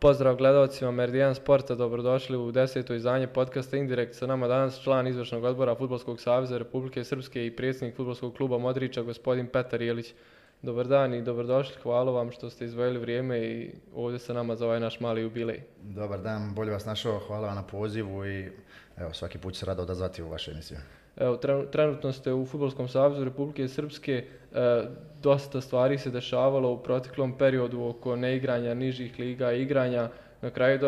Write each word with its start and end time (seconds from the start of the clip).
Pozdrav 0.00 0.36
gledalcima 0.36 0.90
Meridian 0.90 1.34
Sporta, 1.34 1.74
dobrodošli 1.74 2.36
u 2.36 2.52
deseto 2.52 2.94
izdanje 2.94 3.26
podcasta 3.26 3.76
Indirekt. 3.76 4.14
Sa 4.14 4.26
nama 4.26 4.48
danas 4.48 4.82
član 4.82 5.06
izvršnog 5.06 5.44
odbora 5.44 5.74
Futbolskog 5.74 6.20
saveza 6.20 6.58
Republike 6.58 7.04
Srpske 7.04 7.46
i 7.46 7.56
predsjednik 7.56 7.96
Futbolskog 7.96 8.34
kluba 8.34 8.58
Modrića, 8.58 9.02
gospodin 9.02 9.46
Petar 9.46 9.82
Jelić. 9.82 10.14
Dobar 10.62 10.86
dan 10.86 11.14
i 11.14 11.22
dobrodošli, 11.22 11.76
hvala 11.82 12.12
vam 12.12 12.30
što 12.30 12.50
ste 12.50 12.64
izvojili 12.64 12.98
vrijeme 12.98 13.38
i 13.38 13.70
ovdje 13.94 14.18
sa 14.18 14.32
nama 14.32 14.56
za 14.56 14.66
ovaj 14.66 14.80
naš 14.80 15.00
mali 15.00 15.22
jubilej. 15.22 15.62
Dobar 15.82 16.20
dan, 16.20 16.54
bolje 16.54 16.70
vas 16.70 16.84
našao, 16.84 17.18
hvala 17.18 17.46
vam 17.46 17.56
na 17.56 17.66
pozivu 17.66 18.26
i 18.26 18.50
evo, 18.96 19.12
svaki 19.12 19.38
put 19.38 19.56
se 19.56 19.66
rado 19.66 19.82
odazvati 19.82 20.22
u 20.22 20.28
vašu 20.28 20.50
emisiju. 20.50 20.78
Evo, 21.16 21.36
trenutno 21.72 22.12
ste 22.12 22.32
u 22.32 22.46
Futbolskom 22.46 22.88
savezu 22.88 23.24
Republike 23.24 23.68
Srpske, 23.68 24.24
e, 24.52 24.82
dosta 25.22 25.60
stvari 25.60 25.98
se 25.98 26.10
dešavalo 26.10 26.72
u 26.72 26.82
proteklom 26.82 27.38
periodu 27.38 27.82
oko 27.82 28.16
neigranja 28.16 28.74
nižih 28.74 29.18
liga 29.18 29.52
igranja. 29.52 30.08
Na 30.42 30.50
kraju 30.50 30.78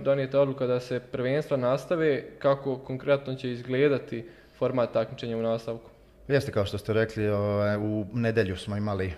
donijeta 0.00 0.40
odluka 0.40 0.66
da 0.66 0.80
se 0.80 1.00
prvenstva 1.00 1.56
nastave, 1.56 2.24
kako 2.38 2.76
konkretno 2.76 3.34
će 3.34 3.52
izgledati 3.52 4.24
format 4.58 4.92
takmičenja 4.92 5.36
u 5.36 5.42
nastavku? 5.42 5.90
Jeste 6.28 6.52
kao 6.52 6.64
što 6.64 6.78
ste 6.78 6.92
rekli, 6.92 7.28
ovaj, 7.28 7.76
u 7.76 8.06
nedelju 8.12 8.56
smo 8.56 8.76
imali 8.76 9.12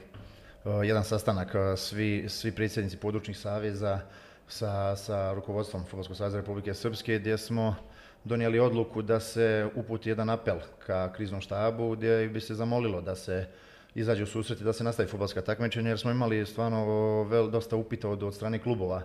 jedan 0.84 1.04
sastanak 1.04 1.48
svi, 1.76 2.24
svi 2.28 2.52
predsjednici 2.52 2.96
područnih 2.96 3.38
saveza 3.38 4.01
sa, 4.48 4.96
sa 4.96 5.32
rukovodstvom 5.32 5.84
Futbolskog 5.84 6.16
saveza 6.16 6.37
Republike 6.37 6.74
Srpske 6.74 7.18
gdje 7.18 7.38
smo 7.38 7.76
donijeli 8.24 8.59
odluku 8.59 9.02
da 9.02 9.21
se 9.21 9.68
uputi 9.74 10.09
jedan 10.09 10.30
apel 10.30 10.59
ka 10.87 11.13
kriznom 11.13 11.40
štabu 11.40 11.96
gdje 11.96 12.29
bi 12.29 12.40
se 12.40 12.54
zamolilo 12.54 13.01
da 13.01 13.15
se 13.15 13.46
izađe 13.95 14.23
u 14.23 14.26
susret 14.26 14.60
i 14.60 14.65
da 14.65 14.73
se 14.73 14.85
nastavi 14.85 15.09
futbolska 15.09 15.40
takmičenja 15.40 15.88
jer 15.88 15.99
smo 15.99 16.10
imali 16.10 16.46
stvarno 16.46 16.85
vel, 17.23 17.51
dosta 17.51 17.76
upita 17.76 18.09
od, 18.09 18.23
od 18.23 18.35
strane 18.35 18.59
klubova 18.59 19.02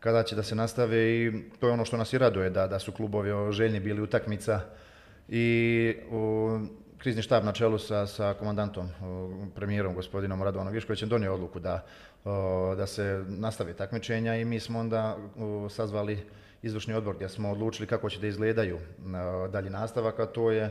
kada 0.00 0.22
će 0.22 0.36
da 0.36 0.42
se 0.42 0.54
nastave 0.54 0.98
i 0.98 1.32
to 1.60 1.66
je 1.66 1.72
ono 1.72 1.84
što 1.84 1.96
nas 1.96 2.12
i 2.12 2.18
raduje 2.18 2.50
da, 2.50 2.66
da 2.66 2.78
su 2.78 2.92
klubovi 2.92 3.52
željni 3.52 3.80
bili 3.80 4.02
utakmica 4.02 4.60
i 5.28 5.94
krizni 6.98 7.22
štab 7.22 7.44
na 7.44 7.52
čelu 7.52 7.78
sa, 7.78 8.06
sa 8.06 8.34
komandantom, 8.38 8.88
premijerom 9.54 9.94
gospodinom 9.94 10.42
Radovanom 10.42 10.72
Viškovićem 10.72 11.08
donio 11.08 11.34
odluku 11.34 11.60
da, 11.60 11.84
da 12.76 12.86
se 12.86 13.24
nastavi 13.28 13.74
takmičenja 13.74 14.36
i 14.36 14.44
mi 14.44 14.60
smo 14.60 14.78
onda 14.78 15.16
sazvali 15.70 16.18
izvršni 16.62 16.94
odbor 16.94 17.14
gdje 17.14 17.28
smo 17.28 17.50
odlučili 17.50 17.86
kako 17.86 18.10
će 18.10 18.20
da 18.20 18.26
izgledaju 18.26 18.78
dalji 19.50 19.70
nastavak, 19.70 20.18
a 20.18 20.26
to 20.26 20.50
je 20.50 20.70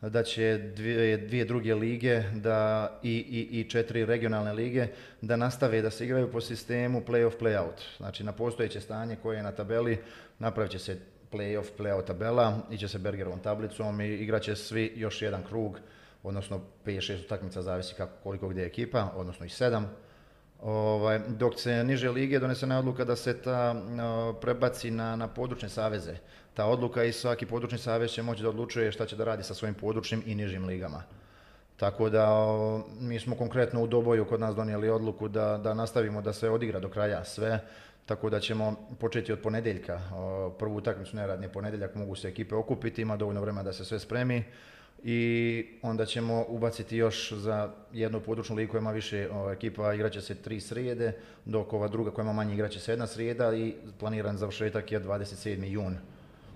da 0.00 0.22
će 0.22 0.58
dvije, 0.76 1.16
dvije 1.16 1.44
druge 1.44 1.74
lige 1.74 2.22
da, 2.34 2.90
i, 3.02 3.16
i, 3.16 3.60
i 3.60 3.70
četiri 3.70 4.04
regionalne 4.04 4.52
lige 4.52 4.86
da 5.20 5.36
nastave 5.36 5.82
da 5.82 5.90
se 5.90 6.04
igraju 6.04 6.32
po 6.32 6.40
sistemu 6.40 7.02
play-off, 7.06 7.38
play-out. 7.40 7.96
Znači 7.96 8.24
na 8.24 8.32
postojeće 8.32 8.80
stanje 8.80 9.16
koje 9.22 9.36
je 9.36 9.42
na 9.42 9.52
tabeli 9.52 9.98
napravit 10.38 10.72
će 10.72 10.78
se 10.78 10.98
play-off, 11.32 11.66
play-out 11.78 12.04
tabela, 12.06 12.58
iće 12.70 12.88
se 12.88 12.98
Bergerovom 12.98 13.40
tablicom 13.40 14.00
i 14.00 14.08
igrat 14.08 14.42
će 14.42 14.56
svi 14.56 14.92
još 14.96 15.22
jedan 15.22 15.42
krug, 15.42 15.80
odnosno 16.22 16.60
5-6 16.86 17.24
utakmica, 17.24 17.62
zavisi 17.62 17.94
kako, 17.94 18.12
koliko 18.22 18.48
gdje 18.48 18.60
je 18.60 18.66
ekipa, 18.66 19.12
odnosno 19.16 19.46
i 19.46 19.48
7. 19.48 19.84
Ovaj, 20.62 21.20
dok 21.28 21.60
se 21.60 21.84
niže 21.84 22.10
lige 22.10 22.38
donesena 22.38 22.74
je 22.74 22.78
odluka 22.78 23.04
da 23.04 23.16
se 23.16 23.42
ta 23.42 23.74
prebaci 24.40 24.90
na, 24.90 25.16
na 25.16 25.28
područne 25.28 25.68
saveze. 25.68 26.16
Ta 26.54 26.66
odluka 26.66 27.04
i 27.04 27.12
svaki 27.12 27.46
područni 27.46 27.78
savez 27.78 28.10
će 28.10 28.22
moći 28.22 28.42
da 28.42 28.48
odlučuje 28.48 28.92
šta 28.92 29.06
će 29.06 29.16
da 29.16 29.24
radi 29.24 29.42
sa 29.42 29.54
svojim 29.54 29.74
područnim 29.74 30.22
i 30.26 30.34
nižim 30.34 30.64
ligama. 30.64 31.02
Tako 31.76 32.10
da 32.10 32.46
mi 33.00 33.20
smo 33.20 33.36
konkretno 33.36 33.82
u 33.82 33.86
Doboju 33.86 34.24
kod 34.24 34.40
nas 34.40 34.54
donijeli 34.54 34.90
odluku 34.90 35.28
da, 35.28 35.58
da 35.58 35.74
nastavimo 35.74 36.22
da 36.22 36.32
se 36.32 36.50
odigra 36.50 36.80
do 36.80 36.88
kraja 36.88 37.24
sve, 37.24 37.60
tako 38.06 38.30
da 38.30 38.40
ćemo 38.40 38.88
početi 39.00 39.32
od 39.32 39.40
ponedjeljka. 39.40 40.00
Prvu 40.58 40.76
utakmicu 40.76 41.16
neradni 41.16 41.48
ponedjeljak 41.48 41.94
mogu 41.94 42.14
se 42.14 42.28
ekipe 42.28 42.54
okupiti, 42.54 43.02
ima 43.02 43.16
dovoljno 43.16 43.40
vremena 43.40 43.62
da 43.62 43.72
se 43.72 43.84
sve 43.84 43.98
spremi 43.98 44.44
i 45.04 45.66
onda 45.82 46.06
ćemo 46.06 46.44
ubaciti 46.48 46.96
još 46.96 47.32
za 47.32 47.70
jednu 47.92 48.20
područnu 48.20 48.56
ligu 48.56 48.70
koja 48.70 48.80
ima 48.80 48.92
više 48.92 49.28
ekipa, 49.52 49.94
igraće 49.94 50.20
se 50.20 50.34
tri 50.34 50.60
srijede, 50.60 51.12
dok 51.44 51.72
ova 51.72 51.88
druga 51.88 52.10
koja 52.10 52.22
ima 52.22 52.32
manje 52.32 52.54
igraće 52.54 52.80
se 52.80 52.92
jedna 52.92 53.06
srijeda 53.06 53.54
i 53.56 53.74
planiran 54.00 54.36
završetak 54.36 54.92
je 54.92 55.00
27. 55.00 55.64
jun, 55.64 55.96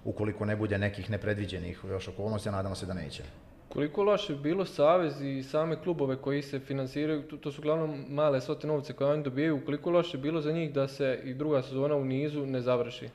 ukoliko 0.04 0.44
ne 0.44 0.56
bude 0.56 0.78
nekih 0.78 1.10
nepredviđenih 1.10 1.80
još 1.90 2.08
okolnosti, 2.08 2.48
a 2.48 2.52
nadamo 2.52 2.74
se 2.74 2.86
da 2.86 2.94
neće. 2.94 3.22
Koliko 3.68 4.02
loše 4.02 4.32
bi 4.32 4.42
bilo 4.42 4.64
Savez 4.64 5.20
i 5.22 5.42
same 5.42 5.82
klubove 5.82 6.16
koji 6.16 6.42
se 6.42 6.60
financiraju, 6.60 7.22
to, 7.22 7.52
su 7.52 7.60
uglavnom 7.60 8.04
male 8.08 8.40
svote 8.40 8.66
novce 8.66 8.92
koje 8.92 9.12
oni 9.12 9.22
dobijaju, 9.22 9.64
koliko 9.64 9.90
loše 9.90 10.16
bi 10.16 10.22
bilo 10.22 10.40
za 10.40 10.52
njih 10.52 10.72
da 10.72 10.88
se 10.88 11.20
i 11.24 11.34
druga 11.34 11.62
sezona 11.62 11.94
u 11.94 12.04
nizu 12.04 12.46
ne 12.46 12.60
završi? 12.60 13.08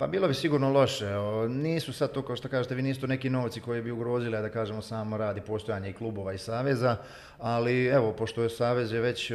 Pa 0.00 0.06
bilo 0.06 0.28
bi 0.28 0.34
sigurno 0.34 0.72
loše. 0.72 1.06
Nisu 1.48 1.92
sad 1.92 2.12
to, 2.12 2.22
kao 2.22 2.36
što 2.36 2.48
kažete, 2.48 2.74
vi 2.74 2.82
nisu 2.82 3.06
neki 3.06 3.30
novci 3.30 3.60
koji 3.60 3.82
bi 3.82 3.90
ugrozili, 3.90 4.42
da 4.42 4.48
kažemo, 4.48 4.82
samo 4.82 5.16
radi 5.16 5.40
postojanje 5.40 5.90
i 5.90 5.92
klubova 5.92 6.32
i 6.32 6.38
saveza, 6.38 6.96
ali 7.38 7.86
evo, 7.86 8.12
pošto 8.12 8.42
je 8.42 8.50
savez 8.50 8.92
je 8.92 9.00
već 9.00 9.32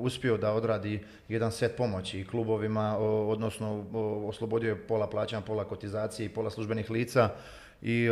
uspio 0.00 0.36
da 0.36 0.52
odradi 0.52 1.04
jedan 1.28 1.52
set 1.52 1.76
pomoći 1.76 2.26
klubovima, 2.30 2.98
odnosno 2.98 3.84
oslobodio 4.28 4.68
je 4.68 4.86
pola 4.86 5.06
plaćanja, 5.06 5.42
pola 5.42 5.64
kotizacije 5.64 6.26
i 6.26 6.28
pola 6.28 6.50
službenih 6.50 6.90
lica, 6.90 7.30
i 7.82 8.08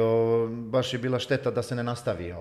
baš 0.48 0.92
je 0.92 0.98
bila 0.98 1.18
šteta 1.18 1.50
da 1.50 1.62
se 1.62 1.74
ne 1.74 1.82
nastavi 1.82 2.34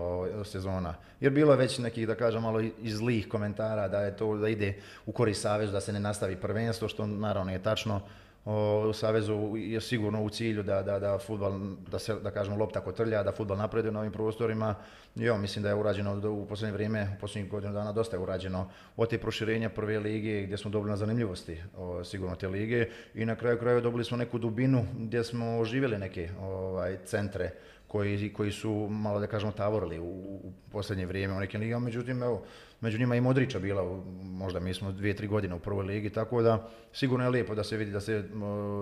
sezona. 0.45 0.95
Jer 1.19 1.31
bilo 1.31 1.53
je 1.53 1.57
već 1.57 1.77
nekih, 1.77 2.07
da 2.07 2.15
kažem, 2.15 2.41
malo 2.41 2.61
i 2.61 2.91
zlih 2.91 3.27
komentara 3.27 3.87
da 3.87 4.01
je 4.01 4.17
to 4.17 4.37
da 4.37 4.49
ide 4.49 4.73
u 5.05 5.11
korist 5.11 5.41
Savezu, 5.41 5.71
da 5.71 5.81
se 5.81 5.93
ne 5.93 5.99
nastavi 5.99 6.35
prvenstvo, 6.35 6.87
što 6.87 7.07
naravno 7.07 7.51
je 7.51 7.63
tačno 7.63 8.01
u 8.45 8.93
Savezu 8.93 9.53
je 9.57 9.81
sigurno 9.81 10.23
u 10.23 10.29
cilju 10.29 10.63
da, 10.63 10.81
da, 10.81 10.99
da 10.99 11.17
futbal, 11.17 11.59
da 11.91 11.99
se, 11.99 12.15
da 12.15 12.31
kažemo, 12.31 12.57
lopta 12.57 12.81
kotrlja, 12.81 13.23
da 13.23 13.31
futbal 13.31 13.57
napreduje 13.57 13.91
na 13.91 13.99
ovim 13.99 14.11
prostorima. 14.11 14.75
I 15.15 15.29
mislim 15.37 15.63
da 15.63 15.69
je 15.69 15.75
urađeno 15.75 16.29
u 16.29 16.45
posljednje 16.45 16.73
vrijeme, 16.73 17.15
u 17.17 17.19
posljednjih 17.21 17.51
godinu 17.51 17.73
dana 17.73 17.91
dosta 17.91 18.15
je 18.15 18.19
urađeno 18.23 18.69
od 18.97 19.09
te 19.09 19.17
proširenja 19.17 19.69
prve 19.69 19.99
lige 19.99 20.41
gdje 20.41 20.57
smo 20.57 20.71
dobili 20.71 20.89
na 20.89 20.97
zanimljivosti 20.97 21.63
sigurno 22.03 22.35
te 22.35 22.47
lige 22.47 22.85
i 23.13 23.25
na 23.25 23.35
kraju 23.35 23.59
kraju 23.59 23.81
dobili 23.81 24.03
smo 24.03 24.17
neku 24.17 24.37
dubinu 24.37 24.85
gdje 24.97 25.23
smo 25.23 25.59
oživjeli 25.59 25.97
neke 25.97 26.29
ovaj, 26.39 26.97
centre 27.05 27.51
koji, 27.87 28.33
koji 28.33 28.51
su 28.51 28.87
malo 28.89 29.19
da 29.19 29.27
kažemo 29.27 29.51
tavorili 29.51 29.99
u, 29.99 30.03
u 30.03 30.53
posljednje 30.71 31.05
vrijeme 31.05 31.33
u 31.33 31.39
nekim 31.39 31.61
ligama, 31.61 31.85
međutim 31.85 32.23
evo, 32.23 32.43
među 32.81 32.99
njima 32.99 33.15
i 33.15 33.21
Modrića 33.21 33.59
bila, 33.59 34.01
možda 34.23 34.59
mi 34.59 34.73
smo 34.73 34.91
dvije, 34.91 35.15
tri 35.15 35.27
godine 35.27 35.55
u 35.55 35.59
prvoj 35.59 35.85
ligi, 35.85 36.09
tako 36.09 36.41
da 36.41 36.69
sigurno 36.93 37.25
je 37.25 37.29
lijepo 37.29 37.55
da 37.55 37.63
se 37.63 37.77
vidi 37.77 37.91
da 37.91 37.99
se 37.99 38.23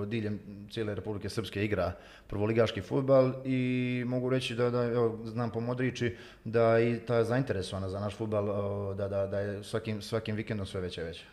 diljem 0.07 0.39
cijele 0.71 0.95
Republike 0.95 1.29
Srpske 1.29 1.65
igra 1.65 1.91
prvoligaški 2.27 2.81
futbal 2.81 3.33
i 3.45 4.03
mogu 4.07 4.29
reći 4.29 4.55
da, 4.55 4.69
da 4.69 4.83
evo, 4.83 5.19
znam 5.23 5.49
po 5.49 5.59
Modrići 5.59 6.15
da 6.43 6.79
i 6.79 6.99
ta 7.07 7.23
zainteresovana 7.23 7.89
za 7.89 7.99
naš 7.99 8.15
futbal, 8.15 8.45
da, 8.95 9.07
da, 9.07 9.27
da 9.27 9.39
je 9.39 9.63
svakim, 9.63 10.01
svakim 10.01 10.35
vikendom 10.35 10.65
sve 10.65 10.81
veće 10.81 11.01
i 11.01 11.03
veće. 11.03 11.23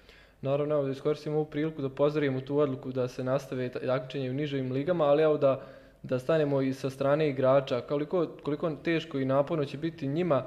Naravno, 0.42 0.74
evo 0.74 0.84
da 0.84 0.90
iskoristimo 0.90 1.36
ovu 1.36 1.44
priliku 1.44 1.82
da 1.82 1.88
pozdravimo 1.88 2.40
tu 2.40 2.58
odluku 2.58 2.92
da 2.92 3.08
se 3.08 3.24
nastave 3.24 3.68
takmičenje 3.68 4.30
u 4.30 4.34
nižim 4.34 4.72
ligama, 4.72 5.04
ali 5.04 5.22
evo 5.22 5.38
da 5.38 5.62
da 6.02 6.18
stanemo 6.18 6.62
i 6.62 6.72
sa 6.72 6.90
strane 6.90 7.28
igrača, 7.28 7.80
koliko, 7.80 8.26
koliko 8.42 8.70
teško 8.70 9.18
i 9.18 9.24
naporno 9.24 9.64
će 9.64 9.78
biti 9.78 10.06
njima, 10.06 10.46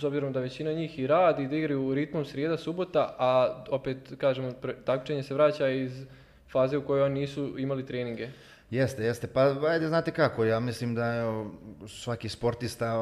s 0.00 0.04
obzirom 0.04 0.32
da 0.32 0.40
većina 0.40 0.72
njih 0.72 0.98
i 0.98 1.06
radi, 1.06 1.48
da 1.48 1.56
igraju 1.56 1.94
ritmom 1.94 2.24
srijeda, 2.24 2.56
subota, 2.56 3.14
a 3.18 3.62
opet, 3.70 3.96
kažemo, 4.18 4.52
takmičenje 4.84 5.22
se 5.22 5.34
vraća 5.34 5.68
iz 5.68 6.06
faze 6.52 6.76
u 6.76 6.84
kojoj 6.84 7.02
oni 7.02 7.20
nisu 7.20 7.58
imali 7.58 7.86
treninge. 7.86 8.28
Jeste, 8.70 9.04
jeste. 9.04 9.26
Pa 9.26 9.54
ajde, 9.68 9.88
znate 9.88 10.10
kako, 10.10 10.44
ja 10.44 10.60
mislim 10.60 10.94
da 10.94 11.06
je 11.06 11.44
svaki 11.86 12.28
sportista 12.28 12.94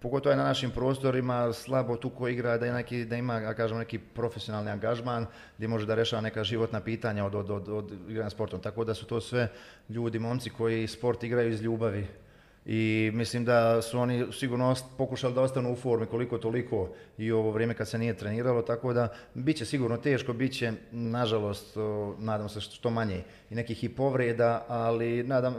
pogotovo 0.00 0.32
je 0.32 0.36
na 0.36 0.44
našim 0.44 0.70
prostorima 0.70 1.52
slabo 1.52 1.96
tu 1.96 2.10
ko 2.10 2.28
igra 2.28 2.58
da, 2.58 2.72
neki, 2.72 3.04
da 3.04 3.16
ima 3.16 3.34
ja 3.34 3.54
kažem, 3.54 3.78
neki 3.78 3.98
profesionalni 3.98 4.70
angažman 4.70 5.26
gdje 5.56 5.68
može 5.68 5.86
da 5.86 5.94
rešava 5.94 6.22
neka 6.22 6.44
životna 6.44 6.80
pitanja 6.80 7.24
od, 7.24 7.34
od, 7.34 7.50
od, 7.50 7.68
od 7.68 7.92
igranja 8.08 8.30
sportom. 8.30 8.60
Tako 8.60 8.84
da 8.84 8.94
su 8.94 9.06
to 9.06 9.20
sve 9.20 9.48
ljudi, 9.88 10.18
momci 10.18 10.50
koji 10.50 10.86
sport 10.86 11.22
igraju 11.22 11.50
iz 11.50 11.62
ljubavi 11.62 12.06
i 12.66 13.10
mislim 13.14 13.44
da 13.44 13.82
su 13.82 13.98
oni 13.98 14.26
sigurno 14.32 14.74
pokušali 14.98 15.34
da 15.34 15.42
ostanu 15.42 15.72
u 15.72 15.76
formi 15.76 16.06
koliko 16.06 16.38
toliko 16.38 16.88
i 17.18 17.32
ovo 17.32 17.50
vrijeme 17.50 17.74
kad 17.74 17.88
se 17.88 17.98
nije 17.98 18.16
treniralo, 18.16 18.62
tako 18.62 18.92
da 18.92 19.08
bit 19.34 19.56
će 19.56 19.64
sigurno 19.64 19.96
teško, 19.96 20.32
bit 20.32 20.52
će 20.52 20.72
nažalost, 20.90 21.76
nadam 22.18 22.48
se 22.48 22.60
što 22.60 22.90
manje 22.90 23.22
i 23.50 23.54
nekih 23.54 23.84
i 23.84 23.88
povreda, 23.88 24.64
ali 24.68 25.22
nadam, 25.22 25.54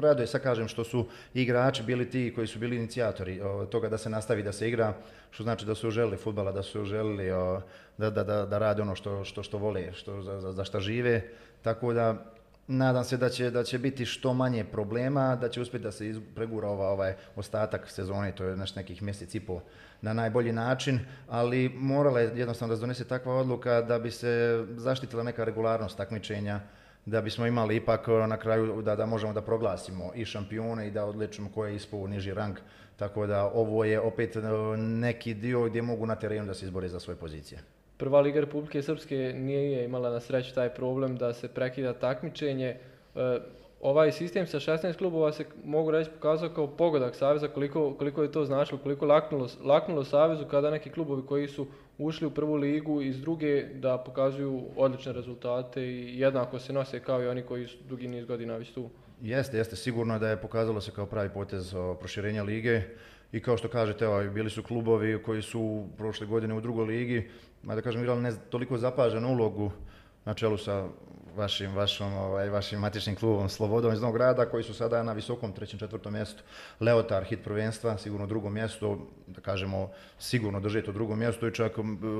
raduje 0.00 0.26
sad 0.26 0.42
kažem 0.42 0.68
što 0.68 0.84
su 0.84 1.06
igrači 1.34 1.82
bili 1.82 2.10
ti 2.10 2.32
koji 2.34 2.46
su 2.46 2.58
bili 2.58 2.76
inicijatori 2.76 3.40
toga 3.70 3.88
da 3.88 3.98
se 3.98 4.10
nastavi 4.10 4.42
da 4.42 4.52
se 4.52 4.68
igra, 4.68 4.94
što 5.30 5.42
znači 5.42 5.66
da 5.66 5.74
su 5.74 5.90
želili 5.90 6.16
futbala, 6.16 6.52
da 6.52 6.62
su 6.62 6.84
želili 6.84 7.28
da, 7.98 8.10
da, 8.10 8.24
da, 8.24 8.46
da 8.46 8.58
rade 8.58 8.82
ono 8.82 8.94
što, 8.94 9.24
što, 9.24 9.42
što 9.42 9.58
vole, 9.58 9.92
što, 9.92 10.22
za, 10.22 10.40
za, 10.40 10.52
za 10.52 10.64
šta 10.64 10.80
žive, 10.80 11.22
tako 11.62 11.92
da 11.92 12.33
nadam 12.66 13.04
se 13.04 13.16
da 13.16 13.28
će, 13.28 13.50
da 13.50 13.64
će 13.64 13.78
biti 13.78 14.06
što 14.06 14.34
manje 14.34 14.64
problema, 14.64 15.36
da 15.36 15.48
će 15.48 15.60
uspjeti 15.60 15.84
da 15.84 15.92
se 15.92 16.14
pregura 16.34 16.68
ovaj 16.68 17.14
ostatak 17.36 17.90
sezone, 17.90 18.32
to 18.32 18.44
je 18.44 18.56
naš 18.56 18.74
nekih 18.74 19.02
mjesec 19.02 19.34
i 19.34 19.40
pol 19.40 19.60
na 20.02 20.12
najbolji 20.12 20.52
način, 20.52 21.00
ali 21.28 21.68
morala 21.68 22.20
je 22.20 22.32
jednostavno 22.34 22.72
da 22.72 22.76
se 22.76 22.80
donese 22.80 23.04
takva 23.04 23.34
odluka 23.34 23.80
da 23.82 23.98
bi 23.98 24.10
se 24.10 24.64
zaštitila 24.76 25.22
neka 25.22 25.44
regularnost 25.44 25.96
takmičenja, 25.96 26.60
da 27.06 27.20
bismo 27.20 27.46
imali 27.46 27.76
ipak 27.76 28.06
na 28.28 28.36
kraju 28.36 28.82
da, 28.82 28.96
da 28.96 29.06
možemo 29.06 29.32
da 29.32 29.42
proglasimo 29.42 30.12
i 30.14 30.24
šampione 30.24 30.88
i 30.88 30.90
da 30.90 31.04
odličimo 31.04 31.50
ko 31.54 31.66
je 31.66 31.76
ispao 31.76 32.06
niži 32.06 32.34
rang. 32.34 32.56
Tako 32.96 33.26
da 33.26 33.44
ovo 33.44 33.84
je 33.84 34.00
opet 34.00 34.36
neki 34.78 35.34
dio 35.34 35.64
gdje 35.64 35.82
mogu 35.82 36.06
na 36.06 36.14
terenu 36.14 36.46
da 36.46 36.54
se 36.54 36.64
izbore 36.64 36.88
za 36.88 37.00
svoje 37.00 37.16
pozicije. 37.16 37.60
Prva 38.04 38.20
Liga 38.20 38.40
Republike 38.40 38.82
Srpske 38.82 39.32
nije 39.36 39.84
imala 39.84 40.10
na 40.10 40.20
sreću 40.20 40.54
taj 40.54 40.68
problem 40.68 41.16
da 41.16 41.32
se 41.32 41.48
prekida 41.48 41.92
takmičenje. 41.92 42.66
E, 42.66 43.38
ovaj 43.80 44.12
sistem 44.12 44.46
sa 44.46 44.60
16 44.60 44.96
klubova 44.96 45.32
se 45.32 45.44
mogu 45.64 45.90
reći 45.90 46.10
pokazao 46.10 46.48
kao 46.48 46.66
pogodak 46.66 47.14
Saveza, 47.14 47.48
koliko, 47.48 47.94
koliko 47.94 48.22
je 48.22 48.32
to 48.32 48.44
značilo, 48.44 48.78
koliko 48.82 49.06
laknulo, 49.06 49.48
laknulo 49.62 50.04
Savezu 50.04 50.44
kada 50.44 50.70
neki 50.70 50.90
klubovi 50.90 51.22
koji 51.26 51.48
su 51.48 51.66
ušli 51.98 52.26
u 52.26 52.30
prvu 52.30 52.54
ligu 52.54 53.02
iz 53.02 53.20
druge 53.20 53.64
da 53.74 53.98
pokazuju 53.98 54.62
odlične 54.76 55.12
rezultate 55.12 55.82
i 55.82 56.20
jednako 56.20 56.58
se 56.58 56.72
nose 56.72 57.00
kao 57.00 57.22
i 57.22 57.26
oni 57.26 57.42
koji 57.42 57.66
su 57.66 57.76
dugi 57.88 58.08
niz 58.08 58.26
godina 58.26 58.56
već 58.56 58.72
tu. 58.72 58.90
Jeste, 59.22 59.56
jeste. 59.56 59.76
Sigurno 59.76 60.18
da 60.18 60.28
je 60.28 60.36
pokazalo 60.36 60.80
se 60.80 60.90
kao 60.90 61.06
pravi 61.06 61.28
potez 61.34 61.74
proširenja 61.98 62.42
lige 62.42 62.82
i 63.32 63.40
kao 63.40 63.56
što 63.56 63.68
kažete, 63.68 64.08
ovaj, 64.08 64.28
bili 64.28 64.50
su 64.50 64.62
klubovi 64.62 65.22
koji 65.22 65.42
su 65.42 65.86
prošle 65.96 66.26
godine 66.26 66.54
u 66.54 66.60
drugoj 66.60 66.86
ligi, 66.86 67.28
da 67.66 67.82
kažem, 67.82 68.02
igrali 68.02 68.22
ne 68.22 68.32
toliko 68.50 68.78
zapaženu 68.78 69.32
ulogu 69.32 69.70
na 70.24 70.34
čelu 70.34 70.56
sa 70.58 70.86
vašim, 71.36 71.74
vašom, 71.74 72.14
ovaj, 72.14 72.50
vašim 72.50 72.80
matičnim 72.80 73.16
klubom 73.16 73.48
Slobodom 73.48 73.92
iz 73.92 74.00
Novog 74.00 74.16
grada 74.16 74.46
koji 74.46 74.64
su 74.64 74.74
sada 74.74 75.02
na 75.02 75.12
visokom 75.12 75.52
trećem, 75.52 75.78
četvrtom 75.78 76.12
mjestu. 76.12 76.42
Leotar, 76.80 77.24
hit 77.24 77.44
prvenstva, 77.44 77.98
sigurno 77.98 78.26
drugo 78.26 78.50
mjesto, 78.50 78.98
da 79.26 79.40
kažemo 79.40 79.90
sigurno 80.18 80.60
drže 80.60 80.82
to 80.82 80.92
drugo 80.92 81.16
mjesto 81.16 81.48
i 81.48 81.54
čak 81.54 81.72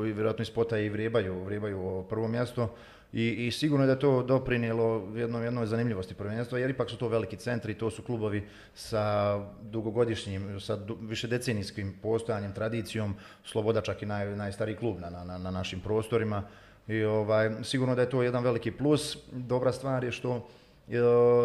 i 0.09 0.13
vjerojatno 0.13 0.43
iz 0.43 0.49
spota 0.49 0.79
i 0.79 0.89
vrijebaju, 0.89 1.45
vrijebaju 1.45 2.05
prvo 2.09 2.29
mjesto. 2.29 2.75
I, 3.15 3.47
I, 3.47 3.51
sigurno 3.51 3.85
je 3.85 3.87
da 3.87 3.99
to 3.99 4.23
doprinijelo 4.23 5.09
jednom, 5.15 5.43
jednoj 5.43 5.67
zanimljivosti 5.67 6.15
prvenstva, 6.15 6.59
jer 6.59 6.71
ipak 6.71 6.91
su 6.91 6.97
to 6.97 7.09
veliki 7.09 7.37
centri, 7.37 7.75
to 7.75 7.91
su 7.91 8.03
klubovi 8.03 8.43
sa 8.75 9.39
dugogodišnjim, 9.63 10.61
sa 10.61 10.77
du, 10.77 10.97
višedecenijskim 11.01 11.95
postojanjem, 12.03 12.53
tradicijom, 12.53 13.15
Sloboda 13.45 13.81
čak 13.81 14.03
i 14.03 14.07
naj, 14.07 14.37
najstariji 14.37 14.77
klub 14.77 15.01
na, 15.01 15.11
na, 15.11 15.39
na 15.39 15.51
našim 15.51 15.81
prostorima. 15.81 16.43
I 16.89 17.03
ovaj, 17.05 17.51
sigurno 17.63 17.95
da 17.95 18.03
je 18.03 18.11
to 18.11 18.23
jedan 18.23 18.45
veliki 18.45 18.71
plus. 18.71 19.19
Dobra 19.33 19.73
stvar 19.73 20.05
je 20.05 20.13
što 20.13 20.47
je 20.89 21.01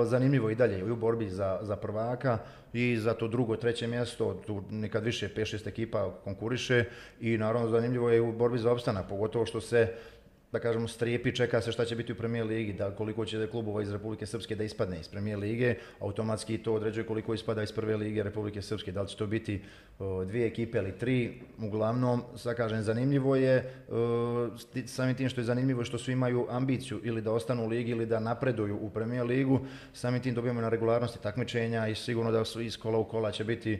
zanimljivo 0.05 0.49
i 0.49 0.55
dalje 0.55 0.79
i 0.79 0.91
u 0.91 0.95
borbi 0.95 1.29
za, 1.29 1.59
za 1.61 1.75
prvaka 1.75 2.37
i 2.73 2.97
za 2.97 3.13
to 3.13 3.27
drugo, 3.27 3.55
treće 3.55 3.87
mjesto, 3.87 4.33
tu 4.47 4.63
nekad 4.69 5.03
više 5.03 5.29
5-6 5.35 5.67
ekipa 5.67 6.11
konkuriše 6.23 6.85
i 7.21 7.37
naravno 7.37 7.69
zanimljivo 7.69 8.09
je 8.09 8.21
u 8.21 8.31
borbi 8.31 8.57
za 8.57 8.71
opstanak, 8.71 9.09
pogotovo 9.09 9.45
što 9.45 9.61
se 9.61 9.93
da 10.51 10.59
kažemo, 10.59 10.87
strijepi, 10.87 11.35
čeka 11.35 11.61
se 11.61 11.71
šta 11.71 11.85
će 11.85 11.95
biti 11.95 12.11
u 12.11 12.15
premijer 12.15 12.45
ligi, 12.45 12.73
da 12.73 12.91
koliko 12.91 13.25
će 13.25 13.47
klubova 13.47 13.81
iz 13.81 13.91
Republike 13.91 14.25
Srpske 14.25 14.55
da 14.55 14.63
ispadne 14.63 14.99
iz 14.99 15.07
premijer 15.07 15.39
lige, 15.39 15.75
automatski 15.99 16.57
to 16.57 16.73
određuje 16.73 17.05
koliko 17.05 17.33
ispada 17.33 17.63
iz 17.63 17.71
prve 17.71 17.97
lige 17.97 18.23
Republike 18.23 18.61
Srpske, 18.61 18.91
da 18.91 19.01
li 19.01 19.07
će 19.07 19.17
to 19.17 19.27
biti 19.27 19.61
dvije 20.27 20.47
ekipe 20.47 20.77
ili 20.77 20.97
tri, 20.97 21.41
uglavnom, 21.57 22.23
sad 22.35 22.55
kažem, 22.55 22.81
zanimljivo 22.81 23.35
je, 23.35 23.73
samim 24.85 25.15
tim 25.15 25.29
što 25.29 25.41
je 25.41 25.45
zanimljivo 25.45 25.83
što 25.83 25.97
su 25.97 26.11
imaju 26.11 26.47
ambiciju 26.49 27.01
ili 27.03 27.21
da 27.21 27.31
ostanu 27.31 27.65
u 27.65 27.67
ligi 27.67 27.91
ili 27.91 28.05
da 28.05 28.19
napreduju 28.19 28.77
u 28.81 28.89
premijer 28.89 29.25
ligu, 29.25 29.59
samim 29.93 30.21
tim 30.21 30.35
dobijamo 30.35 30.61
na 30.61 30.69
regularnosti 30.69 31.21
takmičenja 31.21 31.87
i 31.87 31.95
sigurno 31.95 32.31
da 32.31 32.45
su 32.45 32.61
iz 32.61 32.77
kola 32.77 32.97
u 32.97 33.03
kola 33.03 33.31
će 33.31 33.43
biti 33.43 33.79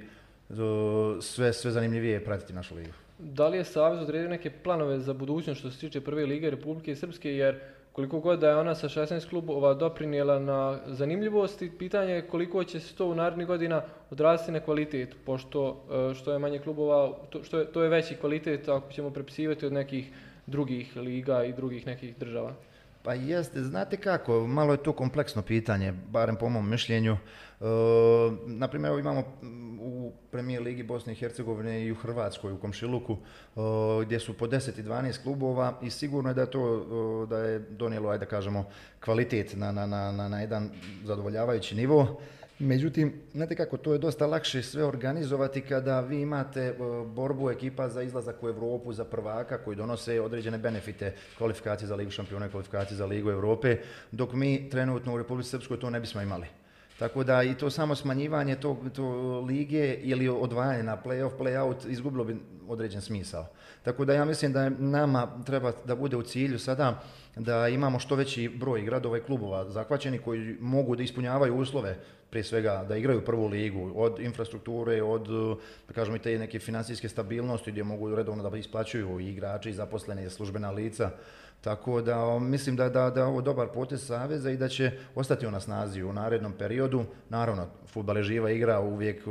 sve, 1.21 1.53
sve 1.53 1.71
zanimljivije 1.71 2.25
pratiti 2.25 2.53
našu 2.53 2.75
ligu. 2.75 3.08
Da 3.19 3.47
li 3.47 3.57
je 3.57 3.63
Savez 3.63 4.01
odredio 4.01 4.29
neke 4.29 4.49
planove 4.49 4.99
za 4.99 5.13
budućnost 5.13 5.59
što 5.59 5.71
se 5.71 5.79
tiče 5.79 6.01
prve 6.01 6.25
lige 6.25 6.49
Republike 6.49 6.95
Srpske, 6.95 7.35
jer 7.35 7.59
koliko 7.91 8.19
god 8.19 8.39
da 8.39 8.49
je 8.49 8.55
ona 8.55 8.75
sa 8.75 8.89
16 8.89 9.29
klubova 9.29 9.73
doprinijela 9.73 10.39
na 10.39 10.79
zanimljivosti, 10.87 11.71
pitanje 11.77 12.13
je 12.13 12.27
koliko 12.27 12.63
će 12.63 12.79
se 12.79 12.95
to 12.95 13.05
u 13.05 13.15
narednih 13.15 13.47
godina 13.47 13.81
odraziti 14.09 14.51
na 14.51 14.59
kvalitet, 14.59 15.15
pošto 15.25 15.83
e, 16.11 16.13
što 16.15 16.33
je 16.33 16.39
manje 16.39 16.59
klubova, 16.59 17.13
to, 17.29 17.43
što 17.43 17.59
je, 17.59 17.65
to 17.65 17.83
je 17.83 17.89
veći 17.89 18.15
kvalitet 18.15 18.69
ako 18.69 18.91
ćemo 18.91 19.09
prepisivati 19.09 19.65
od 19.65 19.73
nekih 19.73 20.11
drugih 20.47 20.95
liga 20.95 21.43
i 21.43 21.53
drugih 21.53 21.87
nekih 21.87 22.17
država. 22.17 22.53
Pa 23.03 23.13
jeste, 23.13 23.63
znate 23.63 23.97
kako, 23.97 24.47
malo 24.47 24.73
je 24.73 24.83
to 24.83 24.93
kompleksno 24.93 25.41
pitanje, 25.41 25.91
barem 25.91 26.35
po 26.35 26.49
mom 26.49 26.69
mišljenju. 26.69 27.13
E, 27.13 27.65
naprimjer, 28.45 28.99
imamo 28.99 29.23
u 29.81 30.11
premijer 30.31 30.61
Ligi 30.61 30.83
Bosne 30.83 31.13
i 31.13 31.15
Hercegovine 31.15 31.85
i 31.85 31.91
u 31.91 31.95
Hrvatskoj, 31.95 32.53
u 32.53 32.57
Komšiluku, 32.57 33.13
e, 33.13 33.59
gdje 34.05 34.19
su 34.19 34.37
po 34.37 34.47
10 34.47 34.79
i 34.79 34.83
12 34.83 35.23
klubova 35.23 35.79
i 35.81 35.89
sigurno 35.89 36.29
je 36.29 36.33
da 36.33 36.41
je 36.41 36.51
to 36.51 36.85
e, 37.23 37.27
da 37.27 37.37
je 37.37 37.59
donijelo, 37.59 38.09
ajde 38.09 38.25
kažemo, 38.25 38.65
kvalitet 39.05 39.55
na, 39.55 39.71
na, 39.71 39.85
na, 39.85 40.11
na 40.11 40.41
jedan 40.41 40.69
zadovoljavajući 41.03 41.75
nivo. 41.75 42.21
Međutim, 42.59 43.13
znate 43.33 43.55
kako, 43.55 43.77
to 43.77 43.93
je 43.93 43.99
dosta 43.99 44.27
lakše 44.27 44.63
sve 44.63 44.83
organizovati 44.85 45.61
kada 45.61 46.01
vi 46.01 46.21
imate 46.21 46.61
e, 46.61 46.75
borbu 47.05 47.49
ekipa 47.49 47.89
za 47.89 48.01
izlazak 48.01 48.43
u 48.43 48.47
Europu, 48.47 48.93
za 48.93 49.05
prvaka 49.05 49.57
koji 49.57 49.77
donose 49.77 50.21
određene 50.21 50.57
benefite 50.57 51.13
kvalifikacije 51.37 51.87
za 51.87 51.95
Ligu 51.95 52.11
šampiona 52.11 52.49
kvalifikacije 52.49 52.97
za 52.97 53.05
Ligu 53.05 53.29
Europe, 53.29 53.77
dok 54.11 54.33
mi 54.33 54.69
trenutno 54.69 55.13
u 55.13 55.17
Republici 55.17 55.49
Srpskoj 55.49 55.79
to 55.79 55.89
ne 55.89 55.99
bismo 55.99 56.21
imali. 56.21 56.47
Tako 56.99 57.23
da 57.23 57.43
i 57.43 57.55
to 57.55 57.69
samo 57.69 57.95
smanjivanje 57.95 58.55
to, 58.55 58.77
to 58.95 59.39
lige 59.39 59.93
ili 59.93 60.29
odvajanje 60.29 60.83
na 60.83 60.97
play-off, 61.05 61.31
play-out 61.39 61.89
izgubilo 61.89 62.23
bi 62.23 62.37
određen 62.67 63.01
smisao. 63.01 63.47
Tako 63.83 64.05
da 64.05 64.13
ja 64.13 64.25
mislim 64.25 64.53
da 64.53 64.69
nama 64.69 65.43
treba 65.45 65.71
da 65.85 65.95
bude 65.95 66.17
u 66.17 66.21
cilju 66.21 66.59
sada 66.59 67.03
da 67.35 67.67
imamo 67.67 67.99
što 67.99 68.15
veći 68.15 68.49
broj 68.49 68.81
gradova 68.81 69.17
i 69.17 69.21
klubova 69.21 69.69
zahvaćeni 69.69 70.17
koji 70.17 70.57
mogu 70.59 70.95
da 70.95 71.03
ispunjavaju 71.03 71.55
uslove 71.55 71.97
prije 72.29 72.43
svega 72.43 72.85
da 72.87 72.97
igraju 72.97 73.25
prvu 73.25 73.47
ligu, 73.47 73.91
od 73.95 74.19
infrastrukture, 74.19 75.03
od 75.03 75.27
da 75.87 75.93
kažemo 75.93 76.15
i 76.15 76.19
te 76.19 76.37
neke 76.37 76.59
financijske 76.59 77.09
stabilnosti 77.09 77.71
gdje 77.71 77.83
mogu 77.83 78.15
redovno 78.15 78.49
da 78.49 78.57
isplaćuju 78.57 79.19
i 79.19 79.29
igrači 79.29 79.69
i 79.69 79.73
zaposleni 79.73 80.25
i 80.25 80.29
službena 80.29 80.71
lica. 80.71 81.11
Tako 81.61 82.01
da 82.01 82.39
mislim 82.39 82.75
da, 82.75 82.89
da, 82.89 83.09
da 83.09 83.19
je 83.19 83.25
ovo 83.25 83.41
dobar 83.41 83.67
potez 83.73 84.05
Saveza 84.05 84.51
i 84.51 84.57
da 84.57 84.67
će 84.67 84.91
ostati 85.15 85.45
on 85.45 85.53
na 85.53 85.59
snazi 85.59 86.03
u 86.03 86.13
narednom 86.13 86.53
periodu. 86.53 87.05
Naravno, 87.29 87.67
futbal 87.87 88.17
je 88.17 88.23
živa 88.23 88.51
igra, 88.51 88.79
uvijek 88.79 89.25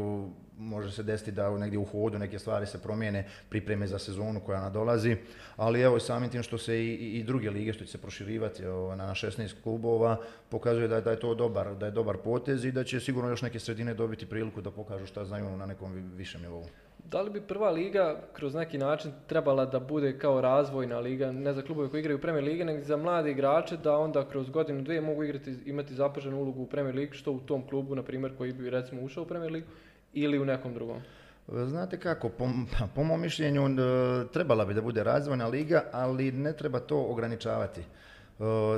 može 0.59 0.93
se 0.93 1.03
desiti 1.03 1.33
da 1.33 1.59
negdje 1.59 1.79
u 1.79 1.85
hodu 1.85 2.19
neke 2.19 2.39
stvari 2.39 2.67
se 2.67 2.83
promijene, 2.83 3.27
pripreme 3.49 3.87
za 3.87 3.99
sezonu 3.99 4.41
koja 4.41 4.61
nadolazi, 4.61 5.17
ali 5.57 5.81
evo 5.81 6.01
samim 6.01 6.31
tim 6.31 6.43
što 6.43 6.59
se 6.59 6.85
i, 6.85 6.95
i 6.95 7.25
druge 7.25 7.51
lige 7.51 7.73
što 7.73 7.85
će 7.85 7.91
se 7.91 7.99
proširivati 7.99 8.63
na 8.97 9.15
16 9.15 9.55
klubova, 9.63 10.17
pokazuje 10.49 10.89
da, 10.89 11.01
da 11.01 11.11
je 11.11 11.21
to 11.21 11.35
dobar, 11.35 11.75
da 11.75 11.87
je 11.87 11.93
dobar 11.93 12.17
potez 12.17 12.65
i 12.65 12.73
da 12.73 12.85
će 12.85 13.01
sigurno 13.01 13.31
još 13.31 13.43
neke 13.43 13.61
sredine 13.61 13.95
dobiti 13.95 14.27
priliku 14.27 14.61
da 14.61 14.71
pokažu 14.71 15.07
šta 15.07 15.25
znaju 15.25 15.57
na 15.57 15.67
nekom 15.67 16.13
višem 16.17 16.43
nivou. 16.43 16.65
Da 17.11 17.21
li 17.23 17.31
bi 17.31 17.41
prva 17.41 17.71
liga 17.71 18.21
kroz 18.33 18.55
neki 18.55 18.79
način 18.79 19.13
trebala 19.27 19.65
da 19.67 19.81
bude 19.81 20.19
kao 20.19 20.41
razvojna 20.41 20.99
liga, 20.99 21.33
ne 21.33 21.53
za 21.53 21.63
klubove 21.63 21.89
koji 21.89 22.01
igraju 22.01 22.19
u 22.19 22.21
Premier 22.21 22.45
Lige, 22.45 22.65
nego 22.65 22.85
za 22.85 22.97
mlade 22.97 23.31
igrače 23.31 23.77
da 23.77 23.97
onda 23.97 24.29
kroz 24.29 24.51
godinu 24.51 24.83
dvije 24.83 25.01
mogu 25.01 25.25
igrati, 25.25 25.55
imati 25.67 25.95
zapaženu 25.95 26.41
ulogu 26.41 26.63
u 26.63 26.67
Premier 26.67 26.95
Ligi, 26.95 27.13
što 27.13 27.33
u 27.33 27.41
tom 27.41 27.69
klubu, 27.69 27.95
na 27.95 28.03
primjer, 28.03 28.37
koji 28.37 28.53
bi 28.53 28.71
recimo 28.71 29.03
ušao 29.03 29.23
u 29.23 29.27
Premier 29.27 29.53
Ligu, 29.53 29.67
ili 30.13 30.39
u 30.39 30.45
nekom 30.45 30.75
drugom? 30.75 30.97
Znate 31.49 32.01
kako, 32.01 32.29
po, 32.29 32.49
pa, 32.79 32.87
po 32.95 33.05
mom 33.05 33.21
mišljenju 33.21 33.63
trebala 34.33 34.65
bi 34.65 34.75
da 34.75 34.83
bude 34.83 35.05
razvojna 35.05 35.47
liga, 35.47 35.85
ali 35.93 36.33
ne 36.33 36.53
treba 36.53 36.81
to 36.81 37.07
ograničavati 37.09 37.83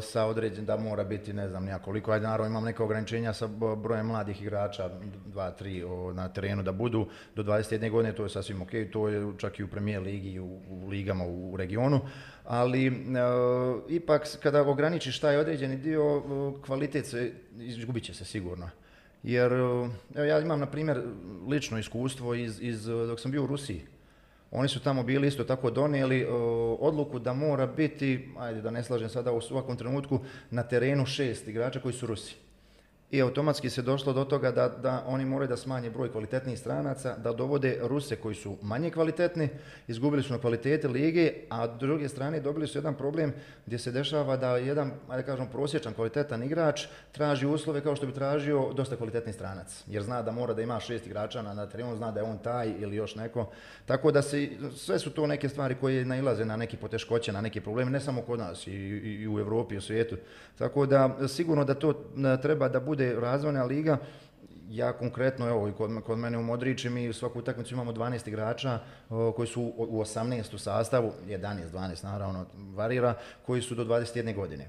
sa 0.02 0.24
određen 0.24 0.64
da 0.64 0.76
mora 0.76 1.04
biti 1.04 1.32
ne 1.32 1.48
znam 1.48 1.68
koliko, 1.84 2.12
ajde 2.12 2.26
naravno 2.26 2.50
imam 2.50 2.64
neka 2.64 2.84
ograničenja 2.84 3.32
sa 3.32 3.46
brojem 3.76 4.06
mladih 4.06 4.42
igrača, 4.42 4.90
dva, 5.26 5.50
tri 5.50 5.84
na 6.14 6.28
terenu 6.28 6.62
da 6.62 6.72
budu 6.72 7.08
do 7.36 7.42
21 7.42 7.90
godine, 7.90 8.14
to 8.14 8.22
je 8.22 8.28
sasvim 8.28 8.62
ok, 8.62 8.70
to 8.92 9.08
je 9.08 9.32
čak 9.38 9.58
i 9.58 9.64
u 9.64 9.68
premijer 9.68 10.02
ligi 10.02 10.38
u, 10.38 10.60
u 10.68 10.88
ligama 10.88 11.24
u, 11.26 11.56
regionu, 11.56 12.00
ali 12.44 12.86
e, 12.86 12.90
ipak 13.88 14.38
kada 14.42 14.62
ograničiš 14.62 15.20
taj 15.20 15.36
određeni 15.36 15.76
dio, 15.76 16.22
kvalitet 16.66 17.06
se, 17.06 17.32
izgubit 17.58 18.04
će 18.04 18.14
se 18.14 18.24
sigurno. 18.24 18.70
Jer 19.22 19.52
evo, 19.52 19.90
ja 20.14 20.40
imam, 20.40 20.60
na 20.60 20.66
primjer, 20.66 21.02
lično 21.48 21.78
iskustvo 21.78 22.34
iz, 22.34 22.62
iz, 22.62 22.84
dok 22.84 23.20
sam 23.20 23.30
bio 23.30 23.44
u 23.44 23.46
Rusiji. 23.46 23.86
Oni 24.50 24.68
su 24.68 24.80
tamo 24.80 25.02
bili 25.02 25.28
isto 25.28 25.44
tako 25.44 25.70
donijeli 25.70 26.26
odluku 26.80 27.18
da 27.18 27.32
mora 27.32 27.66
biti, 27.66 28.28
ajde 28.38 28.60
da 28.60 28.70
ne 28.70 28.84
slažem 28.84 29.08
sada 29.08 29.32
u 29.32 29.40
svakom 29.40 29.76
trenutku, 29.76 30.20
na 30.50 30.62
terenu 30.62 31.06
šest 31.06 31.48
igrača 31.48 31.80
koji 31.80 31.94
su 31.94 32.06
Rusi. 32.06 32.36
I 33.10 33.22
automatski 33.22 33.70
se 33.70 33.82
došlo 33.82 34.12
do 34.12 34.24
toga 34.24 34.50
da, 34.50 34.68
da 34.68 35.04
oni 35.06 35.24
moraju 35.24 35.48
da 35.48 35.56
smanje 35.56 35.90
broj 35.90 36.12
kvalitetnijih 36.12 36.58
stranaca, 36.58 37.16
da 37.16 37.32
dovode 37.32 37.78
Ruse 37.82 38.16
koji 38.16 38.34
su 38.34 38.56
manje 38.62 38.90
kvalitetni, 38.90 39.48
izgubili 39.88 40.22
su 40.22 40.32
na 40.32 40.38
kvalitete 40.38 40.88
lige, 40.88 41.32
a 41.50 41.66
s 41.66 41.78
druge 41.80 42.08
strane 42.08 42.40
dobili 42.40 42.66
su 42.66 42.78
jedan 42.78 42.94
problem 42.94 43.32
gdje 43.66 43.78
se 43.78 43.90
dešava 43.90 44.36
da 44.36 44.56
jedan, 44.56 44.92
ajde 45.08 45.26
kažem, 45.26 45.46
prosječan 45.46 45.94
kvalitetan 45.94 46.42
igrač 46.42 46.86
traži 47.12 47.46
uslove 47.46 47.80
kao 47.80 47.96
što 47.96 48.06
bi 48.06 48.12
tražio 48.12 48.72
dosta 48.76 48.96
kvalitetni 48.96 49.32
stranac, 49.32 49.84
jer 49.86 50.02
zna 50.02 50.22
da 50.22 50.32
mora 50.32 50.54
da 50.54 50.62
ima 50.62 50.80
šest 50.80 51.06
igrača 51.06 51.42
na, 51.42 51.54
na 51.54 51.66
terenu, 51.66 51.96
zna 51.96 52.10
da 52.10 52.20
je 52.20 52.26
on 52.26 52.38
taj 52.38 52.72
ili 52.78 52.96
još 52.96 53.14
neko. 53.14 53.50
Tako 53.86 54.12
da 54.12 54.22
se, 54.22 54.48
sve 54.76 54.98
su 54.98 55.10
to 55.10 55.26
neke 55.26 55.48
stvari 55.48 55.74
koje 55.74 56.04
nailaze 56.04 56.44
na 56.44 56.56
neki 56.56 56.76
poteškoće, 56.76 57.32
na 57.32 57.40
neke 57.40 57.60
probleme, 57.60 57.90
ne 57.90 58.00
samo 58.00 58.22
kod 58.22 58.38
nas, 58.38 58.66
i, 58.66 58.70
i, 58.70 59.22
i 59.22 59.28
u 59.28 59.38
Europi, 59.38 59.74
i 59.74 59.78
u 59.78 59.80
svijetu. 59.80 60.16
Tako 60.58 60.86
da 60.86 61.28
sigurno 61.28 61.64
da 61.64 61.74
to 61.74 62.04
treba 62.42 62.68
da 62.68 62.80
bude 62.80 62.99
bude 63.00 63.20
razvojna 63.20 63.64
liga, 63.64 63.98
ja 64.70 64.92
konkretno, 64.92 65.48
evo, 65.48 65.72
kod, 65.78 65.90
kod 66.06 66.18
mene 66.18 66.38
u 66.38 66.42
Modrići 66.42 66.90
mi 66.90 67.12
svaku 67.12 67.38
utakmicu 67.38 67.74
imamo 67.74 67.92
12 67.92 68.28
igrača 68.28 68.78
o, 69.10 69.32
koji 69.32 69.48
su 69.48 69.72
u 69.76 70.00
18 70.00 70.54
u 70.54 70.58
sastavu, 70.58 71.12
11, 71.26 71.70
12 71.72 72.04
naravno 72.04 72.46
varira, 72.74 73.14
koji 73.46 73.62
su 73.62 73.74
do 73.74 73.84
21 73.84 74.34
godine. 74.34 74.66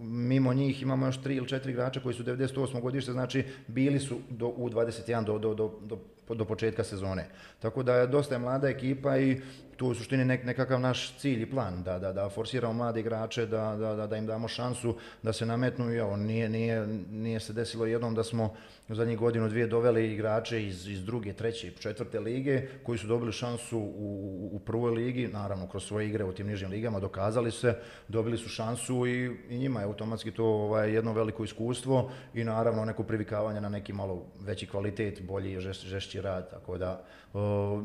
Mimo 0.00 0.54
njih 0.54 0.82
imamo 0.82 1.06
još 1.06 1.20
3 1.20 1.36
ili 1.36 1.46
4 1.46 1.70
igrača 1.70 2.00
koji 2.00 2.14
su 2.14 2.24
98 2.24 2.80
godište, 2.80 3.12
znači 3.12 3.44
bili 3.66 4.00
su 4.00 4.18
do, 4.30 4.46
u 4.46 4.70
21 4.70 5.24
do, 5.24 5.38
do, 5.38 5.54
do, 5.54 5.98
do 6.34 6.44
početka 6.44 6.84
sezone. 6.84 7.28
Tako 7.60 7.82
da 7.82 8.06
dosta 8.06 8.34
je 8.34 8.38
mlada 8.38 8.68
ekipa 8.68 9.18
i 9.18 9.40
tu 9.76 9.88
u 9.88 9.94
suštini 9.94 10.24
nek, 10.24 10.44
nekakav 10.44 10.80
naš 10.80 11.14
cilj 11.18 11.42
i 11.42 11.50
plan, 11.50 11.82
da, 11.82 11.98
da, 11.98 12.12
da 12.12 12.28
forsiramo 12.28 12.72
mlade 12.72 13.00
igrače, 13.00 13.46
da, 13.46 13.76
da, 13.96 14.06
da 14.06 14.16
im 14.16 14.26
damo 14.26 14.48
šansu 14.48 14.94
da 15.22 15.32
se 15.32 15.46
nametnu 15.46 15.94
i 15.94 16.00
ovo, 16.00 16.16
nije, 16.16 16.48
nije, 16.48 16.86
nije 17.10 17.40
se 17.40 17.52
desilo 17.52 17.86
jednom 17.86 18.14
da 18.14 18.24
smo 18.24 18.54
u 18.88 18.94
zadnjih 18.94 19.18
godinu 19.18 19.48
dvije 19.48 19.66
doveli 19.66 20.12
igrače 20.12 20.66
iz, 20.66 20.88
iz 20.88 21.04
druge, 21.04 21.32
treće, 21.32 21.72
četvrte 21.80 22.20
lige 22.20 22.68
koji 22.82 22.98
su 22.98 23.06
dobili 23.06 23.32
šansu 23.32 23.78
u, 23.78 24.50
u 24.52 24.58
prvoj 24.58 24.90
ligi, 24.90 25.28
naravno 25.28 25.66
kroz 25.66 25.84
svoje 25.84 26.08
igre 26.08 26.24
u 26.24 26.32
tim 26.32 26.46
nižim 26.46 26.70
ligama, 26.70 27.00
dokazali 27.00 27.50
se, 27.50 27.74
dobili 28.08 28.38
su 28.38 28.48
šansu 28.48 29.06
i, 29.06 29.36
i 29.48 29.58
njima 29.58 29.80
je 29.80 29.86
automatski 29.86 30.30
to 30.30 30.44
ovaj, 30.44 30.94
jedno 30.94 31.12
veliko 31.12 31.44
iskustvo 31.44 32.10
i 32.34 32.44
naravno 32.44 32.84
neko 32.84 33.02
privikavanje 33.02 33.60
na 33.60 33.68
neki 33.68 33.92
malo 33.92 34.26
veći 34.40 34.66
kvalitet, 34.66 35.22
bolji, 35.22 35.60
žeš, 35.60 35.80
žešći 35.80 36.20
rad, 36.20 36.50
tako 36.50 36.78
da 36.78 37.04
o, 37.34 37.82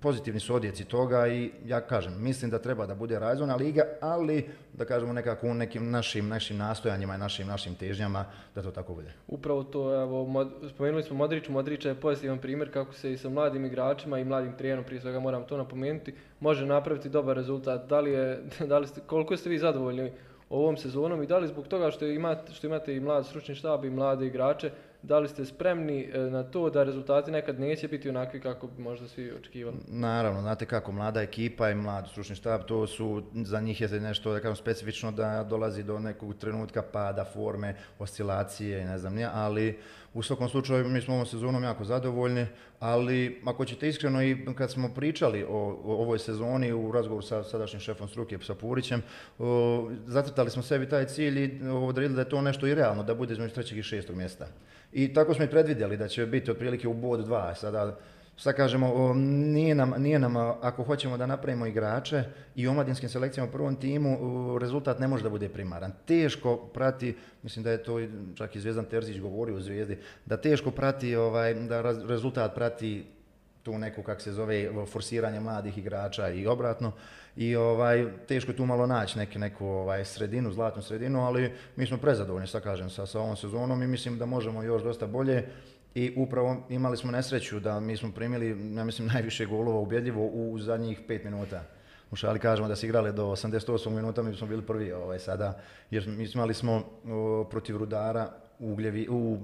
pozitivni 0.00 0.40
su 0.40 0.54
odjeci 0.54 0.84
toga 0.84 1.28
i 1.28 1.50
ja 1.66 1.80
kažem, 1.80 2.22
mislim 2.22 2.50
da 2.50 2.58
treba 2.58 2.86
da 2.86 2.94
bude 2.94 3.18
razvojna 3.18 3.56
liga, 3.56 3.82
ali 4.00 4.48
da 4.72 4.84
kažemo 4.84 5.12
nekako 5.12 5.46
u 5.46 5.54
nekim 5.54 5.90
našim, 5.90 6.28
našim 6.28 6.56
nastojanjima 6.56 7.14
i 7.14 7.18
našim, 7.18 7.46
našim 7.46 7.74
težnjama 7.74 8.24
da 8.54 8.62
to 8.62 8.70
tako 8.70 8.94
bude. 8.94 9.12
Upravo 9.28 9.64
to, 9.64 10.02
evo, 10.02 10.26
mod, 10.26 10.50
spomenuli 10.74 11.02
smo 11.02 11.16
Modriću, 11.16 11.52
Modrića 11.52 11.88
je 11.88 12.00
pozitivan 12.00 12.38
primjer 12.38 12.72
kako 12.72 12.92
se 12.92 13.12
i 13.12 13.18
sa 13.18 13.28
mladim 13.28 13.64
igračima 13.64 14.18
i 14.18 14.24
mladim 14.24 14.56
trenerom, 14.56 14.84
prije 14.84 15.00
svega 15.00 15.20
moram 15.20 15.46
to 15.46 15.56
napomenuti, 15.56 16.14
može 16.42 16.66
napraviti 16.66 17.08
dobar 17.08 17.36
rezultat. 17.36 17.88
Da 17.88 18.00
li 18.00 18.10
je, 18.10 18.42
da 18.70 18.78
li 18.78 18.86
ste, 18.86 19.00
koliko 19.06 19.36
ste 19.36 19.50
vi 19.50 19.58
zadovoljni 19.58 20.12
ovom 20.50 20.76
sezonom 20.76 21.22
i 21.22 21.26
da 21.26 21.38
li 21.38 21.48
zbog 21.48 21.68
toga 21.68 21.90
što 21.90 22.06
imate, 22.06 22.52
što 22.52 22.66
imate 22.66 22.96
i 22.96 23.00
mlad 23.00 23.26
stručni 23.26 23.54
štab 23.54 23.84
i 23.84 23.90
mlade 23.90 24.26
igrače, 24.26 24.70
da 25.02 25.18
li 25.18 25.28
ste 25.28 25.44
spremni 25.44 26.10
e, 26.14 26.18
na 26.18 26.42
to 26.42 26.70
da 26.70 26.82
rezultati 26.82 27.30
nekad 27.30 27.60
neće 27.60 27.88
biti 27.88 28.08
onakvi 28.08 28.40
kako 28.40 28.66
bi 28.66 28.82
možda 28.82 29.08
svi 29.08 29.32
očekivali? 29.32 29.76
Naravno, 29.88 30.40
znate 30.40 30.66
kako, 30.66 30.92
mlada 30.92 31.22
ekipa 31.22 31.70
i 31.70 31.74
mlad 31.74 32.08
stručni 32.08 32.36
štab, 32.36 32.62
to 32.62 32.86
su, 32.86 33.22
za 33.34 33.60
njih 33.60 33.80
je 33.80 33.88
nešto 33.88 34.32
da 34.32 34.40
kažem, 34.40 34.56
specifično 34.56 35.12
da 35.12 35.46
dolazi 35.50 35.82
do 35.82 35.98
nekog 35.98 36.34
trenutka 36.34 36.82
pada 36.82 37.24
forme, 37.24 37.74
oscilacije, 37.98 38.86
ne 38.86 38.98
znam, 38.98 39.14
nije, 39.14 39.28
ali 39.32 39.78
u 40.14 40.22
svakom 40.22 40.48
slučaju 40.48 40.88
mi 40.88 41.00
smo 41.00 41.14
ovom 41.14 41.26
sezonom 41.26 41.64
jako 41.64 41.84
zadovoljni, 41.84 42.46
ali 42.80 43.42
ako 43.44 43.64
ćete 43.64 43.88
iskreno 43.88 44.22
i 44.22 44.46
kad 44.54 44.70
smo 44.70 44.94
pričali 44.94 45.44
o, 45.44 45.80
o 45.84 46.02
ovoj 46.02 46.18
sezoni 46.18 46.72
u 46.72 46.92
razgovoru 46.92 47.26
sa 47.26 47.44
sadašnjim 47.44 47.80
šefom 47.80 48.08
struke, 48.08 48.38
sa 48.42 48.54
Purićem, 48.54 49.02
o, 49.38 49.90
zacrtali 50.06 50.50
smo 50.50 50.62
sebi 50.62 50.88
taj 50.88 51.06
cilj 51.06 51.44
i 51.44 51.68
odredili 51.68 52.14
da 52.14 52.20
je 52.20 52.28
to 52.28 52.42
nešto 52.42 52.66
i 52.66 52.74
realno, 52.74 53.02
da 53.02 53.14
bude 53.14 53.32
između 53.32 53.54
trećeg 53.54 53.78
i 53.78 53.82
šestog 53.82 54.16
mjesta. 54.16 54.46
I 54.92 55.14
tako 55.14 55.34
smo 55.34 55.44
i 55.44 55.50
predvidjeli 55.50 55.96
da 55.96 56.08
će 56.08 56.26
biti 56.26 56.50
otprilike 56.50 56.88
u 56.88 56.94
bod 56.94 57.26
2. 57.26 57.54
Sada, 57.54 57.98
sad 58.36 58.56
kažemo, 58.56 59.14
nije 59.14 59.74
nam, 59.74 59.94
nije 59.98 60.18
nam, 60.18 60.36
ako 60.36 60.82
hoćemo 60.82 61.16
da 61.16 61.26
napravimo 61.26 61.66
igrače 61.66 62.24
i 62.54 62.68
omladinskim 62.68 63.08
selekcijama 63.08 63.48
u 63.48 63.52
prvom 63.52 63.76
timu, 63.76 64.18
rezultat 64.58 64.98
ne 64.98 65.08
može 65.08 65.22
da 65.22 65.30
bude 65.30 65.48
primaran. 65.48 65.92
Teško 66.06 66.56
prati, 66.56 67.16
mislim 67.42 67.62
da 67.62 67.70
je 67.70 67.82
to 67.82 68.00
čak 68.34 68.56
i 68.56 68.60
Zvezdan 68.60 68.84
Terzić 68.84 69.20
govorio 69.20 69.56
u 69.56 69.60
Zvijezdi, 69.60 69.98
da 70.26 70.36
teško 70.36 70.70
prati, 70.70 71.16
ovaj, 71.16 71.54
da 71.54 71.80
rezultat 72.08 72.54
prati 72.54 73.04
tu 73.62 73.78
neku, 73.78 74.02
kak 74.02 74.20
se 74.20 74.32
zove, 74.32 74.70
forsiranje 74.86 75.40
mladih 75.40 75.78
igrača 75.78 76.28
i 76.28 76.46
obratno. 76.46 76.92
I 77.36 77.56
ovaj, 77.56 78.06
teško 78.28 78.50
je 78.50 78.56
tu 78.56 78.66
malo 78.66 78.86
naći 78.86 79.18
neki, 79.18 79.38
neku 79.38 79.66
ovaj, 79.66 80.04
sredinu, 80.04 80.52
zlatnu 80.52 80.82
sredinu, 80.82 81.24
ali 81.24 81.52
mi 81.76 81.86
smo 81.86 81.96
prezadovoljni, 81.96 82.46
sad 82.46 82.62
kažem, 82.62 82.90
sa, 82.90 83.06
sa 83.06 83.20
ovom 83.20 83.36
sezonom 83.36 83.82
i 83.82 83.86
mislim 83.86 84.18
da 84.18 84.26
možemo 84.26 84.62
još 84.62 84.82
dosta 84.82 85.06
bolje. 85.06 85.46
I 85.94 86.14
upravo 86.16 86.66
imali 86.68 86.96
smo 86.96 87.10
nesreću 87.10 87.60
da 87.60 87.80
mi 87.80 87.96
smo 87.96 88.12
primili, 88.12 88.74
ja 88.76 88.84
mislim, 88.84 89.08
najviše 89.14 89.46
golova 89.46 89.78
ubjedljivo 89.78 90.26
u 90.26 90.58
zadnjih 90.58 91.00
pet 91.08 91.24
minuta. 91.24 91.62
U 92.10 92.16
šali 92.16 92.38
kažemo 92.38 92.68
da 92.68 92.76
se 92.76 92.86
igrali 92.86 93.12
do 93.12 93.26
88 93.26 93.90
minuta, 93.90 94.22
mi 94.22 94.34
smo 94.34 94.46
bili 94.46 94.62
prvi 94.62 94.92
ovaj, 94.92 95.18
sada, 95.18 95.60
jer 95.90 96.08
mi 96.08 96.28
imali 96.34 96.54
smo 96.54 96.84
o, 97.08 97.44
protiv 97.50 97.76
Rudara 97.76 98.28
u, 98.58 98.74
Gljevi, 98.74 99.08
u 99.10 99.38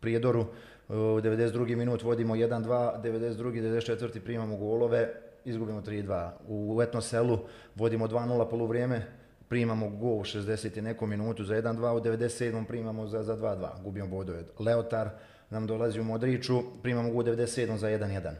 Prijedoru, 0.00 0.46
u 0.88 0.92
92. 0.92 1.76
minut 1.76 2.02
vodimo 2.02 2.34
1-2, 2.34 3.02
92. 3.02 3.36
94. 3.36 4.20
primamo 4.20 4.56
golove, 4.56 5.14
izgubimo 5.44 5.80
3-2. 5.80 6.30
U 6.48 6.82
Etnoselu 6.82 7.38
vodimo 7.74 8.08
2-0 8.08 8.50
polovrijeme, 8.50 9.06
primamo 9.48 9.88
gol 9.88 10.18
u 10.18 10.24
60. 10.24 10.80
neku 10.80 11.06
minutu 11.06 11.44
za 11.44 11.54
1-2, 11.54 11.96
u 11.96 12.00
97. 12.00 12.66
primamo 12.66 13.06
za, 13.06 13.22
za 13.22 13.36
2-2, 13.36 13.82
gubimo 13.82 14.06
bodove. 14.06 14.44
Leotar 14.58 15.10
nam 15.50 15.66
dolazi 15.66 16.00
u 16.00 16.04
Modriću, 16.04 16.62
primamo 16.82 17.10
gol 17.10 17.20
u 17.20 17.22
97. 17.22 17.76
za 17.76 17.88
1-1 17.88 18.32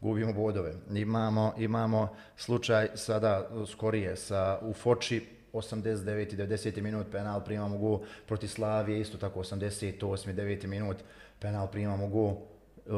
gubimo 0.00 0.32
bodove. 0.32 0.74
Imamo, 0.94 1.54
imamo 1.58 2.16
slučaj 2.36 2.88
sada 2.94 3.50
skorije 3.66 4.16
sa 4.16 4.58
u 4.62 4.72
Foči 4.72 5.26
89. 5.52 6.36
90. 6.36 6.80
minut 6.80 7.06
penal 7.12 7.44
primamo 7.44 7.78
gol 7.78 8.00
protiv 8.26 8.48
Slavije 8.48 9.00
isto 9.00 9.18
tako 9.18 9.40
88. 9.40 10.00
9. 10.34 10.66
minut 10.66 10.96
penal 11.40 11.70
primamo 11.70 12.06
gol 12.06 12.34
Uh, 12.88 12.94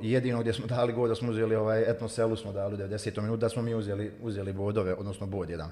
jedino 0.00 0.40
gdje 0.40 0.52
smo 0.52 0.66
dali 0.76 0.92
gol 0.92 1.08
da 1.08 1.14
smo 1.14 1.30
uzeli 1.30 1.56
ovaj 1.56 1.90
etnoselu 1.90 2.36
smo 2.36 2.52
dali 2.52 2.74
u 2.74 2.78
90. 2.78 3.20
minutu 3.20 3.40
da 3.40 3.48
smo 3.48 3.62
mi 3.62 3.74
uzeli, 3.74 4.12
uzeli 4.22 4.52
bodove, 4.52 4.94
odnosno 4.94 5.26
bod 5.26 5.50
jedan. 5.50 5.70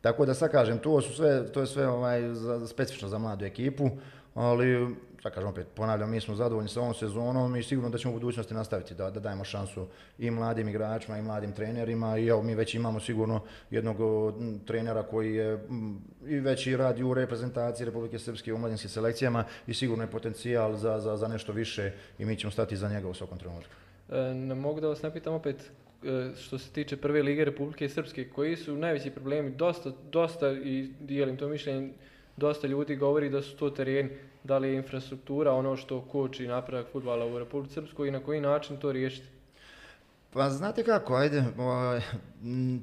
Tako 0.00 0.26
da 0.26 0.34
sad 0.34 0.50
kažem, 0.50 0.78
to, 0.78 1.00
su 1.00 1.12
sve, 1.12 1.46
to 1.52 1.60
je 1.60 1.66
sve 1.66 1.88
ovaj, 1.88 2.34
za, 2.34 2.66
specifično 2.66 3.08
za 3.08 3.18
mladu 3.18 3.44
ekipu, 3.44 3.90
ali 4.34 4.96
sad 5.26 5.34
kažem 5.34 5.48
opet, 5.48 5.66
ponavljam, 5.74 6.10
mi 6.10 6.20
smo 6.20 6.34
zadovoljni 6.34 6.68
sa 6.68 6.80
ovom 6.80 6.94
sezonom 6.94 7.56
i 7.56 7.62
sigurno 7.62 7.90
da 7.90 7.98
ćemo 7.98 8.14
u 8.14 8.18
budućnosti 8.18 8.54
nastaviti 8.54 8.94
da, 8.94 9.10
da 9.10 9.20
dajemo 9.20 9.44
šansu 9.44 9.86
i 10.18 10.30
mladim 10.30 10.68
igračima 10.68 11.18
i 11.18 11.22
mladim 11.22 11.52
trenerima 11.52 12.18
i 12.18 12.26
evo 12.26 12.42
mi 12.42 12.54
već 12.54 12.74
imamo 12.74 13.00
sigurno 13.00 13.40
jednog 13.70 13.96
trenera 14.66 15.02
koji 15.02 15.34
je 15.34 15.58
i 16.26 16.40
već 16.40 16.66
i 16.66 16.76
radi 16.76 17.02
u 17.02 17.14
reprezentaciji 17.14 17.84
Republike 17.84 18.18
Srpske 18.18 18.54
u 18.54 18.58
mladinskim 18.58 18.90
selekcijama 18.90 19.44
i 19.66 19.74
sigurno 19.74 20.04
je 20.04 20.10
potencijal 20.10 20.76
za, 20.76 21.00
za, 21.00 21.16
za 21.16 21.28
nešto 21.28 21.52
više 21.52 21.92
i 22.18 22.24
mi 22.24 22.36
ćemo 22.36 22.50
stati 22.50 22.76
za 22.76 22.88
njega 22.88 23.08
u 23.08 23.14
svakom 23.14 23.38
trenutku. 23.38 23.72
E, 24.10 24.34
ne 24.34 24.54
mogu 24.54 24.80
da 24.80 24.88
vas 24.88 25.02
napitam 25.02 25.34
opet 25.34 25.56
e, 26.04 26.30
što 26.38 26.58
se 26.58 26.70
tiče 26.70 26.96
prve 26.96 27.22
lige 27.22 27.44
Republike 27.44 27.88
Srpske, 27.88 28.28
koji 28.28 28.56
su 28.56 28.76
najveći 28.76 29.10
problemi, 29.10 29.50
dosta, 29.50 29.92
dosta 30.12 30.52
i 30.52 30.90
dijelim 31.00 31.36
to 31.36 31.48
mišljenje, 31.48 31.90
dosta 32.36 32.66
ljudi 32.66 32.96
govori 32.96 33.30
da 33.30 33.42
su 33.42 33.56
to 33.56 33.70
tereni, 33.70 34.10
da 34.44 34.58
li 34.58 34.68
je 34.68 34.76
infrastruktura 34.76 35.52
ono 35.52 35.76
što 35.76 36.00
koči 36.00 36.46
napredak 36.46 36.86
futbala 36.92 37.26
u 37.26 37.38
Republike 37.38 37.74
Srpskoj 37.74 38.08
i 38.08 38.10
na 38.10 38.20
koji 38.20 38.40
način 38.40 38.76
to 38.76 38.92
riješiti? 38.92 39.26
Pa 40.32 40.50
znate 40.50 40.84
kako, 40.84 41.14
ajde, 41.14 41.44
ovaj, 41.58 42.00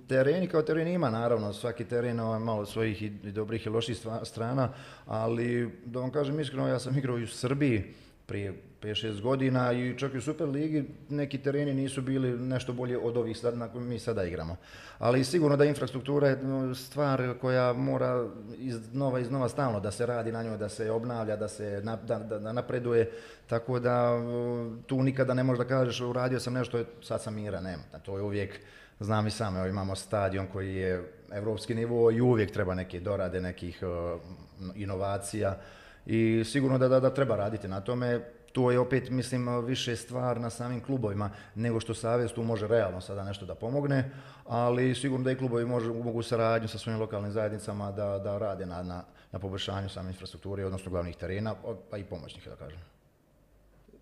tereni 0.07 0.48
kao 0.48 0.62
tereni 0.62 0.93
ima 0.93 1.10
naravno, 1.10 1.53
svaki 1.53 1.86
teren 1.86 2.19
ovaj, 2.19 2.39
malo 2.39 2.65
svojih 2.65 3.03
i 3.03 3.10
dobrih 3.10 3.65
i 3.65 3.69
loših 3.69 3.98
strana, 4.24 4.69
ali 5.05 5.69
da 5.86 6.00
vam 6.00 6.12
kažem 6.12 6.39
iskreno, 6.39 6.67
ja 6.67 6.79
sam 6.79 6.98
igrao 6.98 7.19
i 7.19 7.24
u 7.24 7.27
Srbiji 7.27 7.83
prije 8.25 8.53
5-6 8.83 9.21
godina 9.21 9.71
i 9.71 9.97
čak 9.97 10.13
i 10.13 10.17
u 10.17 10.21
Superligi 10.21 10.83
neki 11.09 11.37
tereni 11.37 11.73
nisu 11.73 12.01
bili 12.01 12.39
nešto 12.39 12.73
bolje 12.73 12.97
od 12.97 13.17
ovih 13.17 13.37
sad, 13.37 13.57
na 13.57 13.69
mi 13.73 13.99
sada 13.99 14.23
igramo. 14.23 14.55
Ali 14.99 15.23
sigurno 15.23 15.57
da 15.57 15.65
infrastruktura 15.65 16.27
je 16.27 16.37
stvar 16.75 17.33
koja 17.41 17.73
mora 17.73 18.27
iznova 18.57 19.19
iznova 19.19 19.49
stalno 19.49 19.79
da 19.79 19.91
se 19.91 20.05
radi 20.05 20.31
na 20.31 20.43
njoj, 20.43 20.57
da 20.57 20.69
se 20.69 20.91
obnavlja, 20.91 21.35
da 21.35 21.47
se 21.47 21.81
na, 21.83 21.95
da, 21.95 22.19
da, 22.19 22.53
napreduje, 22.53 23.11
tako 23.47 23.79
da 23.79 24.11
tu 24.87 25.03
nikada 25.03 25.33
ne 25.33 25.43
možeš 25.43 25.57
da 25.57 25.67
kažeš 25.67 26.01
uradio 26.01 26.39
sam 26.39 26.53
nešto, 26.53 26.83
sad 27.01 27.21
sam 27.21 27.35
mira, 27.35 27.61
nema. 27.61 27.83
To 28.05 28.17
je 28.17 28.23
uvijek, 28.23 28.59
znam 28.99 29.27
i 29.27 29.31
sam, 29.31 29.57
evo, 29.57 29.67
imamo 29.67 29.95
stadion 29.95 30.47
koji 30.47 30.75
je 30.75 31.11
evropski 31.31 31.75
nivo 31.75 32.11
i 32.11 32.21
uvijek 32.21 32.51
treba 32.51 32.75
neke 32.75 32.99
dorade, 32.99 33.41
nekih 33.41 33.79
uh, 33.81 34.21
inovacija 34.75 35.57
i 36.05 36.43
sigurno 36.45 36.77
da, 36.77 36.87
da, 36.87 36.99
da 36.99 37.13
treba 37.13 37.35
raditi 37.35 37.67
na 37.67 37.81
tome. 37.81 38.21
To 38.53 38.72
je 38.72 38.79
opet, 38.79 39.10
mislim, 39.10 39.65
više 39.65 39.95
stvar 39.95 40.41
na 40.41 40.50
samim 40.50 40.81
klubovima 40.81 41.29
nego 41.55 41.79
što 41.79 41.93
Savez 41.93 42.33
tu 42.33 42.43
može 42.43 42.67
realno 42.67 43.01
sada 43.01 43.24
nešto 43.24 43.45
da 43.45 43.55
pomogne, 43.55 44.12
ali 44.45 44.95
sigurno 44.95 45.24
da 45.24 45.31
i 45.31 45.36
klubovi 45.36 45.65
može, 45.65 45.89
mogu 45.89 46.22
saradnju 46.22 46.67
sa 46.67 46.77
svojim 46.77 47.00
lokalnim 47.00 47.31
zajednicama 47.31 47.91
da, 47.91 48.19
da 48.19 48.38
rade 48.38 48.65
na, 48.65 48.83
na, 48.83 49.03
na 49.31 49.39
poboljšanju 49.39 49.89
same 49.89 50.10
infrastrukture, 50.10 50.65
odnosno 50.65 50.91
glavnih 50.91 51.15
terena, 51.15 51.55
pa 51.89 51.98
i 51.98 52.03
pomoćnih, 52.03 52.48
da 52.48 52.55
kažem. 52.55 52.79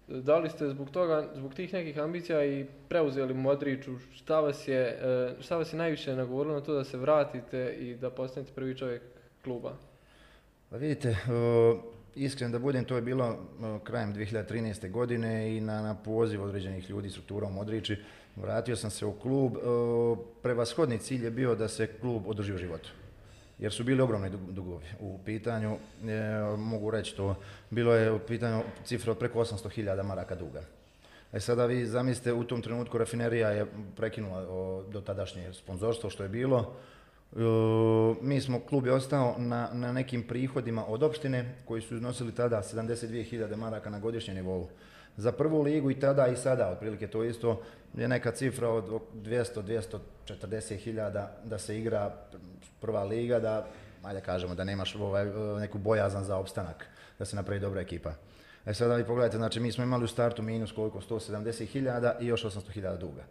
Da 0.07 0.37
li 0.37 0.49
ste 0.49 0.69
zbog 0.69 0.89
toga, 0.89 1.27
zbog 1.35 1.53
tih 1.53 1.73
nekih 1.73 1.99
ambicija 1.99 2.45
i 2.45 2.65
preuzeli 2.89 3.33
Modriću, 3.33 3.91
šta 4.13 4.39
vas 4.39 4.67
je, 4.67 4.81
e, 4.81 5.41
šta 5.41 5.57
vas 5.57 5.73
je 5.73 5.77
najviše 5.77 6.15
nagovorilo 6.15 6.55
na 6.55 6.61
to 6.61 6.73
da 6.73 6.83
se 6.83 6.97
vratite 6.97 7.75
i 7.79 7.95
da 7.95 8.09
postanete 8.09 8.53
prvi 8.53 8.77
čovjek 8.77 9.01
kluba? 9.43 9.73
Pa 10.69 10.77
vidite, 10.77 11.17
iskren 12.15 12.51
da 12.51 12.59
budem, 12.59 12.85
to 12.85 12.95
je 12.95 13.01
bilo 13.01 13.37
krajem 13.83 14.13
2013. 14.13 14.91
godine 14.91 15.57
i 15.57 15.61
na, 15.61 15.81
na 15.81 15.95
poziv 15.95 16.43
određenih 16.43 16.89
ljudi 16.89 17.09
struktura 17.09 17.47
u 17.47 17.51
Modrići. 17.51 17.97
Vratio 18.35 18.75
sam 18.75 18.89
se 18.89 19.05
u 19.05 19.13
klub. 19.13 19.53
Prevashodni 20.41 20.97
cilj 20.97 21.23
je 21.23 21.31
bio 21.31 21.55
da 21.55 21.67
se 21.67 21.87
klub 21.87 22.27
održi 22.27 22.53
u 22.53 22.57
životu. 22.57 22.89
Jer 23.59 23.71
su 23.71 23.83
bili 23.83 24.01
ogromni 24.01 24.29
dugovi 24.29 24.85
u 24.99 25.19
pitanju, 25.25 25.77
mogu 26.57 26.91
reći 26.91 27.15
to, 27.15 27.35
bilo 27.69 27.93
je 27.93 28.11
u 28.11 28.19
pitanju 28.19 28.63
cifra 28.83 29.11
od 29.11 29.17
preko 29.17 29.39
800.000 29.39 30.03
maraka 30.03 30.35
duga. 30.35 30.61
E 31.33 31.39
sada 31.39 31.65
vi 31.65 31.85
zamislite, 31.85 32.33
u 32.33 32.43
tom 32.43 32.61
trenutku 32.61 32.97
rafinerija 32.97 33.49
je 33.49 33.65
prekinula 33.95 34.41
do 34.91 35.01
tadašnje 35.01 35.53
sponzorstvo 35.53 36.09
što 36.09 36.23
je 36.23 36.29
bilo, 36.29 36.75
mi 38.21 38.41
smo, 38.41 38.59
klub 38.59 38.85
je 38.85 38.93
ostao 38.93 39.35
na, 39.37 39.69
na 39.73 39.91
nekim 39.91 40.23
prihodima 40.23 40.85
od 40.87 41.03
opštine 41.03 41.55
koji 41.65 41.81
su 41.81 41.95
iznosili 41.95 42.35
tada 42.35 42.61
72.000 42.61 43.55
maraka 43.55 43.89
na 43.89 43.99
godišnjem 43.99 44.35
nivou. 44.35 44.67
Za 45.17 45.31
prvu 45.31 45.61
ligu 45.61 45.91
i 45.91 45.99
tada 45.99 46.27
i 46.27 46.35
sada, 46.35 46.69
otprilike 46.69 47.07
to 47.07 47.23
isto, 47.23 47.61
je 47.93 48.07
neka 48.07 48.31
cifra 48.31 48.69
od 48.69 49.01
200-240 49.15 50.75
hiljada 50.75 51.37
da 51.43 51.57
se 51.57 51.79
igra 51.79 52.15
prva 52.81 53.03
liga, 53.03 53.39
da, 53.39 53.67
ajde 54.03 54.21
kažemo, 54.21 54.55
da 54.55 54.63
nemaš 54.63 54.95
ovaj, 54.95 55.25
neku 55.59 55.77
bojazan 55.77 56.23
za 56.23 56.37
opstanak, 56.37 56.85
da 57.19 57.25
se 57.25 57.35
napravi 57.35 57.59
dobra 57.59 57.81
ekipa. 57.81 58.13
E 58.65 58.73
sada 58.73 58.95
vi 58.95 59.03
pogledajte, 59.03 59.37
znači 59.37 59.59
mi 59.59 59.71
smo 59.71 59.83
imali 59.83 60.03
u 60.03 60.07
startu 60.07 60.41
minus 60.41 60.71
koliko, 60.71 61.01
170 61.01 61.65
hiljada 61.65 62.17
i 62.19 62.27
još 62.27 62.43
800 62.43 62.71
hiljada 62.71 62.97
duga. 62.97 63.23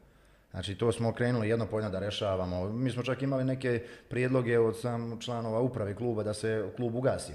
Znači 0.51 0.75
to 0.75 0.93
smo 0.93 1.13
krenuli 1.13 1.49
jedno 1.49 1.67
po 1.67 1.81
da 1.81 1.99
rešavamo. 1.99 2.69
Mi 2.69 2.91
smo 2.91 3.03
čak 3.03 3.23
imali 3.23 3.45
neke 3.45 3.83
prijedloge 4.09 4.59
od 4.59 4.81
sam 4.81 5.21
članova 5.21 5.61
uprave 5.61 5.95
kluba 5.95 6.23
da 6.23 6.35
se 6.35 6.69
klub 6.77 6.95
ugasi. 6.95 7.33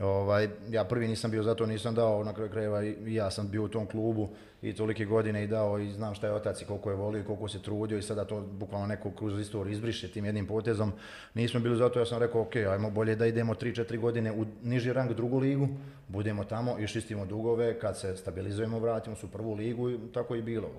Ovaj, 0.00 0.48
ja 0.70 0.84
prvi 0.84 1.08
nisam 1.08 1.30
bio 1.30 1.42
zato, 1.42 1.66
nisam 1.66 1.94
dao, 1.94 2.24
na 2.24 2.34
kraju 2.34 2.50
krajeva 2.50 2.84
i 2.84 3.14
ja 3.14 3.30
sam 3.30 3.48
bio 3.48 3.64
u 3.64 3.68
tom 3.68 3.86
klubu 3.86 4.28
i 4.62 4.72
tolike 4.72 5.04
godine 5.04 5.44
i 5.44 5.46
dao 5.46 5.78
i 5.78 5.92
znam 5.92 6.14
šta 6.14 6.26
je 6.26 6.32
otac 6.32 6.62
i 6.62 6.64
koliko 6.64 6.90
je 6.90 6.96
volio 6.96 7.20
i 7.20 7.24
koliko 7.24 7.48
se 7.48 7.62
trudio 7.62 7.98
i 7.98 8.02
sada 8.02 8.24
to 8.24 8.40
bukvalno 8.40 8.86
neko 8.86 9.10
kroz 9.10 9.40
istoriju 9.40 9.72
izbriše 9.72 10.08
tim 10.08 10.24
jednim 10.24 10.46
potezom. 10.46 10.92
Nismo 11.34 11.60
bili 11.60 11.76
zato, 11.76 11.98
ja 11.98 12.06
sam 12.06 12.18
rekao 12.18 12.40
ok, 12.40 12.56
ajmo 12.56 12.90
bolje 12.90 13.16
da 13.16 13.26
idemo 13.26 13.54
3-4 13.54 13.98
godine 13.98 14.32
u 14.32 14.44
niži 14.62 14.92
rang 14.92 15.12
drugu 15.12 15.38
ligu, 15.38 15.68
budemo 16.08 16.44
tamo 16.44 16.78
i 16.78 16.86
šistimo 16.86 17.26
dugove, 17.26 17.78
kad 17.78 17.98
se 17.98 18.16
stabilizujemo 18.16 18.78
vratimo 18.78 19.16
se 19.16 19.26
u 19.26 19.28
prvu 19.28 19.54
ligu 19.54 19.90
i 19.90 19.98
tako 20.14 20.34
i 20.34 20.42
bilo. 20.42 20.70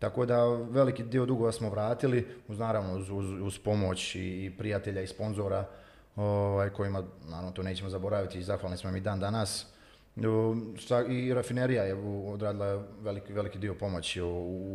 Tako 0.00 0.26
da 0.26 0.44
veliki 0.70 1.02
dio 1.02 1.26
dugova 1.26 1.52
smo 1.52 1.70
vratili, 1.70 2.26
uz 2.48 2.58
naravno 2.58 2.96
uz, 2.96 3.10
uz, 3.42 3.58
pomoć 3.58 4.14
i 4.14 4.52
prijatelja 4.58 5.02
i 5.02 5.06
sponzora 5.06 5.64
ovaj, 6.16 6.70
kojima, 6.70 7.02
naravno 7.28 7.50
to 7.50 7.62
nećemo 7.62 7.90
zaboraviti 7.90 8.38
i 8.38 8.42
zahvalni 8.42 8.76
smo 8.76 8.90
mi 8.90 9.00
dan 9.00 9.20
danas. 9.20 9.66
I 11.08 11.34
rafinerija 11.34 11.84
je 11.84 11.94
odradila 12.26 12.84
veliki, 13.02 13.32
veliki 13.32 13.58
dio 13.58 13.74
pomoći 13.74 14.22
u, 14.22 14.28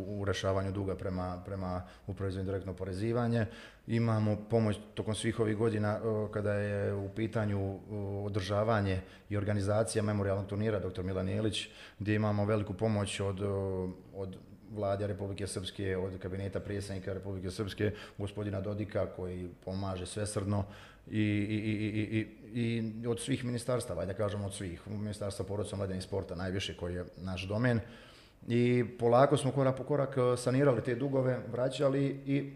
u, 0.08 0.24
rešavanju 0.24 0.72
duga 0.72 0.94
prema, 0.94 1.42
prema 1.46 1.82
upravi 2.06 2.32
za 2.32 2.40
indirektno 2.40 2.74
porezivanje. 2.74 3.46
Imamo 3.86 4.36
pomoć 4.50 4.76
tokom 4.94 5.14
svih 5.14 5.40
ovih 5.40 5.56
godina 5.56 6.00
kada 6.32 6.52
je 6.52 6.94
u 6.94 7.08
pitanju 7.08 7.78
održavanje 8.24 9.00
i 9.28 9.36
organizacija 9.36 10.02
memorialnog 10.02 10.46
turnira 10.46 10.78
dr. 10.78 11.02
Milan 11.02 11.28
Jelić, 11.28 11.68
gdje 11.98 12.14
imamo 12.14 12.44
veliku 12.44 12.74
pomoć 12.74 13.20
od, 13.20 13.40
od 14.14 14.36
vlade 14.76 15.06
Republike 15.06 15.46
Srpske, 15.46 15.96
od 15.96 16.18
kabineta 16.18 16.60
predsjednika 16.60 17.12
Republike 17.12 17.50
Srpske, 17.50 17.92
gospodina 18.18 18.60
Dodika 18.60 19.06
koji 19.06 19.48
pomaže 19.64 20.06
svesrdno 20.06 20.64
i, 21.10 21.20
i, 21.20 21.56
i, 22.18 22.26
i, 22.54 23.06
od 23.06 23.20
svih 23.20 23.44
ministarstava, 23.44 24.04
da 24.04 24.14
kažemo 24.14 24.46
od 24.46 24.54
svih, 24.54 24.88
ministarstva 24.88 25.44
porodca 25.44 25.76
mladenih 25.76 26.02
sporta 26.02 26.34
najviše 26.34 26.76
koji 26.76 26.94
je 26.94 27.04
naš 27.16 27.48
domen. 27.48 27.80
I 28.48 28.84
polako 28.98 29.36
smo 29.36 29.52
korak 29.52 29.76
po 29.76 29.84
korak 29.84 30.16
eh, 30.16 30.36
sanirali 30.36 30.82
te 30.82 30.94
dugove, 30.94 31.40
vraćali 31.52 32.04
i 32.26 32.52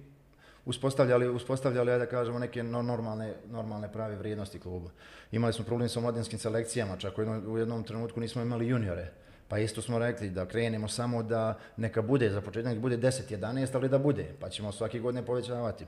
uspostavljali, 0.65 1.29
uspostavljali 1.29 1.99
da 1.99 2.07
kažemo, 2.07 2.39
neke 2.39 2.63
normalne, 2.63 3.35
normalne 3.51 3.93
prave 3.93 4.17
vrijednosti 4.17 4.59
kluba. 4.59 4.91
Imali 5.33 5.53
smo 5.53 5.65
problem 5.65 5.89
sa 5.89 6.01
mladinskim 6.01 6.39
selekcijama, 6.39 6.97
čak 6.97 7.19
u 7.47 7.59
jednom 7.59 7.85
trenutku 7.85 8.21
nismo 8.21 8.43
imali 8.43 8.69
juniore 8.69 9.11
pa 9.51 9.59
isto 9.59 9.83
smo 9.83 9.99
rekli 9.99 10.31
da 10.31 10.47
krenemo 10.47 10.89
samo 10.89 11.23
da 11.23 11.59
neka 11.77 12.03
bude, 12.03 12.31
za 12.31 12.41
početak 12.41 12.79
bude 12.79 12.99
10-11, 12.99 13.69
ali 13.75 13.89
da 13.89 13.99
bude, 13.99 14.27
pa 14.41 14.49
ćemo 14.49 14.73
svake 14.73 14.99
godine 14.99 15.27
povećavati. 15.27 15.87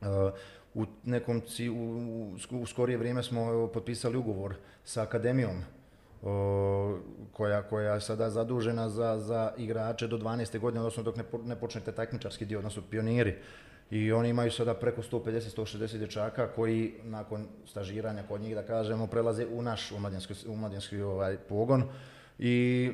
Uh, 0.00 0.06
u 0.74 0.86
nekom 1.04 1.42
u, 1.72 2.66
skorije 2.66 2.98
vrijeme 2.98 3.22
smo 3.22 3.70
potpisali 3.74 4.16
ugovor 4.16 4.54
sa 4.84 5.02
akademijom 5.02 5.56
uh, 5.56 6.98
koja, 7.32 7.62
koja 7.62 7.94
je 7.94 8.00
sada 8.00 8.30
zadužena 8.30 8.88
za, 8.88 9.18
za 9.18 9.52
igrače 9.58 10.06
do 10.06 10.18
12. 10.18 10.58
godine, 10.58 10.80
odnosno 10.80 11.02
dok 11.02 11.16
ne, 11.16 11.24
ne 11.44 11.56
počnete 11.56 11.92
takmičarski 11.92 12.44
dio, 12.44 12.58
odnosno 12.58 12.82
pioniri. 12.90 13.36
I 13.90 14.12
oni 14.12 14.28
imaju 14.28 14.50
sada 14.50 14.74
preko 14.74 15.02
150-160 15.02 15.98
dječaka 15.98 16.46
koji 16.46 16.94
nakon 17.02 17.46
stažiranja 17.66 18.22
kod 18.28 18.40
njih, 18.40 18.54
da 18.54 18.62
kažemo, 18.62 19.06
prelaze 19.06 19.46
u 19.46 19.62
naš 19.62 19.92
umladinski, 20.46 21.02
ovaj, 21.02 21.36
pogon 21.36 21.84
i 22.40 22.90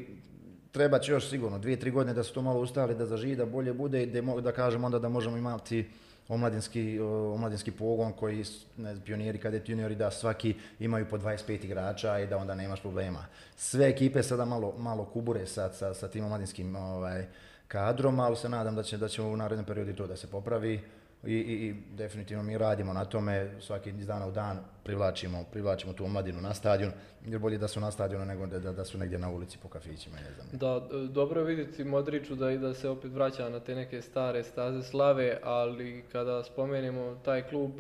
treba 0.73 0.99
će 0.99 1.13
još 1.13 1.29
sigurno 1.29 1.59
dvije, 1.59 1.81
tri 1.81 1.91
godine 1.91 2.15
da 2.15 2.23
se 2.25 2.33
to 2.33 2.43
malo 2.43 2.61
ustali, 2.61 2.95
da 2.95 3.07
zaživi, 3.07 3.37
da 3.37 3.47
bolje 3.47 3.73
bude 3.73 4.03
i 4.03 4.07
da, 4.07 4.41
da 4.41 4.53
kažemo 4.53 4.87
onda 4.87 4.99
da 4.99 5.09
možemo 5.09 5.37
imati 5.37 5.87
omladinski, 6.29 7.01
omladinski 7.35 7.71
pogon 7.71 8.13
koji, 8.13 8.45
ne 8.77 8.97
pioniri, 9.05 9.39
kadet 9.39 9.69
juniori, 9.69 9.95
da 9.95 10.11
svaki 10.11 10.55
imaju 10.79 11.07
po 11.11 11.19
25 11.19 11.65
igrača 11.65 12.19
i 12.19 12.27
da 12.27 12.37
onda 12.37 12.55
nemaš 12.55 12.81
problema. 12.81 13.27
Sve 13.57 13.89
ekipe 13.89 14.23
sada 14.23 14.45
malo, 14.45 14.75
malo 14.79 15.05
kubure 15.05 15.47
sa, 15.47 15.73
sa, 15.73 15.95
sa 15.95 16.09
tim 16.09 16.25
omladinskim 16.25 16.77
ovaj, 16.77 17.27
kadrom, 17.69 18.21
ali 18.21 18.37
se 18.37 18.49
nadam 18.49 18.75
da 18.75 18.83
će, 18.83 18.99
da 18.99 19.09
će 19.09 19.23
u 19.23 19.37
narednom 19.37 19.67
periodu 19.67 19.95
to 19.95 20.07
da 20.07 20.17
se 20.17 20.27
popravi 20.27 20.81
i, 21.27 21.35
i, 21.35 21.75
definitivno 21.97 22.43
mi 22.43 22.59
radimo 22.59 22.93
na 22.93 23.05
tome 23.05 23.51
svaki 23.61 23.91
iz 23.91 24.07
dana 24.07 24.27
u 24.27 24.31
dan 24.31 24.59
privlačimo, 24.85 25.45
privlačimo 25.53 25.93
tu 25.93 26.05
omladinu 26.05 26.41
na 26.41 26.55
stadion 26.55 26.93
jer 27.27 27.39
bolje 27.39 27.59
da 27.59 27.69
su 27.69 27.81
na 27.81 27.91
stadionu 27.91 28.25
nego 28.25 28.47
da, 28.47 28.73
da 28.73 28.85
su 28.85 28.99
negdje 28.99 29.19
na 29.19 29.31
ulici 29.31 29.59
po 29.63 29.69
kafićima 29.69 30.17
ne 30.17 30.33
znam. 30.35 30.47
Da, 30.53 30.81
dobro 31.09 31.41
je 31.41 31.47
vidjeti 31.47 31.85
Modriću 31.85 32.35
da 32.35 32.51
i 32.51 32.59
da 32.59 32.75
se 32.75 32.89
opet 32.89 33.13
vraća 33.13 33.49
na 33.49 33.61
te 33.61 33.75
neke 33.75 34.03
stare 34.03 34.43
staze 34.43 34.83
slave, 34.83 35.39
ali 35.43 36.05
kada 36.13 36.45
spomenemo 36.45 37.21
taj 37.25 37.43
klub 37.43 37.73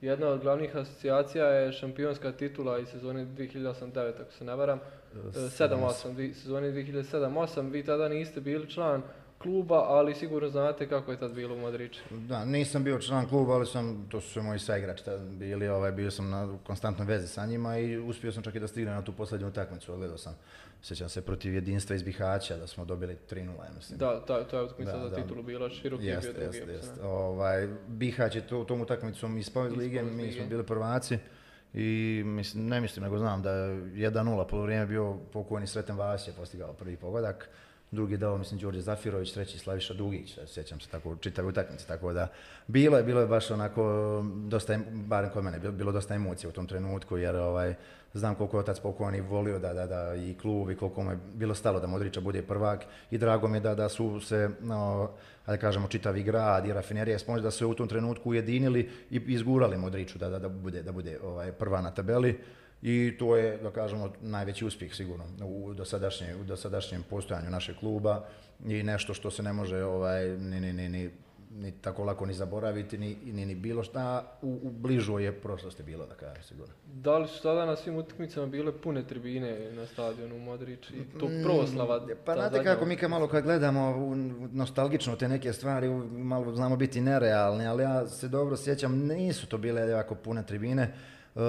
jedna 0.00 0.28
od 0.28 0.40
glavnih 0.40 0.76
asocijacija 0.76 1.46
je 1.46 1.72
šampionska 1.72 2.32
titula 2.32 2.78
iz 2.78 2.88
sezone 2.88 3.26
2008-2009 3.26 4.12
ako 4.20 4.32
se 4.32 4.44
ne 4.44 4.54
varam. 4.56 4.80
7-8, 5.14 6.32
sezone 6.34 6.72
2007-2008, 6.72 7.70
vi 7.70 7.84
tada 7.84 8.08
niste 8.08 8.40
bili 8.40 8.70
član 8.70 9.02
kluba, 9.38 9.84
ali 9.88 10.14
sigurno 10.14 10.48
znate 10.48 10.88
kako 10.88 11.10
je 11.10 11.18
tad 11.18 11.32
bilo 11.32 11.54
u 11.54 11.58
Modriću. 11.58 12.00
Da, 12.10 12.44
nisam 12.44 12.84
bio 12.84 12.98
član 12.98 13.28
kluba, 13.28 13.54
ali 13.54 13.66
sam, 13.66 14.06
to 14.10 14.20
su 14.20 14.30
sve 14.30 14.42
moji 14.42 14.58
saigrači 14.58 15.02
bili, 15.30 15.68
ovaj, 15.68 15.92
bio 15.92 16.10
sam 16.10 16.30
na 16.30 16.58
konstantnoj 16.66 17.06
vezi 17.06 17.28
sa 17.28 17.46
njima 17.46 17.78
i 17.78 17.98
uspio 17.98 18.32
sam 18.32 18.42
čak 18.42 18.54
i 18.54 18.60
da 18.60 18.68
stignem 18.68 18.94
na 18.94 19.02
tu 19.02 19.12
posljednju 19.12 19.48
utakmicu, 19.48 19.96
gledao 19.96 20.18
sam, 20.18 20.36
sjećam 20.82 21.08
se, 21.08 21.22
protiv 21.22 21.54
jedinstva 21.54 21.96
iz 21.96 22.02
Bihaća, 22.02 22.56
da 22.56 22.66
smo 22.66 22.84
dobili 22.84 23.16
3-0, 23.30 23.38
ja 23.38 23.70
mislim. 23.76 23.98
Da, 23.98 24.20
ta, 24.20 24.44
ta 24.44 24.56
je 24.56 24.62
utakmica 24.62 25.08
za 25.08 25.16
titulu 25.16 25.42
bila, 25.42 25.70
široki 25.70 26.06
jest, 26.06 26.34
bio 26.38 26.50
drugi. 26.50 26.72
Ovaj, 27.02 27.68
Bihać 27.86 28.34
je 28.34 28.46
to, 28.46 28.64
tom 28.64 28.80
utakmicom 28.80 29.38
ispao 29.38 29.66
iz 29.66 29.76
lige, 29.76 30.02
mi 30.02 30.32
smo 30.32 30.46
bili 30.46 30.66
prvaci. 30.66 31.18
I 31.74 32.22
mislim, 32.26 32.68
ne 32.68 32.80
mislim, 32.80 33.02
nego 33.02 33.18
znam 33.18 33.42
da 33.42 33.50
je 33.50 33.76
1-0 34.10 34.46
polovreme 34.48 34.86
bio 34.86 35.16
pokojni 35.32 35.66
Sreten 35.66 35.96
Vas 35.96 36.28
je 36.28 36.32
postigao 36.32 36.72
prvi 36.72 36.96
pogodak 36.96 37.48
drugi 37.90 38.16
dao, 38.16 38.38
mislim, 38.38 38.60
Đorđe 38.60 38.80
Zafirović, 38.80 39.32
treći 39.32 39.58
Slaviša 39.58 39.94
Dugić, 39.94 40.38
sjećam 40.46 40.80
se 40.80 40.88
tako 40.88 41.16
čitave 41.16 41.48
utakmice, 41.48 41.86
tako 41.86 42.12
da 42.12 42.28
bilo 42.66 42.96
je, 42.96 43.04
bilo 43.04 43.20
je 43.20 43.26
baš 43.26 43.50
onako, 43.50 43.82
dosta, 44.48 44.78
barem 44.90 45.30
kod 45.30 45.44
mene, 45.44 45.58
bilo, 45.58 45.92
dosta 45.92 46.14
emocije 46.14 46.48
u 46.48 46.52
tom 46.52 46.66
trenutku, 46.66 47.16
jer 47.16 47.36
ovaj, 47.36 47.74
znam 48.14 48.34
koliko 48.34 48.56
je 48.56 48.60
otac 48.60 48.80
pokojni 48.80 49.20
volio 49.20 49.58
da, 49.58 49.72
da, 49.72 49.86
da 49.86 50.14
i 50.14 50.34
klub 50.34 50.70
i 50.70 50.76
koliko 50.76 51.02
mu 51.02 51.10
je 51.10 51.18
bilo 51.34 51.54
stalo 51.54 51.80
da 51.80 51.86
Modrića 51.86 52.20
bude 52.20 52.42
prvak 52.42 52.84
i 53.10 53.18
drago 53.18 53.48
mi 53.48 53.56
je 53.56 53.60
da, 53.60 53.74
da 53.74 53.88
su 53.88 54.20
se, 54.20 54.50
no, 54.60 55.10
da 55.46 55.56
kažemo, 55.56 55.88
čitavi 55.88 56.22
grad 56.22 56.66
i 56.66 56.72
rafinerija 56.72 57.18
Sponž 57.18 57.42
da 57.42 57.50
su 57.50 57.58
se 57.58 57.66
u 57.66 57.74
tom 57.74 57.88
trenutku 57.88 58.30
ujedinili 58.30 58.90
i 59.10 59.16
izgurali 59.26 59.78
Modriću 59.78 60.18
da, 60.18 60.28
da, 60.28 60.38
da 60.38 60.48
bude, 60.48 60.82
da 60.82 60.92
bude 60.92 61.18
ovaj, 61.22 61.52
prva 61.52 61.80
na 61.80 61.90
tabeli 61.90 62.40
I 62.88 63.16
to 63.18 63.36
je, 63.36 63.56
da 63.56 63.70
kažemo, 63.70 64.12
najveći 64.20 64.64
uspjeh 64.64 64.94
sigurno 64.94 65.24
u 65.44 65.74
dosadašnjem, 65.74 66.40
u 66.40 66.44
dosadašnjem 66.44 67.02
postojanju 67.10 67.50
našeg 67.50 67.76
kluba 67.76 68.24
i 68.66 68.82
nešto 68.82 69.14
što 69.14 69.30
se 69.30 69.42
ne 69.42 69.52
može 69.52 69.84
ovaj, 69.84 70.28
ni, 70.28 70.60
ni, 70.60 70.72
ni, 70.72 70.88
ni 70.88 71.10
ni 71.50 71.72
tako 71.72 72.04
lako 72.04 72.26
ni 72.26 72.34
zaboraviti, 72.34 72.98
ni, 72.98 73.16
ni, 73.24 73.46
ni 73.46 73.54
bilo 73.54 73.82
šta 73.82 74.32
u, 74.42 74.58
u 74.62 74.70
bližoj 74.70 75.24
je 75.24 75.32
prošlosti 75.32 75.82
bilo, 75.82 76.06
da 76.06 76.14
kažem 76.14 76.42
sigurno. 76.42 76.74
Da 76.94 77.18
li 77.18 77.28
su 77.28 77.42
tada 77.42 77.66
na 77.66 77.76
svim 77.76 77.96
utakmicama 77.96 78.46
bile 78.46 78.72
pune 78.72 79.06
tribine 79.06 79.72
na 79.72 79.86
stadionu 79.86 80.38
Modrić 80.38 80.90
i 80.90 81.18
to 81.18 81.28
proslava? 81.44 81.98
Mm, 81.98 82.10
pa 82.24 82.34
znate 82.34 82.64
kako 82.64 82.84
mi 82.84 82.96
kad 82.96 83.10
malo 83.10 83.28
kad 83.28 83.44
gledamo 83.44 84.14
nostalgično 84.52 85.16
te 85.16 85.28
neke 85.28 85.52
stvari, 85.52 85.88
malo 86.10 86.54
znamo 86.54 86.76
biti 86.76 87.00
nerealni, 87.00 87.66
ali 87.66 87.82
ja 87.82 88.06
se 88.06 88.28
dobro 88.28 88.56
sjećam, 88.56 89.06
nisu 89.06 89.46
to 89.46 89.58
bile 89.58 89.88
jako 89.88 90.14
pune 90.14 90.46
tribine. 90.46 90.94
E, 91.36 91.40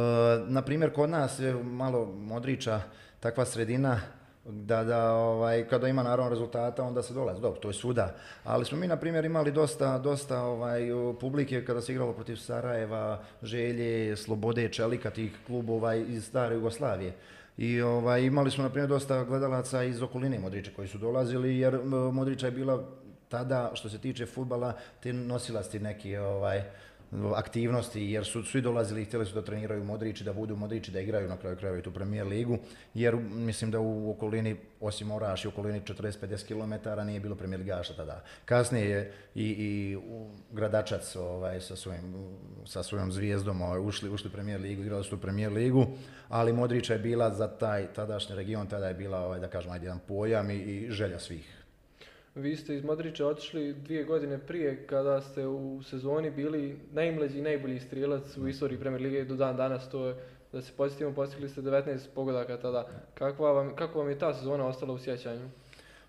na 0.48 0.62
primjer, 0.62 0.94
kod 0.94 1.10
nas 1.10 1.40
je 1.40 1.54
malo 1.54 2.06
Modrića 2.06 2.82
takva 3.20 3.46
sredina, 3.46 4.00
da, 4.50 4.84
da 4.84 5.14
ovaj, 5.14 5.68
kada 5.68 5.88
ima 5.88 6.04
naravno 6.04 6.30
rezultata 6.30 6.84
onda 6.84 7.04
se 7.04 7.14
dolazi, 7.14 7.42
dobro, 7.42 7.60
to 7.60 7.68
je 7.68 7.74
svuda. 7.74 8.16
Ali 8.44 8.66
smo 8.66 8.78
mi 8.78 8.88
na 8.88 8.98
primjer 8.98 9.26
imali 9.26 9.52
dosta, 9.52 9.98
dosta 9.98 10.42
ovaj, 10.42 10.82
publike 11.20 11.66
kada 11.66 11.82
se 11.82 11.92
igralo 11.92 12.14
protiv 12.14 12.36
Sarajeva, 12.36 13.24
Želje, 13.44 14.16
Slobode, 14.16 14.70
Čelika, 14.70 15.10
tih 15.10 15.32
klubova 15.48 15.96
iz 15.96 16.26
stare 16.26 16.56
Jugoslavije. 16.56 17.14
I 17.58 17.82
ovaj, 17.82 18.22
imali 18.22 18.52
smo 18.52 18.64
na 18.64 18.70
primjer 18.70 18.90
dosta 18.90 19.24
gledalaca 19.24 19.84
iz 19.84 20.02
okoline 20.02 20.40
Modrića 20.40 20.72
koji 20.76 20.88
su 20.88 20.98
dolazili 20.98 21.58
jer 21.58 21.80
Modrića 22.12 22.46
je 22.46 22.52
bila 22.52 22.84
tada 23.30 23.72
što 23.74 23.90
se 23.90 23.98
tiče 23.98 24.26
futbala 24.26 24.74
te 25.04 25.14
nosilasti 25.14 25.80
neki 25.80 26.18
ovaj, 26.18 26.64
aktivnosti 27.36 28.02
jer 28.02 28.26
su 28.26 28.44
svi 28.44 28.62
dolazili 28.62 29.02
i 29.02 29.06
htjeli 29.06 29.26
su 29.26 29.34
da 29.34 29.42
treniraju 29.42 29.84
Modrići, 29.84 30.24
da 30.24 30.34
budu 30.34 30.56
Modrići, 30.56 30.92
da 30.92 31.00
igraju 31.00 31.30
na 31.30 31.38
kraju 31.38 31.58
krajeva 31.58 31.80
i 31.80 31.82
tu 31.82 31.92
premijer 31.92 32.28
ligu 32.28 32.58
jer 32.94 33.16
mislim 33.16 33.72
da 33.72 33.80
u 33.80 34.12
okolini 34.12 34.56
osim 34.80 35.12
Oraš 35.12 35.46
i 35.46 35.48
okolini 35.48 35.82
40-50 35.82 36.48
km 36.48 37.06
nije 37.08 37.20
bilo 37.20 37.36
premijer 37.36 37.60
ligaša 37.60 37.94
tada. 37.94 38.24
Kasnije 38.46 38.90
je 38.90 39.14
i, 39.36 39.46
i 39.46 39.98
Gradačac 40.52 41.16
ovaj, 41.16 41.62
sa, 41.62 41.76
svojim, 41.76 42.16
sa 42.66 42.84
svojom 42.84 43.12
zvijezdom 43.12 43.62
ovaj, 43.62 43.80
ušli, 43.80 44.10
ušli 44.10 44.30
premijer 44.30 44.62
ligu, 44.62 44.82
igrali 44.82 45.04
su 45.04 45.22
premijer 45.22 45.52
ligu, 45.52 45.86
ali 46.30 46.54
Modrića 46.54 46.94
je 46.94 47.00
bila 47.00 47.34
za 47.34 47.48
taj 47.48 47.94
tadašnji 47.94 48.36
region, 48.36 48.68
tada 48.68 48.88
je 48.88 48.94
bila 48.94 49.20
ovaj, 49.20 49.40
da 49.40 49.48
kažem, 49.48 49.74
jedan 49.74 50.00
pojam 50.08 50.52
i, 50.52 50.56
i 50.56 50.92
želja 50.92 51.20
svih. 51.20 51.57
Vi 52.38 52.56
ste 52.56 52.76
iz 52.76 52.84
Modrića 52.84 53.28
otišli 53.28 53.74
dvije 53.74 54.04
godine 54.04 54.38
prije 54.38 54.88
kada 54.88 55.22
ste 55.22 55.48
u 55.48 55.84
sezoni 55.84 56.32
bili 56.32 56.80
najmlađi 56.92 57.40
i 57.40 57.42
najbolji 57.42 57.80
strijelac 57.80 58.38
u 58.38 58.48
istoriji 58.48 58.80
Premier 58.80 59.02
Lige 59.02 59.26
do 59.26 59.36
dan 59.36 59.58
danas. 59.58 59.90
To 59.90 60.08
je, 60.08 60.16
da 60.52 60.62
se 60.62 60.72
posjetimo, 60.78 61.14
postigli 61.14 61.50
ste 61.50 61.62
19 61.62 61.98
pogodaka 62.16 62.58
tada. 62.58 62.88
Kakva 63.14 63.52
vam, 63.52 63.76
kako 63.76 64.00
vam 64.00 64.10
je 64.10 64.20
ta 64.20 64.34
sezona 64.34 64.68
ostala 64.68 64.94
u 64.94 65.00
sjećanju? 65.00 65.50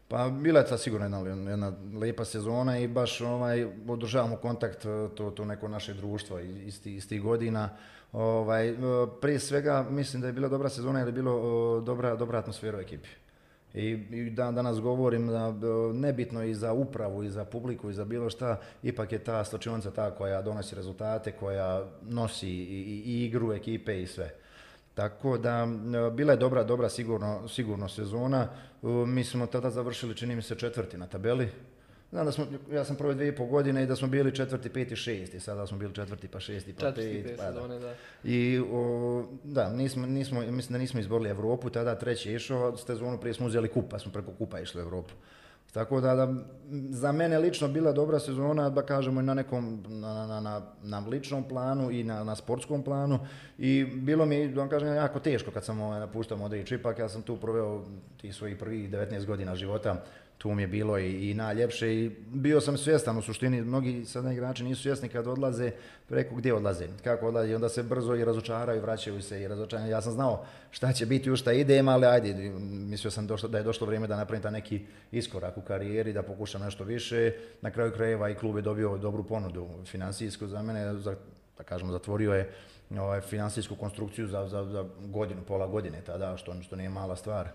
Pa 0.09 0.29
bila 0.29 0.61
je 0.61 0.67
ta 0.67 0.79
sigurno 0.79 1.27
jedna, 1.27 1.51
jedna 1.51 1.73
lijepa 2.01 2.25
sezona 2.25 2.79
i 2.79 2.89
baš 2.89 3.21
ovaj, 3.21 3.67
održavamo 3.89 4.37
kontakt 4.37 4.83
to, 5.15 5.31
to 5.37 5.45
neko 5.45 5.69
naše 5.69 5.95
društvo 5.95 6.39
iz, 6.41 6.87
iz 6.87 7.09
tih 7.09 7.23
godina. 7.23 7.69
Ovaj, 8.13 8.75
prije 9.21 9.39
svega 9.39 9.87
mislim 9.91 10.21
da 10.23 10.27
je 10.27 10.33
bila 10.33 10.49
dobra 10.49 10.69
sezona 10.69 10.99
jer 10.99 11.09
je 11.09 11.13
bilo 11.13 11.81
dobra, 11.81 12.17
dobra 12.17 12.39
atmosfera 12.39 12.79
u 12.79 12.81
ekipi. 12.81 13.09
I, 13.75 13.89
i 14.11 14.31
dan 14.31 14.55
danas 14.55 14.81
govorim 14.81 15.27
da 15.27 15.55
nebitno 15.93 16.45
i 16.45 16.55
za 16.55 16.73
upravu 16.73 17.23
i 17.23 17.31
za 17.31 17.45
publiku 17.45 17.91
i 17.91 17.95
za 17.95 18.05
bilo 18.05 18.31
šta, 18.31 18.61
ipak 18.83 19.13
je 19.13 19.19
ta 19.19 19.45
stočionica 19.45 19.91
ta 19.91 20.11
koja 20.11 20.43
donosi 20.43 20.75
rezultate, 20.75 21.33
koja 21.33 21.85
nosi 22.09 22.49
i, 22.49 23.03
i 23.07 23.25
igru 23.25 23.53
ekipe 23.53 24.03
i 24.03 24.07
sve. 24.07 24.35
Tako 24.95 25.39
da 25.39 25.69
bila 26.13 26.33
je 26.33 26.37
dobra, 26.37 26.65
dobra 26.65 26.89
sigurno, 26.89 27.49
sigurno 27.49 27.89
sezona. 27.89 28.49
Mi 28.83 29.25
smo 29.25 29.47
tada 29.47 29.71
završili, 29.71 30.17
čini 30.17 30.37
mi 30.37 30.43
se, 30.43 30.55
četvrti 30.55 30.99
na 30.99 31.07
tabeli 31.07 31.49
Znam 32.11 32.27
da 32.27 32.33
smo, 32.33 32.47
ja 32.73 32.85
sam 32.85 32.97
prve 32.97 33.15
dvije 33.15 33.29
i 33.29 33.37
pol 33.37 33.47
godine 33.47 33.83
i 33.83 33.87
da 33.87 33.97
smo 33.97 34.09
bili 34.09 34.35
četvrti, 34.35 34.69
peti, 34.69 34.97
šesti, 34.97 35.41
sada 35.41 35.67
smo 35.67 35.79
bili 35.79 35.95
četvrti, 35.95 36.29
pa 36.29 36.41
šesti, 36.41 36.73
pa 36.73 36.93
peti. 36.93 37.35
Pa, 37.37 37.43
sezone, 37.43 37.79
da. 37.79 37.95
I 38.25 38.61
o, 38.73 39.25
da, 39.45 39.71
nismo, 39.71 40.07
nismo, 40.07 40.41
mislim 40.41 40.73
da 40.73 40.79
nismo 40.79 41.01
izborili 41.01 41.31
Europu, 41.31 41.71
tada 41.71 41.95
treći 41.95 42.31
je 42.31 42.37
išao, 42.37 42.77
sezonu 42.77 43.19
prije 43.19 43.35
smo 43.35 43.47
uzeli 43.47 43.69
kupa, 43.69 43.89
pa 43.89 43.99
smo 43.99 44.13
preko 44.13 44.33
kupa 44.33 44.61
išli 44.61 44.81
u 44.81 44.85
Europu. 44.85 45.15
Tako 45.73 46.01
da, 46.01 46.15
da, 46.15 46.35
za 46.91 47.13
mene 47.13 47.39
lično 47.39 47.69
bila 47.69 47.93
dobra 47.93 48.19
sezona, 48.19 48.71
da 48.71 48.83
kažemo 48.83 49.21
i 49.21 49.25
na 49.25 49.35
nekom, 49.35 49.85
na, 49.89 50.27
na, 50.27 50.41
na, 50.41 50.63
na 50.83 50.99
ličnom 50.99 51.49
planu 51.49 51.91
i 51.91 52.05
na, 52.05 52.25
na 52.25 52.37
sportskom 52.37 52.83
planu 52.83 53.19
i 53.59 53.85
bilo 53.85 54.27
mi, 54.27 54.49
da 54.49 54.69
kažem, 54.69 54.95
jako 54.95 55.21
teško 55.21 55.51
kad 55.51 55.65
sam 55.65 55.81
ovaj, 55.81 56.01
napuštao 56.01 56.39
Modrić, 56.39 56.73
ipak 56.73 56.99
ja 56.99 57.09
sam 57.09 57.23
tu 57.23 57.37
proveo 57.37 57.85
tih 58.21 58.35
svojih 58.35 58.57
prvih 58.57 58.91
19 58.91 59.27
godina 59.27 59.55
života 59.55 60.05
tu 60.39 60.55
mi 60.55 60.63
je 60.63 60.67
bilo 60.67 60.99
i, 60.99 61.31
i 61.31 61.35
najljepše 61.35 61.95
i 61.95 62.11
bio 62.29 62.61
sam 62.61 62.77
svjestan 62.77 63.19
u 63.19 63.23
suštini, 63.23 63.61
mnogi 63.63 64.05
sada 64.05 64.33
igrači 64.33 64.65
nisu 64.65 64.83
svjesni 64.83 65.09
kad 65.09 65.27
odlaze 65.27 65.71
preko 66.09 66.35
gdje 66.35 66.55
odlaze, 66.55 66.87
kako 67.05 67.29
odlaze 67.29 67.51
i 67.51 67.55
onda 67.55 67.69
se 67.69 67.83
brzo 67.83 68.15
i 68.15 68.25
razočaraju, 68.25 68.83
vraćaju 68.83 69.23
se 69.23 69.43
i 69.43 69.49
razočaraju. 69.49 69.91
Ja 69.91 70.01
sam 70.01 70.13
znao 70.13 70.45
šta 70.71 70.93
će 70.93 71.07
biti, 71.07 71.31
u 71.31 71.37
šta 71.37 71.53
idem, 71.53 71.89
ali 71.89 72.07
ajde, 72.07 72.35
mislio 72.61 73.11
sam 73.11 73.27
došlo, 73.27 73.49
da 73.49 73.59
je 73.59 73.65
došlo 73.65 73.87
vrijeme 73.87 74.07
da 74.07 74.17
napravim 74.17 74.43
ta 74.43 74.51
neki 74.51 74.87
iskorak 75.13 75.59
u 75.59 75.61
karijeri, 75.61 76.13
da 76.13 76.23
pokušam 76.23 76.63
nešto 76.63 76.85
više. 76.85 77.33
Na 77.63 77.71
kraju 77.71 77.93
krajeva 77.93 78.31
i 78.31 78.35
klub 78.35 78.57
je 78.57 78.63
dobio 78.63 78.97
dobru 78.97 79.25
ponudu 79.25 79.69
financijsku 79.87 80.47
za 80.47 80.63
mene, 80.63 80.95
za, 80.95 81.17
da 81.59 81.65
kažemo, 81.65 81.93
zatvorio 81.93 82.35
je 82.35 82.51
ovaj, 82.99 83.21
financijsku 83.21 83.75
konstrukciju 83.75 84.27
za, 84.27 84.49
za, 84.49 84.65
za 84.65 84.85
godinu, 85.01 85.43
pola 85.43 85.67
godine 85.67 86.01
tada, 86.07 86.37
što, 86.37 86.63
što 86.63 86.77
nije 86.77 86.89
mala 86.89 87.17
stvar. 87.17 87.49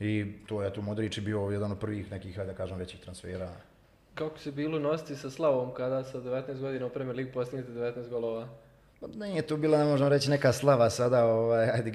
I 0.00 0.32
to 0.46 0.62
je 0.62 0.72
tu 0.72 0.82
Modrić 0.82 1.20
bio 1.20 1.40
jedan 1.40 1.72
od 1.72 1.78
prvih 1.78 2.10
nekih, 2.10 2.38
da 2.38 2.54
kažem, 2.54 2.78
većih 2.78 3.00
transfera. 3.00 3.48
Kako 4.14 4.38
se 4.38 4.52
bilo 4.52 4.78
nositi 4.78 5.16
sa 5.16 5.30
slavom 5.30 5.74
kada 5.74 6.04
sa 6.04 6.18
19 6.18 6.60
godina 6.60 6.86
u 6.86 6.90
Premier 6.90 7.16
League 7.16 7.32
postignete 7.32 7.72
19 7.72 8.08
golova? 8.08 8.48
Pa 9.00 9.06
nije 9.06 9.42
tu 9.42 9.56
bila, 9.56 9.78
ne 9.78 9.84
možemo 9.84 10.08
reći, 10.08 10.30
neka 10.30 10.52
slava 10.52 10.90
sada, 10.90 11.24
ovaj, 11.24 11.70
ajde, 11.70 11.90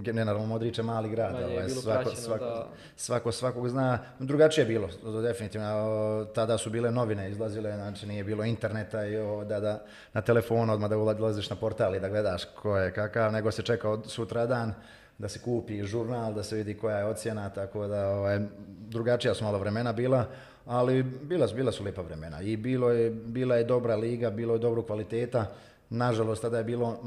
generalno 0.00 0.46
Modrić 0.46 0.78
je 0.78 0.84
mali 0.84 1.08
grad, 1.10 1.32
Manje 1.32 1.44
ovaj, 1.44 1.68
svako, 1.68 2.02
praćeno, 2.02 2.22
svako, 2.22 2.44
da. 2.44 2.68
svako, 2.96 3.32
svakog 3.32 3.68
zna. 3.68 3.98
Drugačije 4.18 4.62
je 4.62 4.68
bilo, 4.68 4.88
definitivno, 5.22 6.26
tada 6.34 6.58
su 6.58 6.70
bile 6.70 6.90
novine 6.90 7.30
izlazile, 7.30 7.72
znači 7.72 8.06
nije 8.06 8.24
bilo 8.24 8.44
interneta 8.44 9.06
i 9.06 9.16
o, 9.16 9.44
da, 9.44 9.60
da 9.60 9.84
na 10.12 10.20
telefonu 10.20 10.72
odmah 10.72 10.90
da 10.90 10.96
ulaziš 10.96 11.50
na 11.50 11.56
portal 11.56 11.94
i 11.94 12.00
da 12.00 12.08
gledaš 12.08 12.44
ko 12.44 12.78
je 12.78 12.92
kakav, 12.92 13.32
nego 13.32 13.50
se 13.50 13.62
čeka 13.62 13.90
od 13.90 14.10
sutra 14.10 14.46
dan, 14.46 14.74
da 15.18 15.28
se 15.28 15.38
kupi 15.38 15.84
žurnal, 15.84 16.34
da 16.34 16.42
se 16.42 16.56
vidi 16.56 16.74
koja 16.74 16.98
je 16.98 17.04
ocjena, 17.04 17.50
tako 17.50 17.86
da 17.86 18.08
ovaj, 18.08 18.40
drugačija 18.88 19.34
su 19.34 19.44
malo 19.44 19.58
vremena 19.58 19.92
bila, 19.92 20.26
ali 20.66 21.02
bila, 21.02 21.46
bila 21.46 21.72
su 21.72 21.84
lijepa 21.84 22.02
vremena 22.02 22.40
i 22.40 22.56
bilo 22.56 22.90
je, 22.90 23.10
bila 23.10 23.56
je 23.56 23.64
dobra 23.64 23.96
liga, 23.96 24.30
bilo 24.30 24.54
je 24.54 24.58
dobro 24.58 24.82
kvaliteta, 24.82 25.46
nažalost 25.90 26.42
tada 26.42 26.58
je 26.58 26.64
bilo 26.64 27.00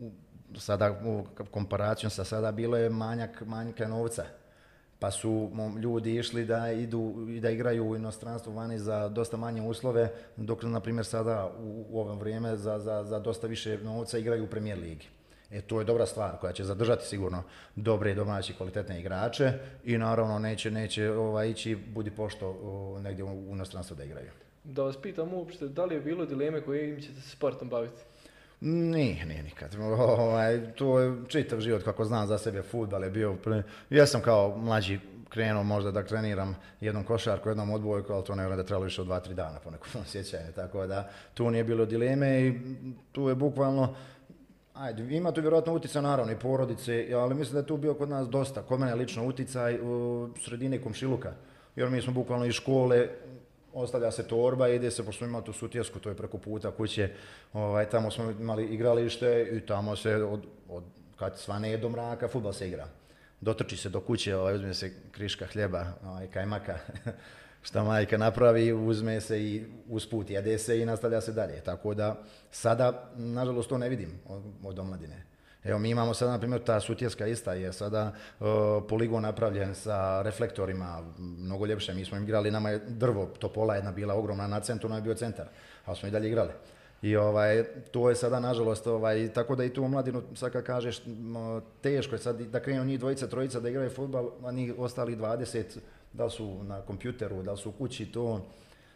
u, 0.00 0.10
sada 0.58 1.00
u 1.04 1.24
komparacijom 1.50 2.10
sa 2.10 2.24
sada 2.24 2.52
bilo 2.52 2.76
je 2.76 2.90
manjak, 2.90 3.42
manjka 3.46 3.88
novca. 3.88 4.24
Pa 5.00 5.10
su 5.10 5.50
ljudi 5.82 6.16
išli 6.16 6.44
da 6.44 6.72
idu 6.72 7.26
i 7.28 7.40
da 7.40 7.50
igraju 7.50 7.88
u 7.88 7.96
inostranstvu 7.96 8.52
vani 8.52 8.78
za 8.78 9.08
dosta 9.08 9.36
manje 9.36 9.62
uslove, 9.62 10.10
dok 10.36 10.62
na 10.62 10.80
primjer 10.80 11.06
sada 11.06 11.50
u, 11.58 11.86
u 11.90 12.02
vrijeme 12.02 12.56
za, 12.56 12.78
za, 12.78 13.04
za 13.04 13.18
dosta 13.18 13.46
više 13.46 13.78
novca 13.78 14.18
igraju 14.18 14.44
u 14.44 14.46
premijer 14.46 14.78
ligi. 14.78 15.06
E, 15.50 15.60
to 15.60 15.78
je 15.78 15.84
dobra 15.84 16.06
stvar 16.06 16.38
koja 16.40 16.52
će 16.52 16.64
zadržati 16.64 17.06
sigurno 17.06 17.42
dobre 17.76 18.14
domaće 18.14 18.54
kvalitetne 18.54 19.00
igrače 19.00 19.52
i 19.84 19.98
naravno 19.98 20.38
neće, 20.38 20.70
neće 20.70 21.10
ovaj, 21.10 21.50
ići 21.50 21.76
budi 21.76 22.10
pošto 22.10 22.48
o, 22.62 22.98
negdje 23.00 23.24
u, 23.24 23.54
inostranstvu 23.54 23.96
da 23.96 24.04
igraju. 24.04 24.30
Da 24.64 24.82
vas 24.82 24.96
pitam 24.96 25.34
uopšte, 25.34 25.68
da 25.68 25.84
li 25.84 25.94
je 25.94 26.00
bilo 26.00 26.26
dileme 26.26 26.60
koje 26.60 26.88
im 26.88 27.00
ćete 27.00 27.20
se 27.20 27.30
sportom 27.30 27.68
baviti? 27.68 28.02
Nije, 28.60 29.26
nije 29.26 29.42
nikad. 29.42 29.76
Ovaj, 30.18 30.74
to 30.74 30.98
je 30.98 31.16
čitav 31.28 31.60
život 31.60 31.82
kako 31.82 32.04
znam 32.04 32.26
za 32.26 32.38
sebe, 32.38 32.62
futbal 32.62 33.04
je 33.04 33.10
bio. 33.10 33.36
Ja 33.90 34.06
sam 34.06 34.20
kao 34.20 34.56
mlađi 34.56 34.98
krenuo 35.28 35.62
možda 35.62 35.90
da 35.90 36.02
treniram 36.02 36.56
jednom 36.80 37.04
košarku, 37.04 37.48
jednom 37.48 37.70
odbojku, 37.70 38.12
ali 38.12 38.24
to 38.24 38.34
ne 38.34 38.56
da 38.56 38.64
trebalo 38.64 38.84
više 38.84 39.00
od 39.00 39.06
dva, 39.06 39.20
tri 39.20 39.34
dana 39.34 39.58
po 39.58 39.70
nekom 39.70 40.04
sjećanju. 40.12 40.52
Tako 40.54 40.86
da 40.86 41.10
tu 41.34 41.50
nije 41.50 41.64
bilo 41.64 41.86
dileme 41.86 42.40
i 42.40 42.60
tu 43.12 43.28
je 43.28 43.34
bukvalno 43.34 43.94
Ajde, 44.78 45.16
ima 45.16 45.32
tu 45.32 45.40
vjerojatno 45.40 45.74
utjecaj 45.74 46.02
naravno 46.02 46.32
i 46.32 46.38
porodice, 46.38 47.08
ali 47.14 47.34
mislim 47.34 47.52
da 47.52 47.58
je 47.58 47.66
tu 47.66 47.76
bio 47.76 47.94
kod 47.94 48.08
nas 48.08 48.28
dosta, 48.28 48.62
kod 48.62 48.80
mene 48.80 48.94
lično 48.94 49.26
utjecaj 49.26 49.80
u 49.82 50.28
sredini 50.40 50.82
komšiluka. 50.82 51.32
Jer 51.76 51.90
mi 51.90 52.02
smo 52.02 52.12
bukvalno 52.12 52.44
iz 52.46 52.54
škole, 52.54 53.08
ostavlja 53.72 54.10
se 54.10 54.28
torba, 54.28 54.68
ide 54.68 54.90
se, 54.90 55.04
pošto 55.04 55.18
smo 55.18 55.26
imali 55.26 55.44
tu 55.44 55.52
sutjesku, 55.52 55.98
to 55.98 56.08
je 56.08 56.16
preko 56.16 56.38
puta 56.38 56.70
kuće, 56.70 57.10
ovaj, 57.52 57.88
tamo 57.90 58.10
smo 58.10 58.30
imali 58.30 58.64
igralište 58.64 59.48
i 59.52 59.60
tamo 59.60 59.96
se 59.96 60.14
od, 60.14 60.46
od 60.68 60.84
kad 61.16 61.38
svane 61.38 61.76
do 61.76 61.88
mraka, 61.88 62.28
futbal 62.28 62.52
se 62.52 62.68
igra. 62.68 62.88
Dotrči 63.40 63.76
se 63.76 63.88
do 63.88 64.00
kuće, 64.00 64.36
ovaj, 64.36 64.54
uzme 64.54 64.74
se 64.74 64.92
kriška 65.12 65.46
hljeba, 65.46 65.86
ovaj, 66.04 66.26
kajmaka, 66.26 66.78
šta 67.62 67.84
majka 67.84 68.18
napravi, 68.18 68.72
uzme 68.72 69.20
se 69.20 69.42
i 69.42 69.64
usput 69.88 70.30
jede 70.30 70.58
se 70.58 70.80
i 70.80 70.86
nastavlja 70.86 71.20
se 71.20 71.32
dalje. 71.32 71.60
Tako 71.60 71.94
da 71.94 72.16
sada, 72.50 73.10
nažalost, 73.16 73.68
to 73.68 73.78
ne 73.78 73.88
vidim 73.88 74.20
od, 74.64 74.78
omladine. 74.78 75.24
Evo 75.64 75.78
mi 75.78 75.90
imamo 75.90 76.14
sada, 76.14 76.32
na 76.32 76.38
primjer, 76.38 76.62
ta 76.64 76.80
sutjeska 76.80 77.26
ista 77.26 77.52
je 77.52 77.72
sada 77.72 78.12
poligon 78.88 79.22
napravljen 79.22 79.74
sa 79.74 80.22
reflektorima, 80.22 81.02
mnogo 81.18 81.66
ljepše. 81.66 81.94
Mi 81.94 82.04
smo 82.04 82.16
im 82.16 82.22
igrali, 82.22 82.50
nama 82.50 82.70
je 82.70 82.78
drvo, 82.78 83.26
topola 83.26 83.74
jedna 83.74 83.92
bila 83.92 84.14
ogromna 84.14 84.46
na 84.46 84.60
centru, 84.60 84.88
nam 84.88 84.98
je 84.98 85.02
bio 85.02 85.14
centar, 85.14 85.46
ali 85.84 85.96
smo 85.96 86.08
i 86.08 86.10
dalje 86.10 86.28
igrali. 86.28 86.52
I 87.02 87.16
ovaj, 87.16 87.64
to 87.90 88.08
je 88.08 88.16
sada 88.16 88.40
nažalost, 88.40 88.86
ovaj, 88.86 89.28
tako 89.34 89.56
da 89.56 89.64
i 89.64 89.72
tu 89.72 89.82
u 89.82 89.88
mladinu, 89.88 90.22
sad 90.34 90.52
kad 90.52 90.64
kažeš, 90.64 91.02
teško 91.80 92.14
je 92.14 92.18
sad 92.18 92.40
da 92.40 92.60
krenu 92.60 92.84
njih 92.84 92.98
dvojica, 92.98 93.26
trojica 93.26 93.60
da 93.60 93.68
igraju 93.68 93.90
futbal, 93.90 94.30
a 94.44 94.52
njih 94.52 94.74
ostali 94.78 95.16
20, 95.16 95.78
da 96.18 96.30
su 96.30 96.64
na 96.64 96.80
kompjuteru, 96.80 97.42
da 97.42 97.56
su 97.56 97.68
u 97.68 97.72
kući, 97.72 98.06
to 98.06 98.40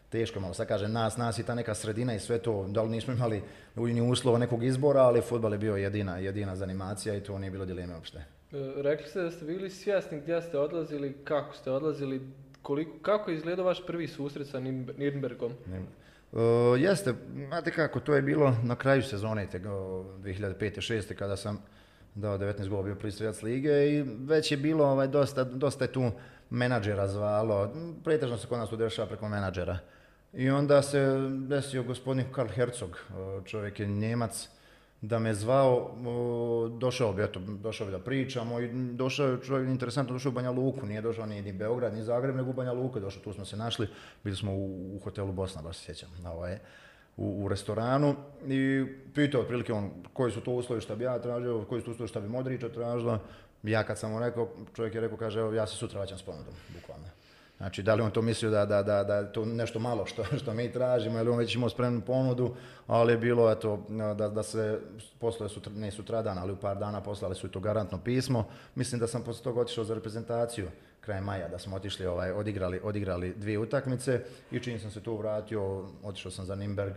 teško 0.09 0.39
malo. 0.39 0.53
Sad 0.53 0.67
kažem, 0.67 0.91
nas, 0.91 1.17
nas 1.17 1.39
i 1.39 1.43
ta 1.43 1.55
neka 1.55 1.75
sredina 1.75 2.15
i 2.15 2.19
sve 2.19 2.37
to, 2.37 2.65
da 2.67 2.81
li 2.83 2.89
nismo 2.89 3.13
imali 3.13 3.41
ni 3.75 4.01
uslova 4.01 4.37
nekog 4.37 4.63
izbora, 4.63 5.01
ali 5.01 5.21
futbal 5.21 5.51
je 5.51 5.57
bio 5.57 5.75
jedina, 5.75 6.17
jedina 6.17 6.55
zanimacija 6.55 7.15
i 7.15 7.23
to 7.23 7.39
nije 7.39 7.51
bilo 7.51 7.65
dileme 7.65 7.95
uopšte. 7.95 8.17
E, 8.17 8.25
rekli 8.81 9.07
ste 9.07 9.21
da 9.21 9.31
ste 9.31 9.45
bili 9.45 9.69
svjesni 9.69 10.19
gdje 10.19 10.41
ste 10.41 10.57
odlazili, 10.57 11.13
kako 11.23 11.55
ste 11.55 11.71
odlazili, 11.71 12.21
koliko, 12.61 12.91
kako 13.01 13.31
je 13.31 13.37
izgledao 13.37 13.65
vaš 13.65 13.85
prvi 13.85 14.07
susret 14.07 14.47
sa 14.47 14.59
Nürnbergom? 14.59 15.51
Uh, 16.31 16.39
jeste, 16.81 17.13
znate 17.47 17.71
kako, 17.71 17.99
to 17.99 18.15
je 18.15 18.21
bilo 18.21 18.55
na 18.63 18.75
kraju 18.75 19.03
sezone, 19.03 19.47
te 19.51 19.59
2005-2006 19.59 21.13
kada 21.13 21.37
sam 21.37 21.61
dao 22.15 22.37
19 22.37 22.69
gola 22.69 22.83
bio 22.83 22.95
prvi 22.95 23.13
lige 23.43 23.89
i 23.89 24.01
već 24.01 24.51
je 24.51 24.57
bilo 24.57 24.85
ovaj, 24.85 25.07
dosta, 25.07 25.43
dosta 25.43 25.83
je 25.83 25.91
tu 25.91 26.11
menadžera 26.49 27.07
zvalo, 27.07 27.73
pretežno 28.03 28.37
se 28.37 28.47
kod 28.47 28.57
nas 28.57 28.69
dešava 28.69 29.07
preko 29.07 29.29
menadžera. 29.29 29.79
I 30.33 30.49
onda 30.49 30.81
se 30.81 31.29
desio 31.31 31.83
gospodin 31.83 32.25
Karl 32.31 32.49
Herzog, 32.49 32.99
čovjek 33.45 33.79
je 33.79 33.87
Njemac, 33.87 34.49
da 35.01 35.19
me 35.19 35.33
zvao, 35.33 35.95
došao 36.79 37.13
bi, 37.13 37.23
eto, 37.23 37.39
došao 37.39 37.85
bi 37.87 37.91
da 37.91 37.99
pričamo 37.99 38.59
i 38.59 38.69
došao 38.93 39.27
je 39.27 39.41
čovjek 39.41 39.69
interesantno, 39.69 40.13
došao 40.13 40.29
u 40.29 40.33
Banja 40.33 40.51
Luku, 40.51 40.85
nije 40.85 41.01
došao 41.01 41.25
ni, 41.25 41.41
ni 41.41 41.53
Beograd, 41.53 41.93
ni 41.93 42.03
Zagreb, 42.03 42.35
nego 42.35 42.49
u 42.49 42.53
Banja 42.53 42.71
Luku 42.71 42.99
došao, 42.99 43.23
tu 43.23 43.33
smo 43.33 43.45
se 43.45 43.57
našli, 43.57 43.87
bili 44.23 44.35
smo 44.35 44.51
u, 44.55 44.99
hotelu 45.03 45.31
Bosna, 45.31 45.61
baš 45.61 45.77
se 45.77 45.83
sjećam, 45.83 46.09
ovaj, 46.25 46.59
u, 47.17 47.43
u, 47.43 47.47
restoranu 47.47 48.15
i 48.47 48.85
pitao 49.13 49.41
otprilike 49.41 49.73
on 49.73 49.91
koji 50.13 50.31
su 50.31 50.41
to 50.41 50.51
uslovi 50.51 50.81
šta 50.81 50.95
bi 50.95 51.03
ja 51.03 51.19
tražio, 51.19 51.65
koji 51.69 51.81
su 51.81 51.85
to 51.85 51.91
uslovi 51.91 52.07
šta 52.07 52.19
bi 52.19 52.27
Modrića 52.27 52.69
tražila. 52.69 53.19
Ja 53.63 53.83
kad 53.83 53.99
sam 53.99 54.11
mu 54.11 54.19
rekao, 54.19 54.49
čovjek 54.75 54.95
je 54.95 55.01
rekao, 55.01 55.17
kaže, 55.17 55.39
evo 55.39 55.53
ja 55.53 55.67
se 55.67 55.75
sutra 55.75 55.99
vraćam 55.99 56.17
s 56.17 56.23
ponudom, 56.23 56.53
bukvalno. 56.73 57.05
Znači, 57.57 57.83
da 57.83 57.95
li 57.95 58.01
on 58.01 58.11
to 58.11 58.21
mislio 58.21 58.51
da, 58.51 58.65
da, 58.65 58.83
da, 58.83 59.03
da 59.03 59.31
to 59.31 59.45
nešto 59.45 59.79
malo 59.79 60.05
što, 60.05 60.23
što 60.41 60.53
mi 60.53 60.71
tražimo, 60.71 61.19
ili 61.19 61.29
on 61.29 61.37
već 61.37 61.55
imao 61.55 61.69
spremnu 61.69 62.01
ponudu, 62.01 62.55
ali 62.87 63.13
je 63.13 63.17
bilo 63.17 63.51
eto, 63.51 63.85
da, 64.17 64.29
da 64.29 64.43
se 64.43 64.79
posluje 65.19 65.49
sutra, 65.49 65.73
ne 65.75 65.91
sutradan, 65.91 66.37
ali 66.37 66.51
u 66.51 66.55
par 66.55 66.77
dana 66.77 67.01
poslali 67.01 67.35
su 67.35 67.47
to 67.47 67.59
garantno 67.59 67.99
pismo. 68.03 68.45
Mislim 68.75 68.99
da 68.99 69.07
sam 69.07 69.23
poslije 69.23 69.43
toga 69.43 69.61
otišao 69.61 69.83
za 69.83 69.93
reprezentaciju 69.93 70.67
krajem 71.05 71.23
maja, 71.23 71.47
da 71.47 71.59
smo 71.59 71.75
otišli, 71.75 72.05
ovaj, 72.05 72.31
odigrali, 72.31 72.79
odigrali 72.83 73.33
dvije 73.37 73.59
utakmice 73.59 74.21
i 74.51 74.59
čim 74.59 74.79
sam 74.79 74.91
se 74.91 75.01
tu 75.01 75.17
vratio, 75.17 75.85
otišao 76.03 76.31
sam 76.31 76.45
za 76.45 76.55
Nimberg, 76.55 76.93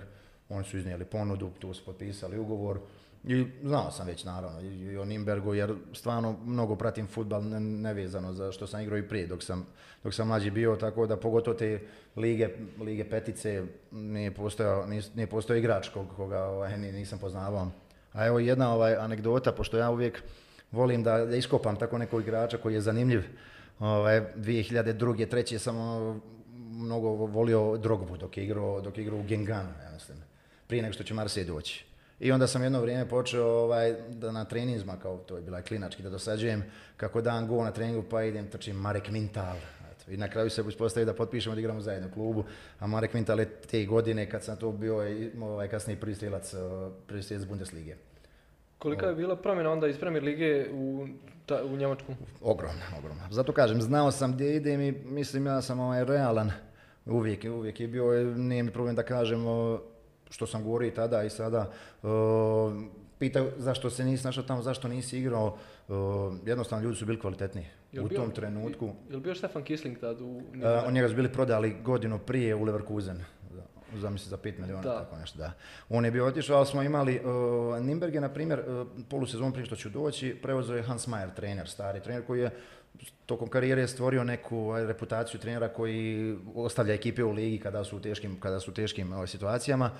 oni 0.49 0.65
su 0.65 0.79
iznijeli 0.79 1.05
ponudu, 1.05 1.51
tu 1.59 1.75
su 1.75 1.85
potpisali 1.85 2.39
ugovor. 2.39 2.79
I 3.25 3.47
znao 3.63 3.91
sam 3.91 4.07
već 4.07 4.25
naravno 4.25 4.61
i 4.61 4.97
o 4.97 5.05
Nimbergu 5.05 5.55
jer 5.55 5.75
stvarno 5.93 6.37
mnogo 6.45 6.77
pratim 6.77 7.07
futbal 7.07 7.43
nevezano 7.61 8.33
za 8.33 8.53
što 8.53 8.67
sam 8.67 8.81
igrao 8.81 8.99
i 8.99 9.09
prije 9.09 9.27
dok 9.27 9.43
sam, 9.43 9.67
dok 10.03 10.15
sam 10.15 10.29
mlađi 10.29 10.51
bio, 10.51 10.77
tako 10.77 11.07
da 11.07 11.17
pogotovo 11.17 11.57
te 11.57 11.81
lige, 12.17 12.49
lige 12.81 13.05
petice 13.05 13.65
nije 13.91 14.31
postojao, 14.35 14.87
nije 15.15 15.27
postojao 15.27 15.59
igrač 15.59 15.89
koga 16.17 16.45
ovaj, 16.45 16.79
nisam 16.79 17.19
poznavao. 17.19 17.71
A 18.13 18.27
evo 18.27 18.39
jedna 18.39 18.75
ovaj, 18.75 18.95
anegdota, 18.97 19.53
pošto 19.53 19.79
ja 19.79 19.91
uvijek 19.91 20.23
volim 20.73 21.03
da, 21.03 21.25
da 21.25 21.37
iskopam 21.37 21.77
tako 21.77 21.99
nekog 21.99 22.23
igrača 22.23 22.57
koji 22.57 22.75
je 22.75 22.81
zanimljiv. 22.81 23.25
Ovaj, 23.79 24.21
2002. 24.37 25.29
treće 25.29 25.59
sam 25.59 25.79
ono, 25.79 26.21
mnogo 26.71 27.09
volio 27.09 27.77
Drogbu 27.77 28.17
dok 28.17 28.37
je 28.37 28.45
igrao, 28.45 28.81
dok 28.81 28.99
je 28.99 29.03
igrao 29.03 29.19
u 29.19 29.23
Genganu, 29.23 29.69
ja 29.85 29.91
mislim, 29.93 30.19
prije 30.67 30.83
nego 30.83 30.93
što 30.93 31.05
će 31.05 31.15
Marsej 31.15 31.45
doći. 31.45 31.85
I 32.21 32.33
onda 32.33 32.47
sam 32.47 32.63
jedno 32.63 32.81
vrijeme 32.81 33.09
počeo 33.09 33.47
ovaj, 33.47 33.95
da 34.09 34.33
na 34.33 34.45
treninzima, 34.45 34.97
kao 34.97 35.17
to 35.17 35.37
je 35.37 35.43
bila 35.43 35.63
klinački, 35.63 36.03
da 36.03 36.11
dosađujem 36.11 36.65
kako 36.97 37.21
dan 37.21 37.49
go 37.49 37.65
na 37.65 37.71
treningu 37.71 38.03
pa 38.11 38.23
idem, 38.23 38.51
trčim 38.51 38.77
Marek 38.77 39.09
Mintal. 39.11 39.57
I 40.09 40.17
na 40.17 40.29
kraju 40.29 40.51
se 40.51 40.63
uspostavi 40.63 41.07
da 41.07 41.15
potpišemo 41.15 41.55
da 41.55 41.61
igramo 41.61 41.81
zajedno 41.81 42.09
u 42.09 42.13
klubu, 42.13 42.45
a 42.79 42.87
Marek 42.87 43.15
Mintal 43.15 43.41
je 43.41 43.51
te 43.51 43.85
godine 43.85 44.31
kad 44.31 44.45
sam 44.45 44.57
to 44.57 44.73
bio 44.73 44.97
ovaj, 45.43 45.69
kasniji 45.69 45.97
prvi 45.97 46.15
strelac, 46.15 46.55
prvi 47.07 47.23
strelac 47.23 47.47
Bundeslige. 47.47 47.97
Kolika 48.79 49.07
je 49.07 49.15
bila 49.15 49.37
promjena 49.37 49.71
onda 49.71 49.89
iz 49.89 49.99
Premier 49.99 50.25
Lige 50.25 50.67
u, 50.73 51.07
ta, 51.47 51.65
u 51.65 51.77
Njemačku? 51.77 52.13
Ogromna, 52.41 52.83
ogromna. 52.99 53.29
Zato 53.31 53.53
kažem, 53.53 53.83
znao 53.83 54.11
sam 54.11 54.33
gdje 54.33 54.57
idem 54.57 54.81
i 54.81 54.93
mislim 54.93 55.47
ja 55.47 55.63
sam 55.63 55.81
ovaj 55.81 56.05
realan. 56.05 56.51
Uvijek, 57.07 57.45
uvijek 57.45 57.81
je 57.81 57.89
bio, 57.89 58.35
nije 58.35 58.63
mi 58.63 58.71
problem 58.71 58.97
da 58.97 59.03
kažem, 59.03 59.41
što 60.31 60.47
sam 60.47 60.65
govorio 60.65 60.89
i 60.89 60.95
tada 60.95 61.23
i 61.23 61.31
sada, 61.31 61.73
pitaju 63.19 63.51
zašto 63.57 63.91
se 63.91 64.05
nisi 64.05 64.27
našao 64.27 64.45
tamo, 64.45 64.63
zašto 64.63 64.89
nisi 64.89 65.19
igrao, 65.19 65.59
jednostavno 66.47 66.85
ljudi 66.85 66.97
su 66.97 67.07
bili 67.07 67.21
kvalitetniji 67.21 67.67
u 68.03 68.09
tom 68.09 68.31
trenutku. 68.31 68.91
Je 69.11 69.17
li 69.17 69.23
bio 69.23 69.35
Stefan 69.35 69.65
Kisling 69.65 69.99
tad 69.99 70.21
u... 70.21 70.27
Uh, 70.27 70.93
njega 70.93 71.09
su 71.09 71.15
bili 71.15 71.33
prodali 71.33 71.77
godinu 71.83 72.19
prije 72.19 72.55
u 72.55 72.65
Leverkusen 72.65 73.25
zamisli 74.01 74.31
za 74.31 74.37
5 74.37 74.59
milijuna, 74.59 74.83
tako 74.83 75.17
nešto, 75.17 75.39
da. 75.39 75.53
On 75.89 76.05
je 76.05 76.11
bio 76.11 76.27
otišao, 76.27 76.57
ali 76.57 76.67
smo 76.67 76.83
imali, 76.83 77.21
uh, 77.25 77.85
Nimberge, 77.85 78.21
na 78.21 78.29
primjer, 78.29 78.61
uh, 78.61 78.87
polusezon 79.09 79.53
prije 79.53 79.67
što 79.67 79.77
ću 79.77 79.89
doći, 79.89 80.37
preuzeo 80.43 80.77
je 80.77 80.83
Hans 80.83 81.07
Mayer, 81.07 81.35
trener, 81.35 81.69
stari 81.69 82.01
trener 82.01 82.27
koji 82.27 82.41
je 82.41 82.51
tokom 83.27 83.49
karijere 83.49 83.89
stvorio 83.89 84.25
neku 84.25 84.73
reputaciju 84.77 85.41
trenera 85.41 85.69
koji 85.69 86.37
ostavlja 86.55 86.95
ekipe 86.95 87.25
u 87.25 87.33
ligi 87.33 87.59
kada 87.59 87.85
su 87.85 87.97
u 87.97 88.01
teškim, 88.01 88.41
kada 88.41 88.61
su 88.61 88.75
teškim 88.75 89.13
ovaj, 89.13 89.27
situacijama. 89.27 89.91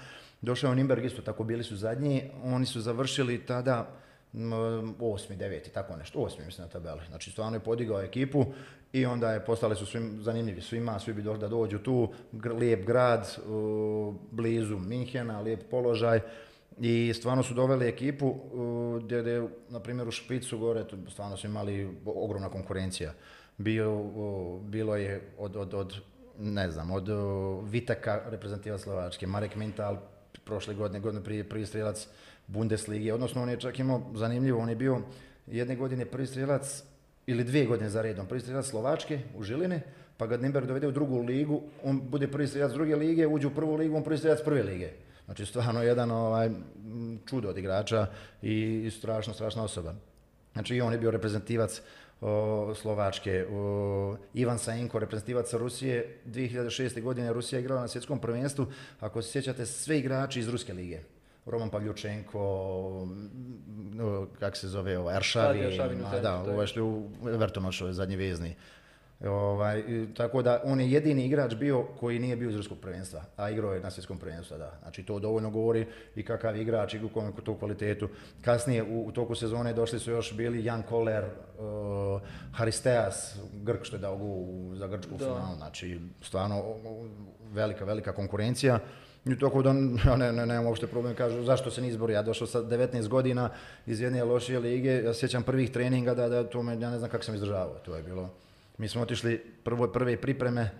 Došao 0.41 0.71
je 0.71 0.77
Nimberg 0.77 1.05
isto 1.05 1.23
tako, 1.23 1.45
bili 1.45 1.65
su 1.65 1.77
zadnji, 1.77 2.31
oni 2.45 2.67
su 2.67 2.81
završili 2.81 3.47
tada 3.47 3.89
osmi, 5.01 5.37
deveti, 5.37 5.71
tako 5.71 5.97
nešto, 5.97 6.19
osmi 6.19 6.45
mislim 6.45 6.67
na 6.67 6.73
tabeli. 6.73 7.01
Znači 7.09 7.31
stvarno 7.31 7.57
je 7.57 7.61
podigao 7.61 8.03
ekipu 8.03 8.45
i 8.93 9.07
onda 9.07 9.33
je 9.33 9.45
postali 9.45 9.77
su 9.77 9.87
svim 9.87 10.19
zanimljivi 10.23 10.61
svima, 10.61 10.99
svi 10.99 11.13
bi 11.13 11.23
došli 11.23 11.41
da 11.41 11.49
dođu 11.49 11.79
tu, 11.79 12.13
lijep 12.59 12.87
grad, 12.87 13.37
blizu 14.31 14.79
Minhena, 14.79 15.41
lijep 15.41 15.71
položaj 15.71 16.21
i 16.79 17.13
stvarno 17.15 17.43
su 17.43 17.55
doveli 17.55 17.89
ekipu 17.89 18.35
gdje 19.03 19.17
je, 19.17 19.49
na 19.69 19.81
primjer, 19.81 20.09
u 20.09 20.11
Špicu 20.11 20.59
gore, 20.59 20.85
stvarno 21.11 21.37
su 21.37 21.47
imali 21.47 21.97
ogromna 22.05 22.49
konkurencija. 22.49 23.13
Bio, 23.59 24.03
bilo 24.61 24.97
je 24.97 25.31
od, 25.39 25.57
od, 25.57 25.75
od, 25.75 25.95
ne 26.39 26.71
znam, 26.71 26.91
od 26.91 27.09
Vitaka 27.71 28.23
reprezentativa 28.27 28.79
Slovačke, 28.79 29.27
Marek 29.27 29.55
Mintal 29.55 29.97
prošle 30.45 30.75
godine, 30.75 31.01
godine 31.01 31.25
prije 31.25 31.49
prvi 31.49 31.67
strelac 31.67 32.09
Bundeslige, 32.47 33.15
odnosno 33.15 33.43
on 33.43 33.49
je 33.49 33.61
čak 33.61 33.79
imao 33.79 34.11
zanimljivo, 34.15 34.61
on 34.61 34.69
je 34.69 34.77
bio 34.77 35.01
jedne 35.47 35.77
godine 35.77 36.05
prvi 36.05 36.27
strelac 36.27 36.83
ili 37.27 37.45
dvije 37.45 37.67
godine 37.67 37.91
za 37.91 38.03
redom, 38.03 38.27
prvi 38.27 38.41
strelac 38.41 38.67
Slovačke 38.67 39.21
u 39.37 39.43
Žiline, 39.43 39.81
pa 40.17 40.27
ga 40.27 40.37
Nimberg 40.37 40.67
dovede 40.67 40.87
u 40.87 40.93
drugu 40.93 41.23
ligu, 41.23 41.63
on 41.85 42.01
bude 42.11 42.29
prvi 42.29 42.47
strelac 42.47 42.73
druge 42.73 42.97
lige, 42.97 43.27
uđe 43.27 43.47
u 43.47 43.55
prvu 43.55 43.77
ligu, 43.77 43.97
on 43.97 44.05
prvi 44.05 44.19
strelac 44.19 44.41
prve 44.45 44.63
lige. 44.63 44.91
Znači 45.25 45.47
stvarno 45.47 45.83
jedan 45.83 46.11
ovaj, 46.11 46.51
čudo 47.27 47.49
od 47.49 47.59
igrača 47.59 48.07
i 48.43 48.91
strašno, 48.99 49.35
strašna 49.35 49.65
osoba. 49.65 49.95
Znači 50.53 50.77
i 50.77 50.81
on 50.81 50.93
je 50.93 50.99
bio 50.99 51.11
reprezentativac 51.11 51.83
Slovačke. 52.75 53.47
Ivan 54.35 54.59
Sajenko, 54.59 54.99
reprezentativac 54.99 55.53
Rusije, 55.53 56.19
2006. 56.27 57.03
godine 57.03 57.33
Rusija 57.33 57.59
igrala 57.59 57.81
na 57.81 57.89
svjetskom 57.89 58.19
prvenstvu. 58.19 58.67
Ako 59.01 59.23
se 59.23 59.31
sjećate, 59.33 59.67
sve 59.67 59.99
igrači 59.99 60.41
iz 60.41 60.49
Ruske 60.49 60.73
lige. 60.75 61.01
Roman 61.47 61.71
Pavljučenko, 61.71 63.09
kak 64.39 64.57
se 64.57 64.69
zove, 64.69 64.99
ovaj, 64.99 65.17
Aršavi, 65.17 65.79
da, 66.23 66.43
ovaj 66.43 66.67
što 66.67 66.81
je 66.81 66.85
u 66.85 67.09
Evertonu 67.29 67.71
zadnji 67.73 68.17
vezni. 68.17 68.55
Ovaj, 69.25 69.83
tako 70.17 70.43
da 70.43 70.61
on 70.65 70.81
je 70.81 70.91
jedini 70.91 71.25
igrač 71.25 71.55
bio 71.55 71.83
koji 72.01 72.19
nije 72.19 72.37
bio 72.37 72.51
iz 72.51 72.57
ruskog 72.57 72.79
prvenstva, 72.79 73.23
a 73.37 73.51
igrao 73.51 73.73
je 73.73 73.81
na 73.81 73.91
svjetskom 73.91 74.19
prvenstvu, 74.19 74.59
da. 74.59 74.79
Znači 74.83 75.03
to 75.03 75.19
dovoljno 75.19 75.51
govori 75.51 75.87
i 76.15 76.23
kakav 76.23 76.57
igrač 76.57 76.95
i 76.95 77.01
u 77.05 77.33
tu 77.45 77.55
kvalitetu. 77.55 78.09
Kasnije 78.43 78.83
u, 78.83 79.13
toku 79.13 79.35
sezone 79.35 79.73
došli 79.73 79.99
su 79.99 80.11
još 80.11 80.37
bili 80.37 80.65
Jan 80.65 80.83
Koller, 80.83 81.25
uh, 81.25 82.21
Haristeas, 82.53 83.39
Grk 83.53 83.85
što 83.85 83.97
je 83.97 84.01
dao 84.01 84.19
za 84.75 84.87
Grčku 84.87 85.19
finalu, 85.19 85.57
znači 85.57 86.01
stvarno 86.23 86.65
velika, 87.53 87.85
velika 87.85 88.13
konkurencija. 88.13 88.79
I 89.27 89.39
tako 89.39 89.63
da 89.63 89.71
ja 90.11 90.17
ne, 90.17 90.33
ne, 90.33 90.47
nemam 90.47 90.67
uopšte 90.67 90.87
problem, 90.87 91.15
kažu 91.15 91.43
zašto 91.43 91.71
se 91.71 91.83
ne 91.83 91.89
izbori, 91.89 92.13
ja 92.13 92.23
došao 92.23 92.47
sa 92.47 92.63
19 92.63 93.09
godina 93.09 93.51
iz 93.87 94.01
jedne 94.01 94.25
lošije 94.25 94.59
lige, 94.59 95.03
ja 95.05 95.15
sjećam 95.15 95.43
prvih 95.43 95.71
treninga 95.71 96.15
da, 96.15 96.29
da 96.29 96.45
to 96.45 96.63
me, 96.63 96.81
ja 96.81 96.91
ne 96.91 96.99
znam 96.99 97.11
kako 97.11 97.25
sam 97.25 97.35
izdržavao, 97.35 97.79
to 97.85 97.97
je 97.97 98.03
bilo 98.03 98.31
mi 98.79 98.89
smo 98.89 99.03
otišli 99.03 99.39
prvo, 99.65 99.89
prve 99.89 100.17
pripreme 100.17 100.61
e, 100.63 100.71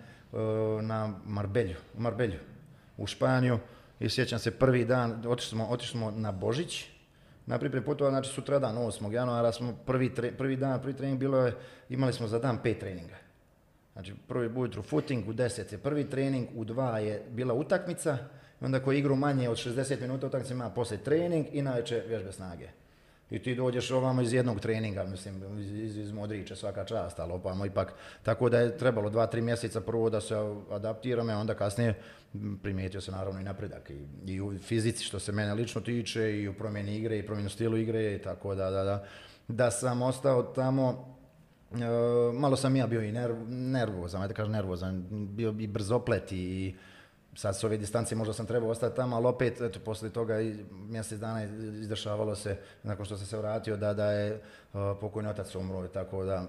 na 0.81 1.13
Marbelju, 1.25 1.75
u 1.97 2.01
Marbelju, 2.01 2.39
u 2.97 3.07
Španiju 3.07 3.59
i 3.99 4.09
sjećam 4.09 4.39
se 4.39 4.51
prvi 4.51 4.85
dan, 4.85 5.23
otišli 5.27 5.49
smo, 5.49 5.67
otišli 5.67 5.91
smo 5.91 6.11
na 6.11 6.31
Božić 6.31 6.85
na 7.45 7.59
pripremi 7.59 7.85
putova, 7.85 8.09
znači 8.09 8.29
sutradan 8.29 8.75
8. 8.75 9.11
januara 9.11 9.51
smo 9.51 9.77
prvi, 9.85 10.11
prvi 10.37 10.55
dan, 10.55 10.81
prvi 10.81 10.93
trening 10.93 11.19
bilo 11.19 11.37
je, 11.37 11.55
imali 11.89 12.13
smo 12.13 12.27
za 12.27 12.39
dan 12.39 12.57
pet 12.63 12.79
treninga. 12.79 13.15
Znači 13.97 14.13
prvi 14.27 14.49
ujutru 14.55 14.81
footing, 14.81 15.29
u 15.29 15.33
10 15.33 15.71
je 15.71 15.77
prvi 15.77 16.09
trening, 16.09 16.47
u 16.55 16.65
2 16.65 16.95
je 16.95 17.23
bila 17.29 17.53
utakmica, 17.53 18.17
onda 18.61 18.79
ko 18.79 18.91
igru 18.91 19.15
manje 19.15 19.49
od 19.49 19.57
60 19.57 20.01
minuta 20.01 20.27
utakmice 20.27 20.53
ima 20.53 20.69
poslije 20.69 21.03
trening 21.03 21.45
i 21.51 21.61
najveće 21.61 22.03
vježbe 22.07 22.31
snage. 22.31 22.67
I 23.29 23.39
ti 23.39 23.55
dođeš 23.55 23.91
ovamo 23.91 24.21
iz 24.21 24.33
jednog 24.33 24.59
treninga, 24.59 25.03
mislim, 25.03 25.59
iz, 25.59 25.97
iz 25.97 26.11
Modrića, 26.11 26.55
svaka 26.55 26.85
čast, 26.85 27.19
ali 27.19 27.33
opamo 27.33 27.65
ipak, 27.65 27.93
tako 28.23 28.49
da 28.49 28.59
je 28.59 28.77
trebalo 28.77 29.09
dva, 29.09 29.27
tri 29.27 29.41
mjeseca 29.41 29.81
prvo 29.81 30.09
da 30.09 30.21
se 30.21 30.35
adaptiramo, 30.71 31.31
a 31.31 31.37
onda 31.37 31.53
kasnije 31.53 31.93
primijetio 32.63 33.01
se 33.01 33.11
naravno 33.11 33.39
i 33.39 33.43
napredak 33.43 33.89
i, 33.89 34.05
i 34.25 34.41
u 34.41 34.59
fizici 34.59 35.03
što 35.03 35.19
se 35.19 35.31
mene 35.31 35.53
lično 35.53 35.81
tiče 35.81 36.39
i 36.39 36.47
u 36.47 36.53
promjeni 36.53 36.97
igre 36.97 37.17
i 37.17 37.25
promjenu 37.25 37.49
stilu 37.49 37.77
igre 37.77 38.15
i 38.15 38.21
tako 38.21 38.55
da, 38.55 38.69
da, 38.69 38.83
da, 38.83 39.05
da 39.47 39.71
sam 39.71 40.01
ostao 40.01 40.43
tamo 40.43 41.16
malo 42.33 42.55
sam 42.55 42.75
ja 42.75 42.87
bio 42.87 43.01
i 43.01 43.11
nerv, 43.11 43.35
nervozan, 43.49 44.21
ajde 44.21 44.33
kažem 44.33 44.51
nervozan, 44.51 45.05
bio 45.09 45.55
i 45.59 45.67
brzoplet 45.67 46.31
i 46.31 46.75
sad 47.35 47.55
s 47.55 47.63
ove 47.63 47.77
distance 47.77 48.15
možda 48.15 48.33
sam 48.33 48.45
trebao 48.45 48.69
ostati 48.69 48.95
tamo, 48.95 49.15
ali 49.15 49.27
opet, 49.27 49.61
eto, 49.61 49.79
poslije 49.79 50.13
toga 50.13 50.35
mjesec 50.71 51.19
dana 51.19 51.43
izdešavalo 51.81 52.35
se, 52.35 52.57
nakon 52.83 53.05
što 53.05 53.17
sam 53.17 53.27
se 53.27 53.37
vratio, 53.37 53.77
da, 53.77 53.93
da 53.93 54.11
je 54.11 54.33
uh, 54.73 54.79
pokojni 55.01 55.29
otac 55.29 55.55
umro, 55.55 55.87
tako 55.87 56.23
da 56.23 56.43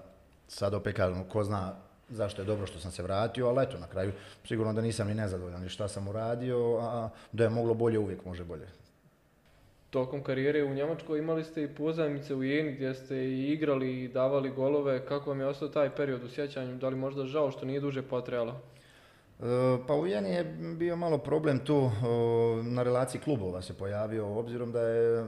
sad 0.47 0.73
opet 0.73 0.95
kažem, 0.95 1.23
ko 1.23 1.43
zna 1.43 1.75
zašto 2.09 2.41
je 2.41 2.45
dobro 2.45 2.67
što 2.67 2.79
sam 2.79 2.91
se 2.91 3.03
vratio, 3.03 3.47
ali 3.47 3.63
eto, 3.63 3.77
na 3.79 3.87
kraju 3.87 4.11
sigurno 4.45 4.73
da 4.73 4.81
nisam 4.81 5.07
ni 5.07 5.13
nezadovoljan 5.13 5.61
ni 5.61 5.69
šta 5.69 5.87
sam 5.87 6.07
uradio, 6.07 6.77
a 6.81 7.09
da 7.31 7.43
je 7.43 7.49
moglo 7.49 7.73
bolje, 7.73 7.99
uvijek 7.99 8.25
može 8.25 8.43
bolje. 8.43 8.67
Tokom 9.89 10.23
karijere 10.23 10.63
u 10.63 10.73
Njemačkoj 10.73 11.19
imali 11.19 11.43
ste 11.43 11.63
i 11.63 11.67
pozajmice 11.67 12.35
u 12.35 12.43
Jeni 12.43 12.71
gdje 12.71 12.93
ste 12.93 13.15
i 13.15 13.51
igrali 13.53 14.03
i 14.03 14.07
davali 14.07 14.49
golove. 14.49 15.05
Kako 15.05 15.29
vam 15.29 15.39
je 15.39 15.47
ostao 15.47 15.67
taj 15.67 15.89
period 15.89 16.23
u 16.23 16.29
sjećanju? 16.29 16.77
Da 16.77 16.89
li 16.89 16.95
možda 16.95 17.25
žao 17.25 17.51
što 17.51 17.65
nije 17.65 17.79
duže 17.79 18.01
potrajalo? 18.01 18.61
Pa 19.87 19.95
u 19.95 20.07
Jeni 20.07 20.29
je 20.29 20.43
bio 20.77 20.95
malo 20.95 21.17
problem 21.17 21.59
tu 21.59 21.91
na 22.63 22.83
relaciji 22.83 23.21
klubova 23.21 23.61
se 23.61 23.73
pojavio, 23.73 24.37
obzirom 24.37 24.71
da 24.71 24.81
je 24.81 25.25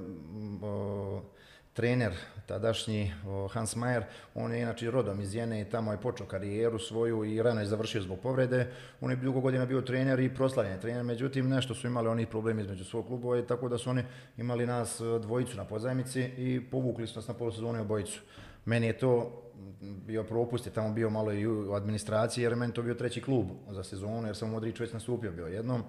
trener 1.73 2.13
tadašnji 2.45 3.13
Hans 3.51 3.75
Mayer, 3.75 4.03
on 4.35 4.53
je 4.53 4.61
inače 4.61 4.91
rodom 4.91 5.21
iz 5.21 5.35
Jene 5.35 5.61
i 5.61 5.65
tamo 5.65 5.91
je 5.91 5.97
počeo 5.97 6.27
karijeru 6.27 6.79
svoju 6.79 7.25
i 7.25 7.41
rano 7.41 7.59
je 7.59 7.67
završio 7.67 8.01
zbog 8.01 8.19
povrede. 8.19 8.71
On 9.01 9.11
je 9.11 9.15
dugo 9.15 9.39
godina 9.39 9.65
bio 9.65 9.81
trener 9.81 10.19
i 10.19 10.35
proslavljen 10.35 10.79
trener, 10.79 11.03
međutim 11.03 11.49
nešto 11.49 11.75
su 11.75 11.87
imali 11.87 12.07
oni 12.07 12.25
problemi 12.25 12.61
između 12.61 12.83
svog 12.83 13.07
klubova 13.07 13.39
i 13.39 13.47
tako 13.47 13.69
da 13.69 13.77
su 13.77 13.89
oni 13.89 14.03
imali 14.37 14.65
nas 14.65 15.01
dvojicu 15.21 15.57
na 15.57 15.65
pozajmici 15.65 16.21
i 16.21 16.61
povukli 16.71 17.07
su 17.07 17.19
nas 17.19 17.27
na 17.27 17.33
polusezoni 17.33 17.79
obojicu. 17.79 18.21
Meni 18.65 18.87
je 18.87 18.97
to 18.97 19.41
bio 19.81 20.23
propust, 20.23 20.65
je 20.65 20.73
tamo 20.73 20.93
bio 20.93 21.09
malo 21.09 21.33
i 21.33 21.47
u 21.47 21.73
administraciji 21.73 22.43
jer 22.43 22.55
meni 22.55 22.73
to 22.73 22.81
bio 22.81 22.93
treći 22.93 23.21
klub 23.21 23.47
za 23.69 23.83
sezonu 23.83 24.27
jer 24.27 24.35
sam 24.35 24.49
u 24.49 24.51
Modriću 24.51 24.83
već 24.83 24.93
nastupio 24.93 25.31
bio 25.31 25.47
jednom. 25.47 25.83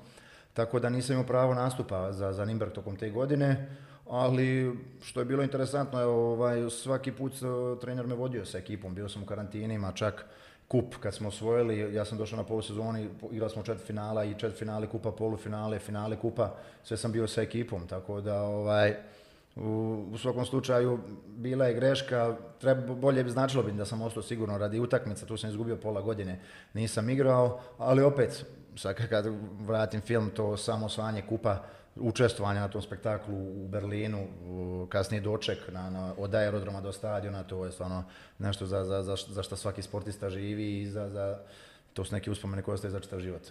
Tako 0.52 0.80
da 0.80 0.88
nisam 0.88 1.14
imao 1.14 1.26
pravo 1.26 1.54
nastupa 1.54 2.12
za, 2.12 2.32
za 2.32 2.44
Nimberg 2.44 2.72
tokom 2.72 2.96
te 2.96 3.10
godine, 3.10 3.76
ali 4.08 4.78
što 5.02 5.20
je 5.20 5.24
bilo 5.24 5.42
interesantno, 5.42 6.00
je, 6.00 6.06
ovaj, 6.06 6.70
svaki 6.70 7.12
put 7.12 7.32
uh, 7.32 7.78
trener 7.80 8.06
me 8.06 8.14
vodio 8.14 8.44
sa 8.44 8.58
ekipom, 8.58 8.94
bio 8.94 9.08
sam 9.08 9.22
u 9.22 9.26
karantinima, 9.26 9.92
čak 9.92 10.26
kup 10.68 10.96
kad 11.00 11.14
smo 11.14 11.28
osvojili, 11.28 11.94
ja 11.94 12.04
sam 12.04 12.18
došao 12.18 12.36
na 12.36 12.44
polusezoni, 12.44 13.08
igrali 13.30 13.50
smo 13.50 13.62
četiri 13.62 13.86
finala 13.86 14.24
i 14.24 14.34
četiri 14.34 14.58
finale 14.58 14.86
kupa, 14.86 15.12
polufinale, 15.12 15.78
finale 15.78 16.16
kupa, 16.16 16.54
sve 16.82 16.96
sam 16.96 17.12
bio 17.12 17.26
sa 17.26 17.42
ekipom, 17.42 17.86
tako 17.86 18.20
da 18.20 18.42
ovaj, 18.42 18.94
u, 19.56 20.04
u 20.12 20.18
svakom 20.18 20.46
slučaju 20.46 20.98
bila 21.26 21.66
je 21.66 21.74
greška, 21.74 22.36
treba, 22.60 22.94
bolje 22.94 23.24
bi 23.24 23.30
značilo 23.30 23.62
bi 23.62 23.72
da 23.72 23.84
sam 23.84 24.02
ostao 24.02 24.22
sigurno 24.22 24.58
radi 24.58 24.80
utakmica, 24.80 25.26
tu 25.26 25.36
sam 25.36 25.50
izgubio 25.50 25.76
pola 25.76 26.00
godine, 26.00 26.40
nisam 26.74 27.10
igrao, 27.10 27.60
ali 27.78 28.02
opet, 28.02 28.44
sad 28.76 29.08
kad 29.08 29.26
vratim 29.60 30.00
film, 30.00 30.30
to 30.30 30.56
samo 30.56 30.86
osvajanje 30.86 31.22
kupa, 31.28 31.62
učestvovanje 31.96 32.60
na 32.60 32.68
tom 32.68 32.82
spektaklu 32.82 33.34
u 33.34 33.68
Berlinu, 33.68 34.26
kasnije 34.88 35.20
doček 35.20 35.58
na, 35.72 35.90
na, 35.90 36.14
od 36.18 36.34
aerodroma 36.34 36.80
do 36.80 36.92
stadiona, 36.92 37.42
to 37.42 37.64
je 37.64 37.72
stvarno 37.72 38.04
nešto 38.38 38.66
za, 38.66 38.84
za, 38.84 39.02
za, 39.02 39.16
za 39.28 39.42
što 39.42 39.56
svaki 39.56 39.82
sportista 39.82 40.30
živi 40.30 40.80
i 40.80 40.86
za, 40.86 41.08
za, 41.08 41.38
to 41.92 42.04
su 42.04 42.14
neke 42.14 42.30
uspomene 42.30 42.62
koje 42.62 42.74
ostaje 42.74 42.90
za 42.90 43.00
čitav 43.00 43.20
život. 43.20 43.42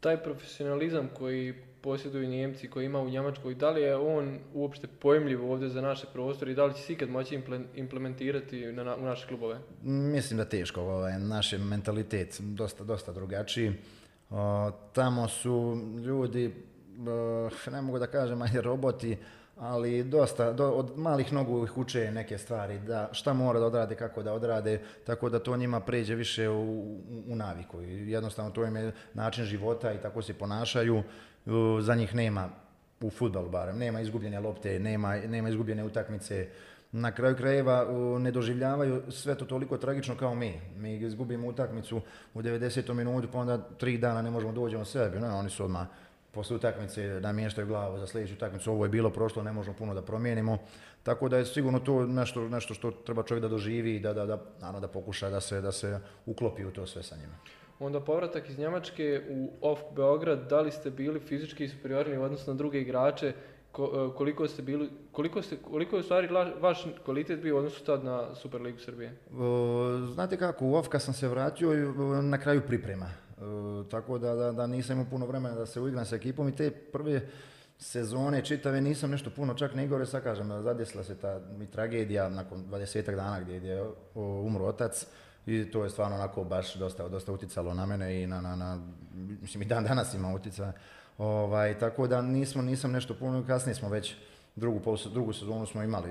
Taj 0.00 0.22
profesionalizam 0.22 1.08
koji 1.14 1.54
posjeduju 1.80 2.28
Njemci 2.28 2.68
koji 2.70 2.86
ima 2.86 3.00
u 3.00 3.10
Njemačkoj, 3.10 3.54
da 3.54 3.70
li 3.70 3.82
je 3.82 3.96
on 3.96 4.38
uopšte 4.54 4.86
pojmljiv 4.86 5.50
ovdje 5.50 5.68
za 5.68 5.80
naše 5.80 6.06
prostore 6.12 6.52
i 6.52 6.54
da 6.54 6.64
li 6.64 6.74
će 6.74 6.82
se 6.82 6.92
ikad 6.92 7.10
moći 7.10 7.40
implementirati 7.74 8.72
na, 8.72 8.96
u 8.96 9.02
naše 9.02 9.26
klubove? 9.28 9.58
Mislim 9.82 10.36
da 10.36 10.44
teško, 10.44 10.80
ovaj, 10.80 11.18
naš 11.18 11.52
je 11.52 11.58
mentalitet 11.58 12.40
dosta, 12.40 12.84
dosta 12.84 13.12
drugačiji. 13.12 13.72
tamo 14.92 15.28
su 15.28 15.78
ljudi, 16.04 16.54
ne 17.70 17.82
mogu 17.82 17.98
da 17.98 18.06
kažem, 18.06 18.42
ali 18.42 18.60
roboti, 18.60 19.16
ali 19.58 20.04
dosta, 20.04 20.52
do, 20.52 20.70
od 20.70 20.98
malih 20.98 21.32
nogu 21.32 21.64
ih 21.64 21.78
uče 21.78 22.10
neke 22.12 22.38
stvari, 22.38 22.78
da 22.78 23.08
šta 23.12 23.32
mora 23.32 23.60
da 23.60 23.66
odrade, 23.66 23.94
kako 23.94 24.22
da 24.22 24.32
odrade, 24.32 24.80
tako 25.06 25.28
da 25.28 25.38
to 25.38 25.56
njima 25.56 25.80
pređe 25.80 26.14
više 26.14 26.48
u, 26.48 26.96
u, 27.28 27.36
naviku. 27.36 27.80
Jednostavno 27.82 28.50
to 28.50 28.64
im 28.64 28.76
je 28.76 28.92
način 29.14 29.44
života 29.44 29.92
i 29.92 29.98
tako 29.98 30.22
se 30.22 30.34
ponašaju 30.34 31.02
za 31.80 31.94
njih 31.94 32.14
nema 32.14 32.48
u 33.00 33.10
futbalu 33.10 33.48
barem, 33.48 33.78
nema 33.78 34.00
izgubljene 34.00 34.40
lopte, 34.40 34.78
nema, 34.78 35.16
nema 35.16 35.48
izgubljene 35.48 35.84
utakmice. 35.84 36.48
Na 36.92 37.12
kraju 37.12 37.36
krajeva 37.36 37.86
ne 38.18 38.30
doživljavaju 38.30 39.02
sve 39.10 39.34
to 39.34 39.44
toliko 39.44 39.78
tragično 39.78 40.16
kao 40.16 40.34
mi. 40.34 40.60
Mi 40.76 40.96
izgubimo 40.96 41.48
utakmicu 41.48 42.00
u 42.34 42.42
90. 42.42 42.92
minutu, 42.94 43.28
pa 43.32 43.38
onda 43.38 43.58
tri 43.58 43.98
dana 43.98 44.22
ne 44.22 44.30
možemo 44.30 44.52
doći 44.52 44.76
o 44.76 44.84
sebi. 44.84 45.18
No, 45.18 45.38
oni 45.38 45.50
su 45.50 45.64
odmah 45.64 45.86
posle 46.34 46.56
utakmice 46.56 47.20
namještaju 47.20 47.66
glavu 47.66 47.98
za 47.98 48.06
sljedeću 48.06 48.34
utakmicu. 48.34 48.72
Ovo 48.72 48.84
je 48.84 48.88
bilo 48.88 49.10
prošlo, 49.10 49.42
ne 49.42 49.52
možemo 49.52 49.76
puno 49.76 49.94
da 49.94 50.02
promijenimo. 50.02 50.58
Tako 51.02 51.28
da 51.28 51.36
je 51.38 51.46
sigurno 51.46 51.78
to 51.78 52.06
nešto, 52.06 52.48
nešto 52.48 52.74
što 52.74 52.90
treba 52.90 53.22
čovjek 53.22 53.42
da 53.42 53.48
doživi 53.48 53.96
i 53.96 54.00
da, 54.00 54.12
da, 54.12 54.26
da, 54.26 54.40
da 54.80 54.88
pokuša 54.88 55.30
da 55.30 55.40
se, 55.40 55.60
da 55.60 55.72
se 55.72 56.00
uklopi 56.26 56.64
u 56.64 56.70
to 56.70 56.86
sve 56.86 57.02
sa 57.02 57.16
njima. 57.16 57.34
Onda 57.78 58.00
povratak 58.00 58.48
iz 58.48 58.58
Njemačke 58.58 59.22
u 59.30 59.50
OFK 59.60 59.84
Beograd, 59.96 60.48
da 60.48 60.60
li 60.60 60.70
ste 60.70 60.90
bili 60.90 61.20
fizički 61.20 61.68
superiorni 61.68 62.18
u 62.18 62.22
odnosu 62.22 62.50
na 62.50 62.56
druge 62.56 62.80
igrače, 62.80 63.26
e, 63.26 63.34
koliko 64.16 64.48
ste 64.48 64.62
bili, 64.62 64.90
koliko, 65.12 65.42
ste, 65.42 65.56
koliko 65.56 65.96
je 65.96 66.00
u 66.00 66.02
stvari 66.02 66.28
vaš 66.60 66.86
kvalitet 67.04 67.40
bio 67.40 67.54
u 67.54 67.58
odnosu 67.58 67.84
tad 67.84 68.04
na 68.04 68.34
Superligu 68.34 68.78
Srbije? 68.78 69.16
Znate 70.12 70.36
kako, 70.36 70.64
u 70.64 70.74
OFK 70.74 70.94
sam 70.98 71.14
se 71.14 71.28
vratio 71.28 71.92
na 72.22 72.38
kraju 72.38 72.62
priprema. 72.66 73.06
Tako 73.90 74.18
da, 74.18 74.34
da, 74.34 74.52
da 74.52 74.66
nisam 74.66 74.96
imao 74.96 75.10
puno 75.10 75.26
vremena 75.26 75.54
da 75.54 75.66
se 75.66 75.80
uigram 75.80 76.04
sa 76.04 76.16
ekipom 76.16 76.48
i 76.48 76.56
te 76.56 76.70
prve 76.70 77.28
sezone 77.78 78.44
čitave 78.44 78.80
nisam 78.80 79.10
nešto 79.10 79.30
puno 79.30 79.54
čak 79.54 79.74
ne 79.74 79.86
gore 79.86 80.06
sad 80.06 80.22
kažem, 80.22 80.62
zadesila 80.62 81.04
se 81.04 81.14
ta 81.14 81.40
mi 81.58 81.66
tragedija 81.66 82.28
nakon 82.28 82.64
20 82.70 83.16
dana 83.16 83.40
gdje 83.40 83.54
je 83.54 83.84
umro 84.14 84.64
otac 84.64 85.06
i 85.46 85.70
to 85.70 85.84
je 85.84 85.90
stvarno 85.90 86.16
onako 86.16 86.44
baš 86.44 86.74
dosta, 86.74 87.08
dosta 87.08 87.32
uticalo 87.32 87.74
na 87.74 87.86
mene 87.86 88.22
i 88.22 88.26
na, 88.26 88.40
na, 88.40 88.56
na 88.56 88.78
mislim 89.14 89.62
i 89.62 89.66
dan 89.66 89.84
danas 89.84 90.14
ima 90.14 90.34
utjecaja. 90.34 90.72
Ovaj, 91.18 91.78
tako 91.78 92.06
da 92.06 92.22
nismo, 92.22 92.62
nisam 92.62 92.92
nešto 92.92 93.14
puno, 93.14 93.44
kasnije 93.46 93.74
smo 93.74 93.88
već 93.88 94.14
drugu, 94.56 94.96
drugu 95.12 95.32
sezonu 95.32 95.66
smo 95.66 95.82
imali 95.82 96.10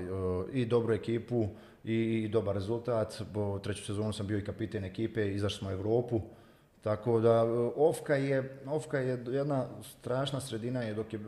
i 0.52 0.66
dobru 0.66 0.94
ekipu 0.94 1.48
i, 1.84 1.94
i 1.94 2.28
dobar 2.28 2.54
rezultat. 2.54 3.22
Bo 3.32 3.58
treću 3.58 3.84
sezonu 3.84 4.12
sam 4.12 4.26
bio 4.26 4.38
i 4.38 4.44
kapiten 4.44 4.84
ekipe, 4.84 5.34
izašli 5.34 5.58
smo 5.58 5.68
u 5.68 5.72
Europu. 5.72 6.20
Tako 6.84 7.20
da 7.20 7.44
Ofka 7.76 8.14
je, 8.14 8.58
Ofka 8.66 8.98
je 8.98 9.24
jedna 9.28 9.66
strašna 9.82 10.40
sredina 10.40 10.82
je 10.82 10.94
dok 10.94 11.12
je 11.12 11.20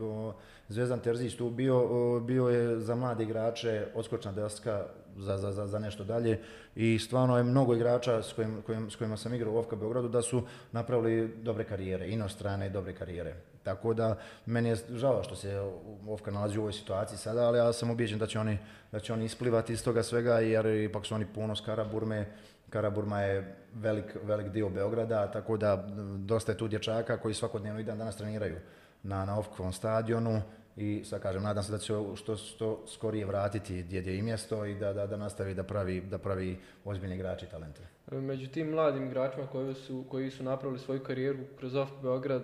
Zvezdan 0.69 0.99
Terzić 0.99 1.35
tu 1.35 1.49
bio, 1.49 2.19
bio 2.19 2.47
je 2.47 2.79
za 2.79 2.95
mlade 2.95 3.23
igrače 3.23 3.87
odskočna 3.95 4.31
deska 4.31 4.85
za, 5.17 5.37
za, 5.37 5.67
za, 5.67 5.79
nešto 5.79 6.03
dalje 6.03 6.39
i 6.75 6.99
stvarno 6.99 7.37
je 7.37 7.43
mnogo 7.43 7.75
igrača 7.75 8.23
s, 8.23 8.33
kojim, 8.33 8.61
kojim, 8.65 8.91
s 8.91 8.95
kojima 8.95 9.17
sam 9.17 9.33
igrao 9.33 9.53
u 9.53 9.57
Ofka 9.57 9.75
Beogradu 9.75 10.07
da 10.07 10.21
su 10.21 10.41
napravili 10.71 11.35
dobre 11.41 11.63
karijere, 11.63 12.07
inostrane 12.07 12.69
dobre 12.69 12.95
karijere. 12.95 13.33
Tako 13.63 13.93
da 13.93 14.17
meni 14.45 14.69
je 14.69 14.75
žao 14.93 15.23
što 15.23 15.35
se 15.35 15.71
Ofka 16.07 16.31
nalazi 16.31 16.57
u 16.57 16.61
ovoj 16.61 16.73
situaciji 16.73 17.17
sada, 17.17 17.47
ali 17.47 17.57
ja 17.57 17.73
sam 17.73 17.91
ubijeđen 17.91 18.19
da 18.19 18.27
će 18.27 18.39
oni, 18.39 18.57
da 18.91 18.99
će 18.99 19.13
oni 19.13 19.25
isplivati 19.25 19.73
iz 19.73 19.83
toga 19.83 20.03
svega 20.03 20.39
jer 20.39 20.65
ipak 20.65 21.05
su 21.05 21.15
oni 21.15 21.25
puno 21.35 21.55
s 21.55 21.61
Karaburme, 21.61 22.25
Karaburma 22.69 23.21
je 23.21 23.55
velik, 23.73 24.17
velik 24.23 24.47
dio 24.47 24.69
Beograda, 24.69 25.31
tako 25.31 25.57
da 25.57 25.87
dosta 26.17 26.51
je 26.51 26.57
tu 26.57 26.67
dječaka 26.67 27.17
koji 27.17 27.33
svakodnevno 27.33 27.79
i 27.79 27.83
dan 27.83 27.97
danas 27.97 28.17
treniraju 28.17 28.57
na, 29.03 29.25
na 29.25 29.39
Ofkovom 29.39 29.73
stadionu 29.73 30.41
i 30.75 31.03
sad 31.05 31.21
kažem, 31.21 31.43
nadam 31.43 31.63
se 31.63 31.71
da 31.71 31.77
će 31.77 31.93
što, 32.15 32.35
što 32.35 32.83
skorije 32.87 33.25
vratiti 33.25 33.83
gdje 33.83 34.01
je 34.01 34.17
i 34.17 34.21
mjesto 34.21 34.65
i 34.65 34.75
da, 34.75 34.93
da, 34.93 35.07
da 35.07 35.17
nastavi 35.17 35.53
da 35.53 35.63
pravi, 35.63 36.01
da 36.01 36.17
pravi 36.17 36.57
ozbiljni 36.85 37.15
igrači 37.15 37.45
talente. 37.45 37.81
Među 38.11 38.47
tim 38.47 38.69
mladim 38.69 39.07
igračima 39.07 39.47
koji 39.47 39.75
su, 39.75 40.05
koji 40.09 40.31
su 40.31 40.43
napravili 40.43 40.79
svoju 40.79 41.03
karijeru 41.03 41.39
kroz 41.59 41.75
OFK 41.75 41.93
Beograd, 42.01 42.43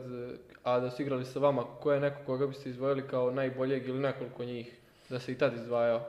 a 0.64 0.80
da 0.80 0.92
su 0.92 1.02
igrali 1.02 1.26
sa 1.26 1.40
vama, 1.40 1.64
ko 1.82 1.92
je 1.92 2.00
neko 2.00 2.18
koga 2.26 2.48
biste 2.48 2.70
izvojili 2.70 3.08
kao 3.08 3.32
najboljeg 3.32 3.88
ili 3.88 4.00
nekoliko 4.00 4.44
njih? 4.44 4.80
da 5.10 5.20
se 5.20 5.32
i 5.32 5.38
tad 5.38 5.54
izdvajao? 5.54 6.02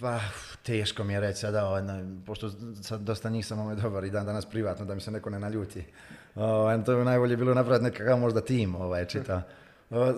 Pa, 0.00 0.20
teško 0.62 1.04
mi 1.04 1.12
je 1.12 1.20
reći 1.20 1.40
sada, 1.40 1.66
ovaj, 1.66 1.82
pošto 2.26 2.50
sad 2.82 3.00
dosta 3.00 3.30
njih 3.30 3.46
sam 3.46 3.58
ovaj 3.58 3.76
dobar 3.76 4.04
i 4.04 4.10
dan 4.10 4.26
danas 4.26 4.46
privatno, 4.46 4.84
da 4.84 4.94
mi 4.94 5.00
se 5.00 5.10
neko 5.10 5.30
ne 5.30 5.38
naljuti. 5.38 5.84
Ovaj, 6.34 6.84
to 6.84 6.92
je 6.92 7.04
najbolje 7.04 7.36
bilo 7.36 7.54
napraviti 7.54 7.84
nekakav 7.84 8.18
možda 8.18 8.40
tim, 8.40 8.74
ovaj, 8.74 9.06
čita. 9.06 9.42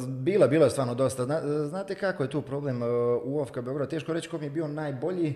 Bilo, 0.08 0.48
bilo 0.48 0.64
je 0.64 0.70
stvarno 0.70 0.94
dosta. 0.94 1.40
Znate 1.68 1.94
kako 1.94 2.22
je 2.22 2.30
tu 2.30 2.42
problem 2.42 2.82
u 3.24 3.40
OFK 3.40 3.60
Beograd? 3.60 3.90
Teško 3.90 4.12
reći 4.12 4.28
ko 4.28 4.38
mi 4.38 4.46
je 4.46 4.50
bio 4.50 4.68
najbolji, 4.68 5.34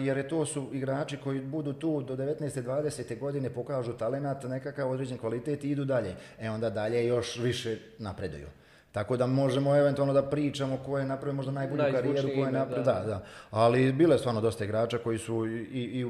jer 0.00 0.16
je 0.16 0.28
to 0.28 0.46
su 0.46 0.68
igrači 0.72 1.16
koji 1.16 1.40
budu 1.40 1.72
tu 1.72 2.02
do 2.02 2.16
19. 2.16 2.62
20. 2.62 3.18
godine, 3.18 3.50
pokažu 3.50 3.92
talenat, 3.92 4.44
nekakav 4.44 4.90
određen 4.90 5.18
kvalitet 5.18 5.64
i 5.64 5.70
idu 5.70 5.84
dalje. 5.84 6.14
E 6.38 6.50
onda 6.50 6.70
dalje 6.70 7.06
još 7.06 7.38
više 7.38 7.78
napreduju. 7.98 8.46
Tako 8.94 9.16
da 9.16 9.26
možemo 9.26 9.76
eventualno 9.76 10.12
da 10.12 10.22
pričamo 10.22 10.76
ko 10.76 10.98
je 10.98 11.04
napravio 11.04 11.34
možda 11.34 11.52
najbolju 11.52 11.82
karijeru, 11.92 12.28
ko 12.28 12.44
je 12.44 12.52
napravio, 12.52 12.84
da. 12.84 13.02
da, 13.06 13.24
Ali 13.50 13.92
bilo 13.92 14.12
je 14.12 14.18
stvarno 14.18 14.40
dosta 14.40 14.64
igrača 14.64 14.98
koji 14.98 15.18
su 15.18 15.46
i, 15.46 15.50
i 15.72 16.06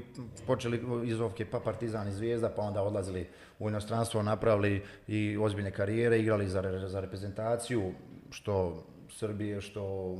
počeli 0.47 0.83
iz 1.05 1.21
Ovke 1.21 1.45
pa 1.45 1.61
Partizan 1.61 2.09
i 2.09 2.13
Zvijezda, 2.13 2.49
pa 2.49 2.63
onda 2.63 2.83
odlazili 2.83 3.29
u 3.59 3.69
inostranstvo, 3.69 4.23
napravili 4.23 4.83
i 5.09 5.37
ozbiljne 5.41 5.71
karijere, 5.71 6.19
igrali 6.19 6.49
za, 6.49 6.89
za 6.89 7.01
reprezentaciju, 7.01 7.93
što 8.31 8.85
Srbije, 9.11 9.61
što 9.61 10.15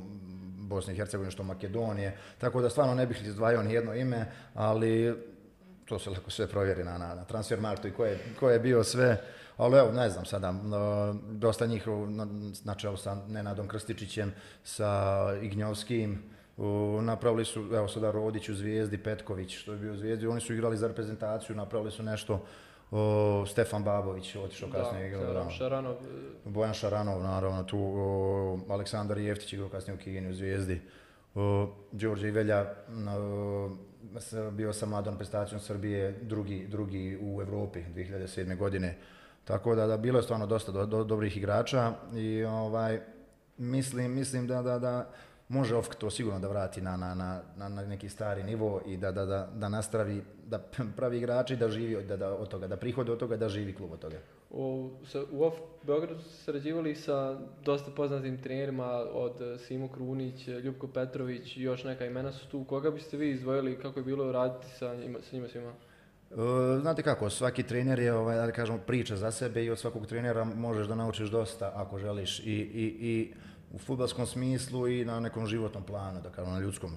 Bosne 0.59 0.93
i 0.93 0.97
Hercegovine, 0.97 1.31
što 1.31 1.43
Makedonije. 1.43 2.17
Tako 2.39 2.61
da 2.61 2.71
stvarno 2.71 2.95
ne 2.95 3.07
bih 3.07 3.23
izdvajao 3.23 3.63
ni 3.63 3.75
jedno 3.75 3.95
ime, 3.95 4.27
ali 4.55 5.15
to 5.85 5.99
se 5.99 6.11
lako 6.11 6.31
sve 6.31 6.47
provjeri 6.47 6.85
na, 6.85 6.99
na, 6.99 7.15
na 7.15 7.25
transfermarktu 7.25 7.89
i 7.89 7.93
ko 7.93 8.05
je, 8.05 8.19
ko 8.41 8.51
je 8.51 8.59
bio 8.59 8.85
sve. 8.85 9.21
Ali 9.57 9.79
evo, 9.79 9.93
ne 9.93 10.11
znam 10.11 10.25
sada, 10.25 10.55
dosta 11.31 11.67
njih 11.67 11.87
na 12.65 12.75
čelu 12.75 12.97
sa 12.97 13.17
Nenadom 13.29 13.69
Krstičićem, 13.69 14.33
sa 14.65 15.25
Ignjovskim, 15.43 16.23
napravili 17.03 17.45
su, 17.45 17.61
evo 17.61 17.89
sada 17.89 18.11
Rodić 18.11 18.49
u 18.49 18.55
Zvijezdi, 18.55 18.99
Petković 18.99 19.57
što 19.57 19.73
je 19.73 19.79
bio 19.79 19.93
u 19.93 19.97
Zvijezdi, 19.97 20.27
oni 20.27 20.41
su 20.41 20.55
igrali 20.55 20.77
za 20.77 20.89
reprezentaciju, 20.89 21.57
napravili 21.57 21.91
su 21.91 22.03
nešto, 22.03 22.45
Stefan 23.47 23.85
Babović 23.85 24.37
otišao 24.37 24.69
kasnije 24.71 25.09
igrao. 25.09 25.51
Šaranov. 25.51 25.95
Bojan 26.45 26.75
Šaranov, 26.75 27.23
naravno, 27.23 27.63
tu 27.65 27.95
Aleksandar 28.69 29.19
Jeftić 29.19 29.53
igrao 29.53 29.69
kasnije 29.69 29.95
u 29.95 29.99
Kini 29.99 30.31
u 30.31 30.35
Zvijezdi. 30.35 30.81
Đorđe 31.93 32.29
Ivelja 32.29 32.75
bio 34.53 34.73
sa 34.73 34.87
mladom 34.87 35.17
prestacijom 35.17 35.61
Srbije 35.61 36.19
drugi, 36.23 36.67
drugi 36.69 37.19
u 37.23 37.41
Europi 37.41 37.81
2007. 37.95 38.57
godine. 38.57 38.99
Tako 39.45 39.75
da, 39.75 39.87
da 39.87 39.97
bilo 39.97 40.19
je 40.19 40.23
stvarno 40.23 40.47
dosta 40.47 40.73
dobrih 40.87 41.37
igrača 41.37 41.93
i 42.15 42.45
ovaj, 42.45 43.01
mislim, 43.59 44.15
mislim 44.15 44.47
da, 44.47 44.63
da, 44.63 44.79
da 44.79 45.11
može 45.49 45.77
OFK 45.77 45.95
to 45.95 46.11
sigurno 46.11 46.39
da 46.41 46.49
vrati 46.49 46.81
na, 46.81 46.97
na, 46.97 47.15
na, 47.15 47.69
na 47.69 47.69
neki 47.69 48.09
stari 48.09 48.43
nivo 48.43 48.81
i 48.87 48.97
da, 48.97 49.13
da, 49.13 49.27
da, 49.27 49.49
da 49.55 49.69
nastavi, 49.69 50.23
da 50.47 50.59
pravi 50.97 51.19
igrači 51.19 51.57
da 51.57 51.69
živi 51.69 52.05
da, 52.05 52.17
da, 52.17 52.35
od 52.35 52.49
toga, 52.49 52.67
da 52.67 52.77
prihode 52.77 53.13
od 53.13 53.19
toga, 53.19 53.37
da 53.37 53.49
živi 53.49 53.75
klub 53.75 53.93
od 53.93 53.99
toga. 53.99 54.17
U, 54.51 54.91
u 55.33 55.45
OFK 55.45 55.63
Beogradu 55.83 56.23
su 56.23 56.45
sarađivali 56.45 56.95
sa 56.95 57.39
dosta 57.65 57.91
poznatim 57.97 58.43
trenerima 58.43 58.91
od 59.13 59.61
Simo 59.67 59.89
Krunić, 59.89 60.49
Ljubko 60.49 60.89
Petrović 60.89 61.57
i 61.57 61.63
još 61.63 61.85
neka 61.85 62.07
imena 62.07 62.33
su 62.33 62.49
tu. 62.49 62.65
Koga 62.65 62.91
biste 62.91 63.17
vi 63.17 63.31
izdvojili 63.31 63.79
kako 63.79 64.01
je 64.01 64.05
bilo 64.05 64.33
raditi 64.33 64.67
sa 64.79 64.95
njima, 64.95 65.19
sa 65.23 65.37
njima 65.37 65.49
svima? 65.49 65.73
E, 66.35 66.81
znate 66.81 67.03
kako, 67.03 67.31
svaki 67.31 67.63
trener 67.63 67.99
je, 67.99 68.13
ovaj, 68.13 68.37
da 68.37 68.53
kažemo, 68.53 68.79
priča 68.79 69.17
za 69.17 69.31
sebe 69.31 69.65
i 69.65 69.71
od 69.71 69.79
svakog 69.79 70.07
trenera 70.07 70.45
možeš 70.45 70.87
da 70.87 70.95
naučiš 70.95 71.29
dosta 71.29 71.73
ako 71.75 71.99
želiš 71.99 72.41
i, 72.41 72.43
i, 72.45 72.97
i 73.01 73.33
u 73.73 73.79
futbalskom 73.79 74.27
smislu 74.27 74.89
i 74.89 75.05
na 75.05 75.21
nekom 75.21 75.47
životnom 75.47 75.83
planu, 75.83 76.21
da 76.21 76.31
kažemo, 76.31 76.55
na 76.55 76.61
ljudskom. 76.61 76.91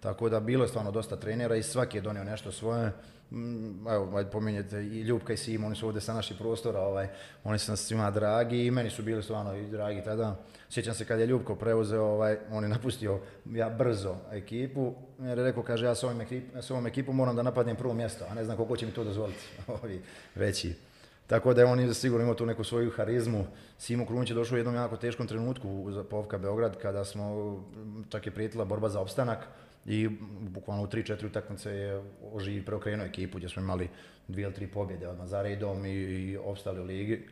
Tako 0.00 0.28
da 0.28 0.40
bilo 0.40 0.64
je 0.64 0.68
stvarno 0.68 0.90
dosta 0.90 1.16
trenera 1.16 1.56
i 1.56 1.62
svaki 1.62 1.98
je 1.98 2.02
donio 2.02 2.24
nešto 2.24 2.52
svoje. 2.52 2.92
Mm, 3.30 3.88
evo, 3.88 4.24
pominjete 4.32 4.76
i 4.76 5.00
Ljubka 5.00 5.32
i 5.32 5.36
Simo, 5.36 5.66
oni 5.66 5.76
su 5.76 5.86
ovdje 5.86 6.00
sa 6.00 6.14
naših 6.14 6.36
prostora, 6.36 6.80
ovaj, 6.80 7.08
oni 7.44 7.58
su 7.58 7.72
nas 7.72 7.80
svima 7.80 8.10
dragi 8.10 8.66
i 8.66 8.70
meni 8.70 8.90
su 8.90 9.02
bili 9.02 9.22
stvarno 9.22 9.56
i 9.56 9.70
dragi 9.70 10.02
tada. 10.04 10.36
Sjećam 10.70 10.94
se 10.94 11.04
kad 11.04 11.20
je 11.20 11.26
Ljubko 11.26 11.54
preuzeo, 11.54 12.04
ovaj, 12.04 12.38
on 12.50 12.62
je 12.62 12.68
napustio 12.68 13.20
ja 13.44 13.68
brzo 13.68 14.16
ekipu, 14.32 14.94
jer 15.18 15.38
je 15.38 15.44
rekao, 15.44 15.62
kaže, 15.62 15.86
ja 15.86 15.94
s 15.94 16.04
ovom, 16.04 16.22
s 16.54 16.70
ovom 16.70 16.86
ekipom 16.86 17.16
moram 17.16 17.36
da 17.36 17.42
napadnem 17.42 17.76
prvo 17.76 17.94
mjesto, 17.94 18.24
a 18.30 18.34
ne 18.34 18.44
znam 18.44 18.56
koliko 18.56 18.76
će 18.76 18.86
mi 18.86 18.92
to 18.92 19.04
dozvoliti, 19.04 19.44
ovi 19.82 20.02
veći. 20.34 20.74
Tako 21.26 21.54
da 21.54 21.60
je 21.60 21.66
on 21.66 21.94
sigurno 21.94 22.22
imao 22.22 22.34
tu 22.34 22.46
neku 22.46 22.64
svoju 22.64 22.90
harizmu. 22.90 23.46
Simo 23.78 24.06
Krunić 24.06 24.30
je 24.30 24.34
došao 24.34 24.54
u 24.54 24.58
jednom 24.58 24.74
jako 24.74 24.96
teškom 24.96 25.26
trenutku 25.26 25.86
za 25.90 26.04
Povka 26.04 26.38
Beograd 26.38 26.76
kada 26.82 27.04
smo, 27.04 27.56
čak 28.08 28.26
je 28.26 28.32
prijetila 28.32 28.64
borba 28.64 28.88
za 28.88 29.00
opstanak 29.00 29.38
i 29.86 30.08
bukvalno 30.40 30.82
u 30.82 30.86
3-4 30.86 31.26
utakmice 31.26 31.70
je 31.70 32.02
oživi 32.32 32.64
preokrenuo 32.64 33.06
ekipu 33.06 33.38
gdje 33.38 33.48
smo 33.48 33.62
imali 33.62 33.88
dvije 34.28 34.44
ili 34.44 34.54
tri 34.54 34.66
pobjede 34.66 35.08
odmah 35.08 35.26
za 35.26 35.42
redom 35.42 35.86
i, 35.86 35.90
i 35.90 36.36
opstali 36.36 36.80
u 36.80 36.84
ligi. 36.84 37.26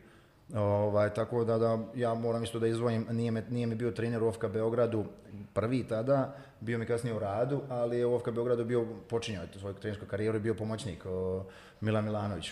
Ovaj, 0.53 1.13
tako 1.13 1.43
da, 1.43 1.57
da 1.57 1.79
ja 1.95 2.13
moram 2.13 2.43
isto 2.43 2.59
da 2.59 2.67
izvojim, 2.67 3.07
nije, 3.11 3.31
me, 3.31 3.43
nije 3.49 3.67
mi 3.67 3.75
bio 3.75 3.91
trener 3.91 4.23
u 4.23 4.27
OFK 4.27 4.45
Beogradu 4.47 5.05
prvi 5.53 5.83
tada, 5.83 6.35
bio 6.59 6.77
mi 6.77 6.85
kasnije 6.85 7.15
u 7.15 7.19
radu, 7.19 7.61
ali 7.69 7.97
je 7.97 8.05
u 8.05 8.15
OFK 8.15 8.29
Beogradu 8.29 8.65
bio 8.65 8.85
počinjao 9.09 9.43
svoju 9.59 9.73
trenersku 9.73 10.05
karijeru 10.05 10.37
i 10.37 10.41
bio 10.41 10.53
pomoćnik 10.53 11.05
o, 11.05 11.45
Milan 11.81 12.05
Milanović, 12.05 12.51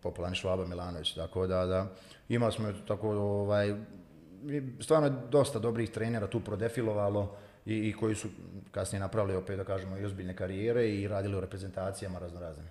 popularni 0.00 0.36
Švaba 0.36 0.66
Milanović, 0.66 1.14
tako 1.14 1.46
da, 1.46 1.66
da 1.66 1.86
imali 2.28 2.52
smo 2.52 2.72
tako 2.86 3.10
ovaj, 3.10 3.74
stvarno 4.80 5.10
dosta 5.30 5.58
dobrih 5.58 5.90
trenera 5.90 6.26
tu 6.26 6.40
prodefilovalo 6.40 7.36
i, 7.66 7.88
i 7.88 7.92
koji 7.92 8.14
su 8.14 8.28
kasnije 8.70 9.00
napravili 9.00 9.36
opet 9.36 9.56
da 9.56 9.64
kažemo 9.64 9.98
i 9.98 10.04
ozbiljne 10.04 10.36
karijere 10.36 10.88
i 10.88 11.08
radili 11.08 11.36
u 11.36 11.40
reprezentacijama 11.40 12.18
razno 12.18 12.40
raznim. 12.40 12.66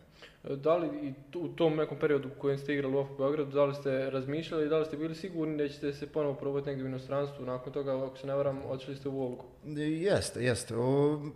Da 0.50 0.78
li 0.78 0.88
i 1.08 1.14
u 1.38 1.48
tom 1.48 1.76
nekom 1.76 2.00
periodu 2.00 2.28
u 2.28 2.40
kojem 2.42 2.58
ste 2.58 2.74
igrali 2.74 2.96
u 2.96 3.08
Beogradu, 3.18 3.52
da 3.52 3.66
li 3.66 3.76
ste 3.76 4.10
razmišljali 4.10 4.70
da 4.70 4.78
li 4.78 4.86
ste 4.86 4.98
bili 4.98 5.16
sigurni 5.16 5.58
da 5.58 5.70
ćete 5.70 5.94
se 5.94 6.08
ponovo 6.08 6.34
probati 6.34 6.68
negdje 6.68 6.86
u 6.86 6.88
inostranstvu? 6.88 7.46
Nakon 7.46 7.74
toga, 7.74 8.06
ako 8.06 8.18
se 8.18 8.28
ne 8.28 8.36
varam, 8.36 8.62
otišli 8.66 8.96
ste 8.96 9.10
u 9.10 9.12
Volgu. 9.12 9.46
Jeste, 9.76 10.44
jeste. 10.44 10.74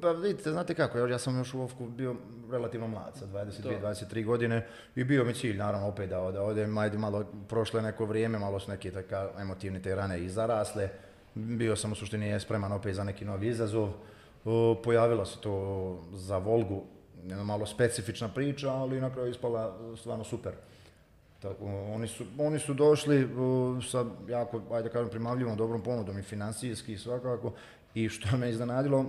Pa 0.02 0.12
vidite, 0.12 0.52
znate 0.52 0.74
kako, 0.74 0.98
ja 0.98 1.18
sam 1.18 1.38
još 1.38 1.54
u 1.54 1.58
Vovku 1.58 1.88
bio 1.88 2.16
relativno 2.52 2.88
mlad, 2.88 3.18
sa 3.18 3.26
22-23 3.26 4.26
godine 4.26 4.68
i 4.96 5.04
bio 5.04 5.26
mi 5.26 5.34
cilj, 5.34 5.58
naravno, 5.58 5.88
opet 5.88 6.10
da, 6.10 6.32
da 6.32 6.42
odem, 6.42 6.78
ajde 6.78 6.98
malo, 6.98 7.26
prošle 7.50 7.82
neko 7.82 8.06
vrijeme, 8.06 8.40
malo 8.40 8.60
su 8.60 8.72
neke 8.72 8.92
taka 8.92 9.30
emotivne 9.40 9.82
te 9.82 9.96
rane 9.96 10.20
i 10.20 10.30
zarasle. 10.30 10.90
Bio 11.38 11.76
sam 11.76 11.92
u 11.92 11.96
suštini 11.96 12.40
spreman 12.40 12.72
opet 12.72 12.96
za 12.96 13.04
neki 13.04 13.26
novi 13.26 13.48
izazov. 13.48 13.90
Pojavilo 14.84 15.26
se 15.26 15.38
to 15.42 15.98
za 16.14 16.38
Volgu, 16.38 16.84
jedna 17.24 17.44
malo 17.44 17.66
specifična 17.66 18.30
priča, 18.30 18.72
ali 18.72 19.02
na 19.02 19.14
kraju 19.14 19.32
ispala 19.32 19.78
stvarno 19.98 20.24
super. 20.24 20.52
Tako, 21.42 21.66
oni, 21.94 22.08
su, 22.08 22.26
oni 22.40 22.60
su 22.60 22.74
došli 22.74 23.30
sa 23.90 24.06
jako, 24.28 24.62
ajde 24.72 24.90
kažem, 24.90 25.10
primavljivom 25.10 25.58
dobrom 25.58 25.84
ponudom 25.84 26.20
i 26.20 26.24
financijski 26.24 26.98
svakako. 26.98 27.52
I 27.96 28.10
što 28.10 28.38
me 28.38 28.50
iznenadilo, 28.50 29.06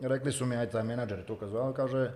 rekli 0.00 0.32
su 0.32 0.46
mi, 0.46 0.56
ajde 0.56 0.72
taj 0.72 0.82
menadžer 0.82 1.24
to 1.24 1.36
kazao, 1.36 1.72
kaže, 1.72 2.10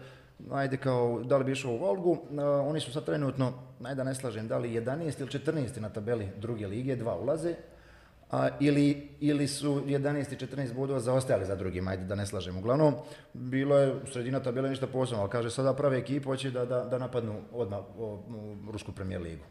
ajde 0.50 0.76
kao, 0.76 1.22
da 1.24 1.36
li 1.36 1.44
bi 1.44 1.52
išao 1.52 1.72
u 1.72 1.78
Volgu, 1.78 2.18
oni 2.40 2.80
su 2.80 2.92
sad 2.92 3.04
trenutno, 3.04 3.52
ajde 3.82 3.94
da 3.94 4.04
ne 4.04 4.14
slažem, 4.14 4.48
da 4.48 4.58
li 4.58 4.80
11 4.80 5.20
ili 5.20 5.30
14 5.30 5.80
na 5.80 5.88
tabeli 5.88 6.28
druge 6.36 6.66
lige, 6.66 6.96
dva 6.96 7.16
ulaze, 7.16 7.54
a, 8.30 8.48
ili, 8.60 9.08
ili 9.20 9.48
su 9.48 9.82
11 9.86 10.32
i 10.32 10.46
14 10.46 10.74
bodova 10.74 11.00
zaostajali 11.00 11.46
za 11.46 11.56
drugim, 11.56 11.88
ajde 11.88 12.04
da 12.04 12.14
ne 12.14 12.26
slažem. 12.26 12.58
Uglavnom, 12.58 12.94
bilo 13.32 13.78
je 13.78 13.94
sredina 14.12 14.40
tabela 14.40 14.68
ništa 14.68 14.86
posebno, 14.86 15.22
ali 15.22 15.30
kaže 15.30 15.50
sada 15.50 15.74
prave 15.74 15.98
ekipu 15.98 16.30
hoće 16.30 16.50
da, 16.50 16.64
da, 16.64 16.84
da 16.84 16.98
napadnu 16.98 17.40
odmah 17.52 17.80
u, 17.98 18.18
Rusku 18.72 18.92
premijer 18.92 19.22
ligu. 19.22 19.44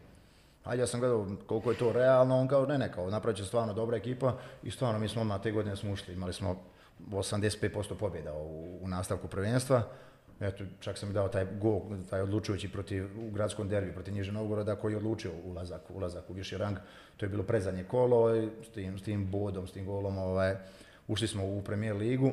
Ajde, 0.64 0.82
ja 0.82 0.86
sam 0.86 1.00
gledao 1.00 1.26
koliko 1.46 1.70
je 1.70 1.78
to 1.78 1.92
realno, 1.92 2.36
on 2.36 2.48
kao 2.48 2.66
ne, 2.66 2.78
ne, 2.78 2.92
kao 2.92 3.10
napravit 3.10 3.36
će 3.36 3.44
stvarno 3.44 3.74
dobra 3.74 3.96
ekipa 3.96 4.34
i 4.62 4.70
stvarno 4.70 4.98
mi 4.98 5.08
smo 5.08 5.20
odmah 5.20 5.42
te 5.42 5.50
godine 5.50 5.76
smo 5.76 5.92
ušli, 5.92 6.14
imali 6.14 6.32
smo 6.32 6.56
85% 7.10 7.94
pobjeda 7.94 8.34
u, 8.34 8.78
u 8.82 8.88
nastavku 8.88 9.28
prvenstva 9.28 9.82
Eto, 10.40 10.64
čak 10.80 10.98
sam 10.98 11.12
dao 11.12 11.28
taj 11.28 11.46
gol, 11.60 11.80
taj 12.10 12.20
odlučujući 12.20 12.68
protiv, 12.68 13.04
u 13.28 13.30
gradskom 13.30 13.68
derbi 13.68 13.92
protiv 13.92 14.14
Niže 14.14 14.32
Novgoroda 14.32 14.76
koji 14.76 14.92
je 14.92 14.96
odlučio 14.96 15.32
ulazak, 15.44 15.90
ulazak 15.90 16.30
u 16.30 16.32
viši 16.32 16.58
rang. 16.58 16.76
To 17.16 17.26
je 17.26 17.30
bilo 17.30 17.42
predzadnje 17.42 17.84
kolo 17.84 18.36
i 18.36 18.48
s 18.62 18.68
tim, 18.68 18.98
s 18.98 19.02
tim 19.02 19.30
bodom, 19.30 19.66
s 19.66 19.72
tim 19.72 19.86
golom 19.86 20.18
ovaj, 20.18 20.54
ušli 21.08 21.28
smo 21.28 21.44
u 21.44 21.62
premijer 21.62 21.96
ligu. 21.96 22.32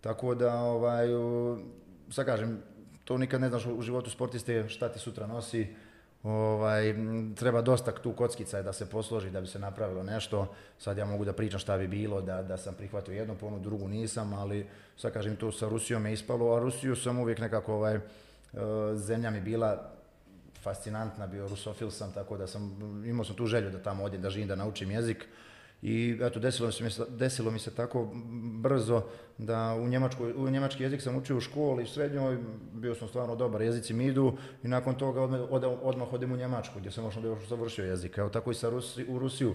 Tako 0.00 0.34
da, 0.34 0.54
ovaj, 0.60 1.06
sad 2.10 2.26
kažem, 2.26 2.62
to 3.04 3.18
nikad 3.18 3.40
ne 3.40 3.48
znaš 3.48 3.66
u 3.66 3.82
životu 3.82 4.10
sportiste 4.10 4.68
šta 4.68 4.88
ti 4.88 4.98
sutra 4.98 5.26
nosi 5.26 5.66
ovaj, 6.22 6.94
treba 7.34 7.62
dosta 7.62 7.92
tu 7.92 8.12
kockica 8.12 8.62
da 8.62 8.72
se 8.72 8.90
posloži 8.90 9.30
da 9.30 9.40
bi 9.40 9.46
se 9.46 9.58
napravilo 9.58 10.02
nešto. 10.02 10.54
Sad 10.78 10.98
ja 10.98 11.04
mogu 11.04 11.24
da 11.24 11.32
pričam 11.32 11.60
šta 11.60 11.78
bi 11.78 11.88
bilo, 11.88 12.20
da, 12.20 12.42
da 12.42 12.56
sam 12.56 12.74
prihvatio 12.74 13.14
jednu 13.14 13.34
ponudu, 13.34 13.64
drugu 13.64 13.88
nisam, 13.88 14.32
ali 14.32 14.66
sad 14.96 15.12
kažem 15.12 15.36
tu 15.36 15.52
sa 15.52 15.68
Rusijom 15.68 16.06
je 16.06 16.12
ispalo, 16.12 16.54
a 16.54 16.60
Rusiju 16.60 16.96
sam 16.96 17.18
uvijek 17.18 17.38
nekako, 17.38 17.74
ovaj, 17.74 17.94
e, 17.94 18.00
zemlja 18.94 19.30
mi 19.30 19.40
bila 19.40 19.90
fascinantna, 20.62 21.26
bio 21.26 21.48
rusofil 21.48 21.90
sam, 21.90 22.12
tako 22.12 22.36
da 22.36 22.46
sam, 22.46 22.62
imao 23.06 23.24
sam 23.24 23.36
tu 23.36 23.46
želju 23.46 23.70
da 23.70 23.82
tamo 23.82 24.04
odem, 24.04 24.22
da 24.22 24.30
živim, 24.30 24.48
da 24.48 24.56
naučim 24.56 24.90
jezik 24.90 25.26
I 25.82 26.18
eto, 26.22 26.40
desilo, 26.40 26.70
mi 26.80 26.90
se, 26.90 27.04
desilo 27.08 27.50
mi 27.50 27.58
se 27.58 27.74
tako 27.74 28.08
brzo 28.60 29.02
da 29.38 29.74
u, 29.74 29.88
Njemačkoj, 29.88 30.32
u 30.32 30.50
njemački 30.50 30.82
jezik 30.82 31.02
sam 31.02 31.16
učio 31.16 31.36
u 31.36 31.40
školi, 31.40 31.82
u 31.82 31.86
srednjoj, 31.86 32.38
bio 32.72 32.94
sam 32.94 33.08
stvarno 33.08 33.36
dobar, 33.36 33.62
jezici 33.62 33.94
mi 33.94 34.06
idu 34.06 34.36
i 34.62 34.68
nakon 34.68 34.94
toga 34.94 35.22
odmah, 35.22 35.40
odmah 35.82 36.12
odem 36.12 36.32
u 36.32 36.36
Njemačku 36.36 36.78
gdje 36.78 36.90
sam 36.90 37.04
još 37.04 37.48
završio 37.48 37.84
jezik. 37.84 38.18
Evo 38.18 38.28
tako 38.28 38.50
i 38.50 38.54
sa 38.54 38.70
Rusi, 38.70 39.04
u 39.08 39.18
Rusiju 39.18 39.54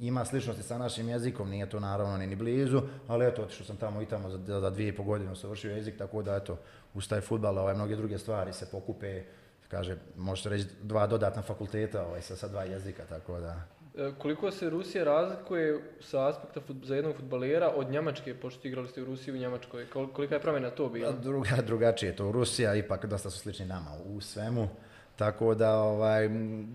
ima 0.00 0.24
sličnosti 0.24 0.62
sa 0.62 0.78
našim 0.78 1.08
jezikom, 1.08 1.50
nije 1.50 1.70
to 1.70 1.80
naravno 1.80 2.16
ni, 2.16 2.26
ni 2.26 2.36
blizu, 2.36 2.82
ali 3.06 3.26
eto, 3.26 3.42
otišao 3.42 3.66
sam 3.66 3.76
tamo 3.76 4.02
i 4.02 4.06
tamo 4.06 4.30
za, 4.30 4.60
za 4.60 4.70
dvije 4.70 4.88
i 4.88 4.96
pol 4.96 5.04
godine 5.04 5.34
završio 5.34 5.72
jezik, 5.72 5.98
tako 5.98 6.22
da 6.22 6.36
eto, 6.36 6.58
uz 6.94 7.08
taj 7.08 7.20
futbal, 7.20 7.58
ovaj, 7.58 7.74
mnoge 7.74 7.96
druge 7.96 8.18
stvari 8.18 8.52
se 8.52 8.70
pokupe, 8.70 9.22
kaže, 9.68 9.96
može 10.16 10.42
se 10.42 10.48
reći 10.48 10.66
dva 10.82 11.06
dodatna 11.06 11.42
fakulteta 11.42 12.06
ovaj, 12.06 12.22
sa, 12.22 12.36
sa 12.36 12.48
dva 12.48 12.64
jezika, 12.64 13.02
tako 13.08 13.40
da... 13.40 13.77
E, 13.98 14.12
koliko 14.18 14.50
se 14.50 14.70
Rusija 14.70 15.04
razlikuje 15.04 15.80
sa 16.00 16.28
aspekta 16.28 16.60
za 16.82 16.96
jednog 16.96 17.16
futbalera 17.16 17.72
od 17.76 17.90
Njemačke, 17.90 18.34
pošto 18.34 18.68
igrali 18.68 18.88
ste 18.88 19.02
u 19.02 19.04
Rusiji 19.04 19.32
i 19.32 19.36
u 19.36 19.40
Njemačkoj? 19.40 19.86
Kolika 20.12 20.34
je 20.34 20.40
promjena 20.40 20.70
to 20.70 20.88
bila? 20.88 21.12
Druga, 21.12 21.56
drugačije 21.66 22.16
to. 22.16 22.32
Rusija 22.32 22.74
ipak 22.74 23.06
dosta 23.06 23.30
su 23.30 23.38
slični 23.38 23.66
nama 23.66 23.90
u 24.04 24.20
svemu. 24.20 24.68
Tako 25.16 25.54
da 25.54 25.74
ovaj, 25.74 26.28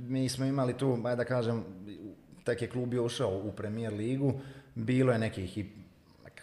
mi 0.07 0.29
smo 0.29 0.45
imali 0.45 0.77
tu, 0.77 0.97
da 1.17 1.25
kažem, 1.25 1.63
tek 2.43 2.61
je 2.61 2.69
klub 2.69 2.89
bio 2.89 3.03
ušao 3.03 3.41
u 3.43 3.51
premijer 3.51 3.93
ligu, 3.93 4.33
bilo 4.75 5.11
je 5.11 5.19
nekih 5.19 5.57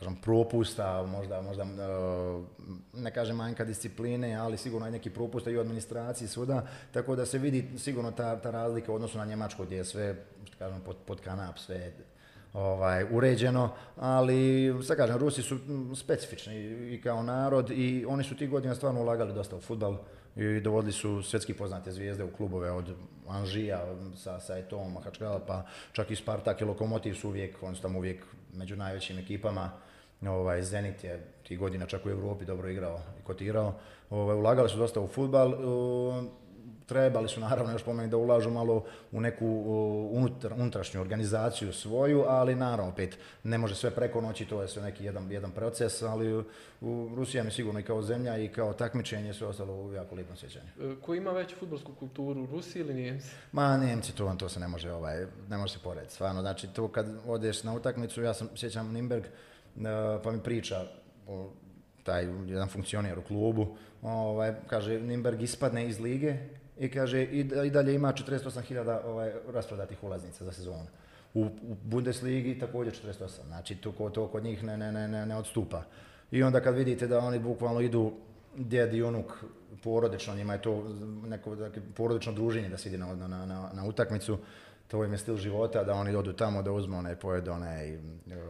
kažem, 0.01 0.17
propusta, 0.17 1.03
možda, 1.07 1.43
možda 1.43 1.63
e, 1.63 1.67
ne 2.93 3.11
kažem 3.11 3.37
manjka 3.37 3.65
discipline, 3.65 4.35
ali 4.35 4.57
sigurno 4.57 4.87
je 4.87 4.93
neki 4.93 5.11
propusta 5.11 5.51
i 5.51 5.57
u 5.57 5.61
administraciji 5.61 6.29
svuda, 6.29 6.67
tako 6.93 7.17
da 7.17 7.27
se 7.27 7.39
vidi 7.39 7.69
sigurno 7.79 8.11
ta, 8.11 8.41
ta 8.41 8.51
razlika 8.51 8.93
u 8.93 8.95
odnosu 8.95 9.19
na 9.19 9.25
Njemačku 9.25 9.65
gdje 9.65 9.77
je 9.77 9.85
sve, 9.85 10.17
kažem, 10.59 10.81
pod, 10.81 10.97
pod 11.07 11.21
kanap, 11.21 11.59
sve 11.59 11.93
ovaj, 12.53 13.05
uređeno, 13.11 13.71
ali 13.97 14.75
sad 14.83 14.97
kažem, 14.97 15.17
Rusi 15.17 15.43
su 15.43 15.59
specifični 15.97 16.55
i 16.95 17.01
kao 17.03 17.23
narod 17.23 17.71
i 17.71 18.07
oni 18.09 18.25
su 18.25 18.37
tih 18.37 18.51
godina 18.51 18.75
stvarno 18.75 19.01
ulagali 19.01 19.35
dosta 19.35 19.57
u 19.57 19.61
futbal 19.61 19.97
i 20.37 20.61
dovodili 20.61 20.93
su 20.93 21.23
svjetski 21.23 21.55
poznate 21.55 21.93
zvijezde 21.93 22.25
u 22.25 22.33
klubove 22.33 22.71
od 22.71 22.95
Anžija 23.29 23.85
sa, 24.17 24.41
sa 24.41 24.59
Etom, 24.59 24.97
Hačkala, 25.05 25.41
pa 25.47 25.67
čak 25.93 26.11
i 26.11 26.17
Spartak 26.17 26.61
i 26.61 26.65
Lokomotiv 26.65 27.15
su 27.15 27.29
uvijek, 27.29 27.63
oni 27.63 27.77
su 27.77 27.83
tamo 27.83 27.99
uvijek 27.99 28.25
među 28.55 28.77
najvećim 28.77 29.19
ekipama 29.19 29.71
Ovaj, 30.29 30.63
Zenit 30.63 31.05
je 31.05 31.21
tih 31.49 31.59
godina 31.59 31.87
čak 31.87 32.07
u 32.07 32.11
Europi 32.11 32.45
dobro 32.45 32.69
igrao 32.69 33.01
i 33.21 33.25
kotirao. 33.25 33.75
Ovaj, 34.11 34.37
ulagali 34.37 34.69
su 34.69 34.79
dosta 34.79 35.01
u 35.01 35.09
futbal. 35.09 35.55
trebali 36.87 37.29
su 37.29 37.41
naravno 37.41 37.73
još 37.73 37.83
pomenuti 37.83 38.11
da 38.11 38.17
ulažu 38.17 38.51
malo 38.51 38.85
u 39.13 39.21
neku 39.21 39.47
unutar, 40.13 40.53
unutrašnju 40.53 41.01
organizaciju 41.01 41.73
svoju, 41.73 42.25
ali 42.29 42.55
naravno 42.55 42.93
opet 42.93 43.19
ne 43.45 43.59
može 43.59 43.75
sve 43.75 43.91
preko 43.91 44.21
noći, 44.21 44.45
to 44.45 44.63
je 44.63 44.69
sve 44.69 44.83
neki 44.83 45.05
jedan, 45.05 45.31
jedan 45.31 45.51
proces, 45.51 46.03
ali 46.03 46.45
u 46.81 47.11
Rusija 47.15 47.45
mi 47.45 47.51
sigurno 47.51 47.81
i 47.81 47.83
kao 47.83 48.03
zemlja 48.03 48.39
i 48.39 48.49
kao 48.49 48.73
takmičenje 48.73 49.35
sve 49.35 49.47
ostalo 49.47 49.75
u 49.75 49.93
jako 49.93 50.15
lijepom 50.15 50.37
sjećanju. 50.37 50.69
E, 50.81 50.95
ko 51.03 51.15
ima 51.15 51.31
veću 51.31 51.57
futbolsku 51.57 51.93
kulturu, 51.95 52.47
Rusi 52.47 52.79
ili 52.79 52.95
Nijemci? 52.95 53.31
Ma 53.53 53.77
Nijemci, 53.77 54.17
to, 54.17 54.35
to 54.39 54.49
se 54.49 54.61
ne 54.61 54.69
može, 54.69 54.93
ovaj, 54.93 55.27
ne 55.49 55.57
može 55.57 55.73
se 55.73 55.79
porediti. 55.85 56.15
Stvarno, 56.15 56.41
znači 56.41 56.69
to 56.69 56.89
kad 56.89 57.07
odeš 57.27 57.63
na 57.63 57.75
utakmicu, 57.75 58.23
ja 58.23 58.35
sam 58.35 58.49
sjećam 58.57 58.93
Nimberg, 58.93 59.25
pa 60.23 60.33
mi 60.33 60.41
priča 60.43 60.85
taj 62.03 62.27
jedan 62.47 62.69
funkcioner 62.69 63.19
u 63.19 63.23
klubu, 63.23 63.77
ovaj, 64.03 64.55
kaže 64.67 65.01
Nimberg 65.01 65.43
ispadne 65.43 65.89
iz 65.89 66.01
lige 66.01 66.37
i 66.79 66.91
kaže 66.91 67.23
i, 67.23 67.45
dalje 67.71 67.95
ima 67.95 68.13
48.000 68.13 68.99
ovaj, 69.05 69.33
rasprodatih 69.53 70.05
ulaznica 70.05 70.45
za 70.45 70.53
sezonu. 70.53 70.87
U, 71.35 71.45
u 71.45 71.77
Bundesligi 71.85 72.59
također 72.59 72.95
48, 73.07 73.47
znači 73.47 73.75
to, 73.75 74.11
to 74.15 74.29
kod 74.29 74.45
njih 74.45 74.65
ne, 74.65 74.77
ne, 74.77 74.93
ne, 74.93 75.27
ne 75.27 75.37
odstupa. 75.37 75.83
I 76.31 76.43
onda 76.43 76.61
kad 76.61 76.75
vidite 76.75 77.07
da 77.07 77.19
oni 77.19 77.39
bukvalno 77.39 77.81
idu 77.81 78.13
djed 78.57 78.95
i 78.95 79.03
unuk 79.03 79.45
porodično, 79.83 80.35
njima 80.35 80.53
je 80.53 80.63
to 80.63 80.85
neko 81.27 81.55
dakle, 81.55 81.83
porodično 81.97 82.33
druženje 82.33 82.69
da 82.69 82.79
se 82.79 82.89
ide 82.89 82.99
na, 82.99 83.15
na, 83.15 83.47
na, 83.47 83.71
na 83.73 83.85
utakmicu, 83.85 84.39
to 84.91 85.05
im 85.05 85.13
je 85.13 85.19
stil 85.19 85.37
života, 85.37 85.85
da 85.85 85.95
oni 85.95 86.15
odu 86.17 86.33
tamo 86.33 86.63
da 86.63 86.73
uzmu 86.73 86.99
onaj 86.99 87.17
pojedu 87.17 87.51
onaj 87.51 87.99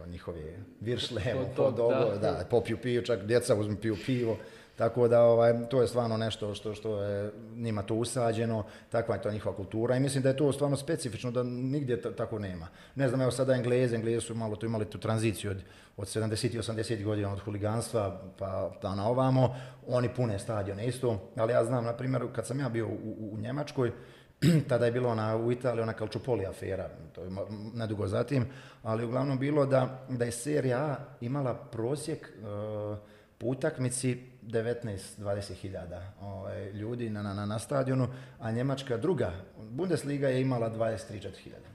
njihovi 0.07 0.55
viršle, 0.79 1.21
hot 1.57 1.75
da. 1.77 2.17
da, 2.21 2.45
popiju 2.49 2.77
piju, 2.77 3.01
čak 3.01 3.25
djeca 3.25 3.55
uzmu 3.55 3.75
piju 3.81 3.97
pivo. 4.05 4.37
Tako 4.75 5.07
da 5.07 5.21
ovaj, 5.21 5.53
to 5.69 5.81
je 5.81 5.87
stvarno 5.87 6.17
nešto 6.17 6.55
što, 6.55 6.73
što 6.73 7.03
je 7.03 7.31
njima 7.55 7.81
to 7.83 7.95
usađeno, 7.95 8.63
takva 8.89 9.15
je 9.15 9.21
to 9.21 9.31
njihova 9.31 9.55
kultura 9.55 9.95
i 9.95 9.99
mislim 9.99 10.23
da 10.23 10.29
je 10.29 10.37
to 10.37 10.51
stvarno 10.51 10.77
specifično 10.77 11.31
da 11.31 11.43
nigdje 11.43 12.01
tako 12.01 12.39
nema. 12.39 12.67
Ne 12.95 13.07
znam, 13.07 13.21
evo 13.21 13.31
sada 13.31 13.53
Engleze, 13.53 13.95
Englezi 13.95 14.21
su 14.21 14.35
malo 14.35 14.55
tu 14.55 14.65
imali 14.65 14.85
tu 14.85 14.97
tranziciju 14.97 15.51
od, 15.51 15.57
od 15.97 16.07
70 16.07 16.55
i 16.55 16.59
80 16.59 17.03
godina 17.03 17.33
od 17.33 17.39
huliganstva 17.39 18.21
pa 18.37 18.71
da 18.81 18.95
na 18.95 19.09
ovamo, 19.09 19.55
oni 19.87 20.09
pune 20.15 20.39
stadione 20.39 20.87
isto, 20.87 21.31
ali 21.35 21.53
ja 21.53 21.63
znam, 21.65 21.83
na 21.83 21.93
primjer, 21.93 22.23
kad 22.35 22.47
sam 22.47 22.59
ja 22.59 22.69
bio 22.69 22.87
u, 22.87 23.29
u 23.31 23.37
Njemačkoj, 23.37 23.91
tada 24.69 24.85
je 24.85 24.91
bilo 24.91 25.09
ona, 25.09 25.37
u 25.37 25.51
Italiji 25.51 25.83
ona 25.83 25.93
Calciopoli 25.93 26.45
afera, 26.45 26.89
to 27.15 27.23
je 27.23 27.31
nedugo 27.73 28.07
zatim, 28.07 28.45
ali 28.83 29.05
uglavnom 29.05 29.39
bilo 29.39 29.65
da, 29.65 30.05
da 30.09 30.25
je 30.25 30.31
serija 30.31 30.77
A 30.77 30.97
imala 31.21 31.53
prosjek 31.53 32.29
uh, 32.29 32.97
po 33.37 33.47
utakmici 33.47 34.23
19-20 34.43 35.53
hiljada 35.53 36.13
ovaj, 36.21 36.71
ljudi 36.71 37.09
na, 37.09 37.21
na, 37.21 37.45
na 37.45 37.59
stadionu, 37.59 38.07
a 38.39 38.51
Njemačka 38.51 38.97
druga, 38.97 39.31
Bundesliga 39.69 40.27
je 40.27 40.41
imala 40.41 40.69
23 40.69 41.37
hiljada. 41.43 41.71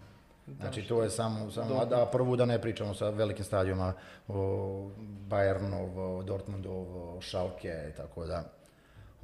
Znači 0.60 0.82
to 0.82 1.02
je 1.02 1.10
samo, 1.10 1.50
samo 1.50 1.80
a 1.80 1.84
da 1.84 2.08
prvu 2.12 2.36
da 2.36 2.44
ne 2.44 2.60
pričamo 2.62 2.94
sa 2.94 3.10
velikim 3.10 3.44
stadionima, 3.44 3.92
o 4.28 4.90
Bayernov, 5.28 5.98
o 5.98 6.22
Dortmundov, 6.22 7.16
o 7.16 7.20
Schalke 7.22 7.92
tako 7.96 8.26
da. 8.26 8.55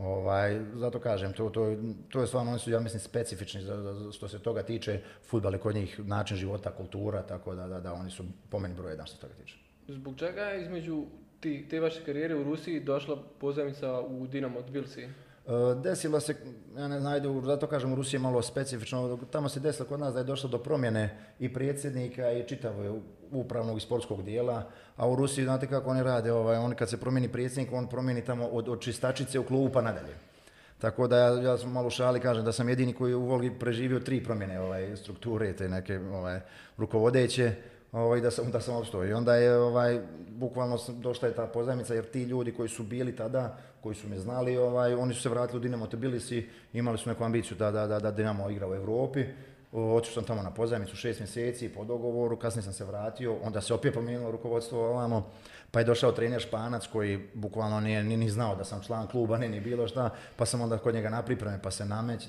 Ovaj, 0.03 0.61
zato 0.75 1.01
kažem, 1.01 1.33
to, 1.33 1.51
to, 1.51 1.77
to 2.09 2.21
je 2.21 2.27
stvarno, 2.27 2.51
oni 2.51 2.61
su, 2.61 2.71
ja 2.71 2.81
mislim, 2.81 3.01
specifični 3.01 3.63
za, 3.63 3.77
za, 3.77 4.13
što 4.13 4.29
se 4.29 4.39
toga 4.39 4.63
tiče, 4.63 5.01
futbal 5.25 5.53
je 5.53 5.59
kod 5.59 5.75
njih 5.75 6.01
način 6.07 6.37
života, 6.37 6.71
kultura, 6.71 7.23
tako 7.23 7.55
da, 7.55 7.67
da, 7.67 7.81
da 7.81 7.93
oni 7.93 8.11
su 8.11 8.25
po 8.51 8.59
meni 8.59 8.75
broj 8.75 8.93
jedan 8.93 9.07
što 9.07 9.17
se 9.17 9.21
toga 9.21 9.35
tiče. 9.35 9.57
Zbog 9.89 10.17
čega 10.17 10.43
je 10.43 10.63
između 10.63 11.05
ti, 11.41 11.67
te 11.71 11.81
vaše 11.81 12.05
karijere 12.05 12.35
u 12.35 12.45
Rusiji 12.45 12.81
došla 12.81 13.17
pozajmica 13.41 14.01
u 14.01 14.27
Dinamo 14.27 14.63
Tbilisi? 14.63 15.03
E, 15.03 15.09
desilo 15.83 16.21
se, 16.21 16.37
ja 16.77 16.89
ne 16.89 17.01
znam, 17.01 17.45
zato 17.45 17.67
kažem 17.67 17.93
u 17.93 17.97
Rusiji 17.97 18.19
je 18.19 18.23
malo 18.23 18.43
specifično, 18.43 19.19
tamo 19.31 19.49
se 19.49 19.61
desilo 19.61 19.89
kod 19.89 20.01
nas 20.01 20.15
da 20.15 20.21
je 20.21 20.25
došlo 20.25 20.51
do 20.51 20.59
promjene 20.59 21.19
i 21.39 21.53
predsjednika 21.53 22.33
i 22.33 22.49
čitavog 22.49 23.03
upravnog 23.33 23.77
i 23.77 23.81
sportskog 23.81 24.23
dijela, 24.25 24.65
a 24.97 25.09
u 25.09 25.17
Rusiji 25.17 25.45
znate 25.45 25.67
kako 25.67 25.91
oni 25.91 26.03
rade, 26.03 26.33
ovaj, 26.33 26.57
oni 26.57 26.75
kad 26.75 26.91
se 26.91 27.01
promijeni 27.01 27.33
predsjednik, 27.33 27.73
on 27.73 27.87
promijeni 27.87 28.25
tamo 28.25 28.47
od, 28.47 28.69
od 28.69 28.81
čistačice 28.81 29.39
u 29.39 29.45
klubu 29.45 29.73
pa 29.73 29.83
nadalje. 29.83 30.15
Tako 30.79 31.07
da 31.07 31.19
ja, 31.19 31.43
ja 31.43 31.59
sam 31.59 31.73
malo 31.73 31.91
šali, 31.91 32.21
kažem 32.21 32.45
da 32.45 32.53
sam 32.53 32.69
jedini 32.69 32.93
koji 32.93 33.15
u 33.15 33.23
Volgi 33.23 33.51
preživio 33.59 34.01
tri 34.01 34.25
promjene 34.25 34.61
ovaj, 34.61 34.97
strukture, 34.97 35.53
te 35.53 35.69
neke 35.69 35.99
ovaj, 35.99 36.41
rukovodeće, 36.79 37.55
ovaj, 37.93 38.21
da 38.21 38.31
sam, 38.31 38.51
da 38.51 38.61
sam 38.61 38.77
opstao. 38.77 39.07
I 39.07 39.13
onda 39.13 39.35
je 39.35 39.57
ovaj, 39.57 40.01
bukvalno 40.29 40.79
došla 40.89 41.29
je 41.29 41.35
ta 41.35 41.47
pozajmica 41.47 41.95
jer 41.95 42.05
ti 42.05 42.23
ljudi 42.23 42.53
koji 42.53 42.69
su 42.69 42.83
bili 42.83 43.17
tada, 43.17 43.59
koji 43.81 43.95
su 43.95 44.09
me 44.09 44.19
znali, 44.19 44.57
ovaj, 44.57 44.95
oni 44.95 45.15
su 45.15 45.23
se 45.23 45.29
vratili 45.29 45.57
u 45.57 45.63
Dinamo 45.63 45.87
Tbilisi, 45.87 46.49
imali 46.73 46.99
su 46.99 47.09
neku 47.09 47.25
ambiciju 47.25 47.57
da, 47.57 47.71
da, 47.71 47.87
da, 47.87 48.01
da 48.01 48.11
Dinamo 48.11 48.51
igra 48.51 48.69
u 48.69 48.75
Europi. 48.75 49.25
Otišao 49.73 50.15
sam 50.15 50.25
tamo 50.25 50.43
na 50.43 50.51
pozajmicu 50.51 50.97
šest 50.97 51.21
mjeseci 51.21 51.69
po 51.69 51.85
dogovoru, 51.85 52.37
kasnije 52.37 52.63
sam 52.63 52.73
se 52.73 52.85
vratio, 52.85 53.37
onda 53.43 53.61
se 53.61 53.75
opet 53.75 53.93
promijenilo 53.93 54.31
rukovodstvo 54.31 54.89
ovamo, 54.91 55.31
pa 55.71 55.79
je 55.79 55.85
došao 55.85 56.13
trener 56.13 56.41
Španac 56.41 56.87
koji 56.87 57.29
bukvalno 57.35 57.81
nije 57.81 58.03
ni, 58.05 58.31
znao 58.31 58.57
da 58.57 58.65
sam 58.65 58.83
član 58.83 59.07
kluba, 59.07 59.39
ni, 59.39 59.49
ni 59.49 59.61
bilo 59.61 59.89
šta, 59.89 60.11
pa 60.37 60.47
sam 60.47 60.61
onda 60.61 60.79
kod 60.79 60.95
njega 60.95 61.11
na 61.11 61.23
pripreme, 61.23 61.59
pa 61.63 61.71
se 61.71 61.85
nameć, 61.85 62.29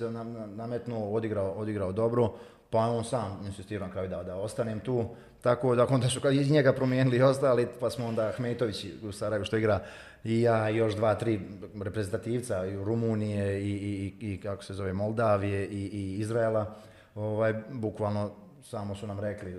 nametnuo, 0.55 1.13
odigrao, 1.13 1.51
odigrao 1.51 1.91
dobro, 1.91 2.33
pa 2.69 2.79
on 2.79 3.03
sam 3.03 3.39
insistirao 3.45 3.87
na 3.87 3.93
kraju 3.93 4.09
da, 4.09 4.23
da 4.23 4.35
ostanem 4.35 4.79
tu, 4.79 5.05
tako 5.41 5.75
da 5.75 5.87
onda 5.89 6.09
su 6.09 6.31
iz 6.31 6.51
njega 6.51 6.73
promijenili 6.73 7.17
i 7.17 7.21
ostali, 7.21 7.67
pa 7.79 7.89
smo 7.89 8.07
onda 8.07 8.31
Hmetović 8.37 8.85
u 9.03 9.11
Sarajevu 9.11 9.45
što 9.45 9.57
igra 9.57 9.79
i 10.23 10.41
ja 10.41 10.69
i 10.69 10.75
još 10.75 10.95
dva, 10.95 11.15
tri 11.15 11.39
reprezentativca 11.81 12.65
i 12.65 12.75
Rumunije 12.75 13.61
i, 13.61 13.71
i, 13.71 14.33
i, 14.33 14.41
kako 14.41 14.63
se 14.63 14.73
zove 14.73 14.93
Moldavije 14.93 15.67
i, 15.67 15.89
i 15.93 16.19
Izraela, 16.19 16.75
ovaj, 17.15 17.53
bukvalno 17.71 18.31
samo 18.63 18.95
su 18.95 19.07
nam 19.07 19.19
rekli, 19.19 19.51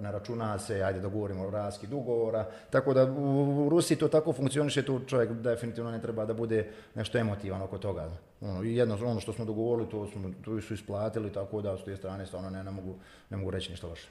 ne 0.00 0.12
računa 0.12 0.58
se, 0.58 0.82
ajde 0.82 1.00
dogovorimo 1.00 1.50
raskid 1.50 1.92
ugovora, 1.92 2.46
tako 2.70 2.94
da 2.94 3.04
u, 3.04 3.68
Rusiji 3.68 3.98
to 3.98 4.08
tako 4.08 4.32
funkcioniše, 4.32 4.82
tu 4.82 5.00
čovjek 5.06 5.32
definitivno 5.32 5.90
ne 5.90 6.02
treba 6.02 6.24
da 6.24 6.34
bude 6.34 6.70
nešto 6.94 7.18
emotivan 7.18 7.62
oko 7.62 7.78
toga. 7.78 8.10
Ono, 8.40 8.62
jedno, 8.62 8.98
ono 9.04 9.20
što 9.20 9.32
smo 9.32 9.44
dogovorili, 9.44 9.90
to, 9.90 10.06
smo, 10.06 10.30
to 10.44 10.60
su 10.60 10.74
isplatili, 10.74 11.32
tako 11.32 11.62
da 11.62 11.76
s 11.76 11.84
te 11.84 11.96
strane 11.96 12.26
stvarno 12.26 12.50
ne, 12.50 12.64
ne, 12.64 12.70
mogu, 12.70 12.94
ne 13.30 13.36
mogu 13.36 13.50
reći 13.50 13.70
ništa 13.70 13.86
loše 13.86 14.08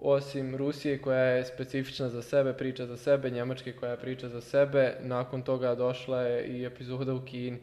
osim 0.00 0.56
Rusije 0.56 0.98
koja 0.98 1.20
je 1.20 1.44
specifična 1.44 2.08
za 2.08 2.22
sebe, 2.22 2.52
priča 2.52 2.86
za 2.86 2.96
sebe, 2.96 3.30
Njemačke 3.30 3.72
koja 3.72 3.96
priča 3.96 4.28
za 4.28 4.40
sebe, 4.40 4.96
nakon 5.00 5.42
toga 5.42 5.74
došla 5.74 6.22
je 6.22 6.46
i 6.46 6.64
epizoda 6.64 7.14
u 7.14 7.20
Kini. 7.20 7.58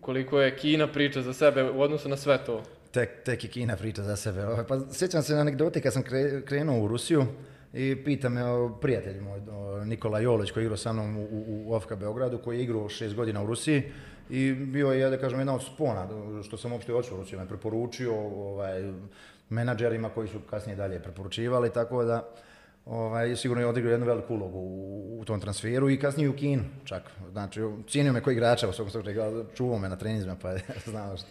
Koliko 0.00 0.40
je 0.40 0.56
Kina 0.56 0.86
priča 0.86 1.22
za 1.22 1.32
sebe 1.32 1.70
u 1.70 1.80
odnosu 1.80 2.08
na 2.08 2.16
sve 2.16 2.38
to? 2.46 2.62
Tek, 2.92 3.22
tek 3.24 3.44
je 3.44 3.50
Kina 3.50 3.76
priča 3.76 4.02
za 4.02 4.16
sebe. 4.16 4.46
Ovaj, 4.46 4.64
Pa 4.64 4.78
sjećam 4.92 5.22
se 5.22 5.34
na 5.34 5.40
anegdote 5.40 5.80
kad 5.80 5.92
sam 5.92 6.02
kre- 6.02 6.44
krenuo 6.44 6.84
u 6.84 6.88
Rusiju 6.88 7.24
i 7.72 8.04
pita 8.04 8.28
me 8.28 8.40
prijatelj 8.80 9.20
moj, 9.20 9.40
Nikola 9.84 10.20
Jolić 10.20 10.50
koji 10.50 10.62
je 10.62 10.66
igrao 10.66 10.76
sa 10.76 10.92
mnom 10.92 11.16
u, 11.16 11.22
u, 11.22 11.76
u 11.90 11.96
Beogradu, 11.96 12.38
koji 12.38 12.58
je 12.58 12.62
igrao 12.62 12.88
šest 12.88 13.14
godina 13.14 13.42
u 13.42 13.46
Rusiji 13.46 13.82
i 14.30 14.52
bio 14.52 14.92
je, 14.92 15.10
da 15.10 15.18
kažem, 15.18 15.38
jedna 15.38 15.54
od 15.54 15.64
spona 15.64 16.08
što 16.42 16.56
sam 16.56 16.72
uopšte 16.72 16.94
otišao 16.94 17.16
u 17.16 17.20
Rusiju. 17.20 17.38
Me 17.38 17.48
preporučio 17.48 18.14
ovaj, 18.16 18.92
menadžerima 19.48 20.08
koji 20.08 20.28
su 20.28 20.40
kasnije 20.40 20.76
dalje 20.76 21.02
preporučivali, 21.02 21.70
tako 21.70 22.04
da 22.04 22.28
ovaj, 22.86 23.36
sigurno 23.36 23.62
je 23.62 23.66
odigrao 23.66 23.90
jednu 23.90 24.06
veliku 24.06 24.34
ulogu 24.34 24.58
u, 24.58 25.20
u 25.20 25.24
tom 25.24 25.40
transferu 25.40 25.90
i 25.90 26.00
kasnije 26.00 26.28
u 26.28 26.36
Kinu 26.36 26.62
čak. 26.84 27.02
Znači, 27.30 27.60
cijenio 27.88 28.12
me 28.12 28.20
koji 28.20 28.34
igrača 28.34 28.68
u 28.68 28.72
svakom 28.72 28.90
slučaju, 28.90 29.44
čuvao 29.54 29.78
me 29.78 29.88
na 29.88 29.96
treninzima 29.96 30.36
pa 30.42 30.50
je 30.50 30.60
znao 30.86 31.16
što- 31.16 31.26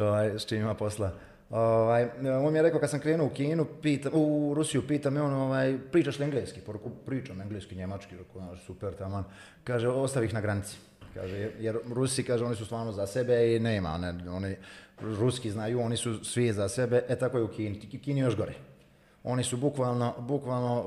ovaj, 0.00 0.26
s 0.38 0.46
čim 0.46 0.58
ima 0.60 0.74
posla. 0.74 1.10
Ovaj, 1.50 2.08
on 2.44 2.52
mi 2.52 2.58
je 2.58 2.62
rekao 2.62 2.80
kad 2.80 2.90
sam 2.90 3.00
krenuo 3.00 3.26
u 3.26 3.30
Kinu, 3.30 3.66
pita, 3.82 4.10
u 4.12 4.52
Rusiju, 4.56 4.86
pita 4.88 5.10
me 5.10 5.22
on, 5.22 5.34
ovaj, 5.34 5.78
pričaš 5.92 6.18
li 6.18 6.24
engleski? 6.24 6.60
Poruku, 6.60 6.90
pričam 7.06 7.40
engleski, 7.40 7.74
njemački, 7.74 8.16
rekao, 8.16 8.56
super, 8.56 8.94
taman. 8.94 9.24
Kaže, 9.64 9.88
ostavi 9.88 10.26
ih 10.26 10.34
na 10.34 10.40
granici. 10.40 10.76
Kaže, 11.14 11.50
jer- 11.58 11.78
Rusi, 11.94 12.22
kaže, 12.22 12.44
oni 12.44 12.56
su 12.56 12.64
stvarno 12.64 12.92
za 12.92 13.06
sebe 13.06 13.56
i 13.56 13.60
nema, 13.60 13.90
one, 13.90 14.14
oni, 14.30 14.56
Ruski 15.00 15.50
znaju, 15.50 15.80
oni 15.80 15.96
su 15.96 16.24
svi 16.24 16.52
za 16.52 16.68
sebe, 16.68 17.02
e 17.08 17.16
tako 17.16 17.38
je 17.38 17.44
u 17.44 17.48
Kini, 17.48 17.80
Ki- 17.80 17.98
Kini 17.98 18.20
još 18.20 18.36
gore. 18.36 18.54
Oni 19.24 19.44
su 19.44 19.56
bukvalno, 19.56 20.14
bukvalno 20.18 20.84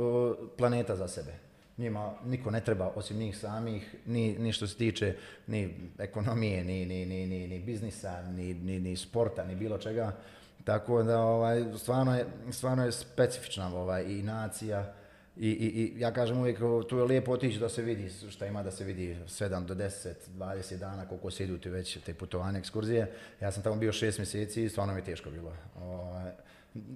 planeta 0.58 0.96
za 0.96 1.08
sebe. 1.08 1.32
Njima 1.78 2.14
niko 2.26 2.52
ne 2.52 2.62
treba 2.62 2.92
osim 2.96 3.18
njih 3.18 3.38
samih, 3.38 3.96
ni, 4.06 4.40
ni 4.40 4.54
što 4.54 4.68
se 4.68 4.78
tiče 4.78 5.16
ni 5.48 5.74
ekonomije, 6.00 6.64
ni, 6.64 6.86
ni, 6.86 7.06
ni, 7.06 7.28
ni, 7.28 7.48
ni 7.48 7.60
biznisa, 7.60 8.22
ni, 8.32 8.98
sporta, 8.98 9.46
ni 9.46 9.56
bilo 9.56 9.78
čega. 9.78 10.16
Tako 10.64 11.04
da 11.04 11.20
ovaj, 11.20 11.64
stvarno, 11.78 12.16
je, 12.18 12.26
stvarno 12.52 12.86
je 12.86 12.92
specifična 12.92 13.76
ovaj, 13.76 14.04
i 14.04 14.24
nacija. 14.24 14.94
I, 15.38 15.50
i, 15.50 15.68
I 15.68 16.00
ja 16.00 16.12
kažem 16.14 16.38
uvijek, 16.38 16.60
tu 16.90 16.98
je 16.98 17.04
lijepo 17.04 17.32
otići 17.32 17.60
da 17.60 17.70
se 17.70 17.82
vidi 17.82 18.10
šta 18.30 18.46
ima 18.46 18.64
da 18.64 18.72
se 18.72 18.84
vidi 18.84 19.18
7 19.26 19.66
do 19.66 19.76
10, 19.76 20.14
20 20.38 20.78
dana 20.78 21.08
koliko 21.08 21.32
se 21.32 21.44
idu 21.44 21.58
ti 21.58 21.70
već 21.70 21.98
te 22.06 22.14
putovanje, 22.14 22.60
ekskurzije. 22.60 23.12
Ja 23.42 23.52
sam 23.52 23.64
tamo 23.64 23.76
bio 23.76 23.92
6 23.92 24.20
mjeseci 24.20 24.64
i 24.64 24.70
stvarno 24.70 24.94
mi 24.94 25.00
je 25.00 25.06
teško 25.06 25.30
bilo. 25.30 25.54
Ovaj, 25.82 26.32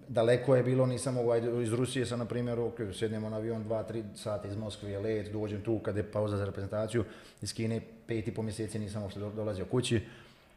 daleko 0.07 0.55
je 0.55 0.63
bilo, 0.63 0.85
nisam 0.85 1.13
mogao, 1.13 1.61
iz 1.61 1.73
Rusije 1.73 2.05
sam, 2.05 2.19
na 2.19 2.25
primjer, 2.25 2.59
ok, 2.59 2.75
sjednemo 2.93 3.29
na 3.29 3.37
avion 3.37 3.63
2-3 3.65 4.03
sata 4.15 4.47
iz 4.47 4.55
Moskve 4.55 4.91
je 4.91 4.99
let, 4.99 5.31
dođem 5.33 5.61
tu 5.61 5.79
kad 5.79 5.97
je 5.97 6.03
pauza 6.03 6.37
za 6.37 6.45
reprezentaciju, 6.45 7.03
iz 7.41 7.53
Kine 7.53 7.81
pet 8.07 8.27
i 8.27 8.33
po 8.33 8.41
mjeseci 8.41 8.79
nisam 8.79 9.01
uopšte 9.01 9.19
do- 9.19 9.29
dolazio 9.31 9.65
kući 9.65 10.01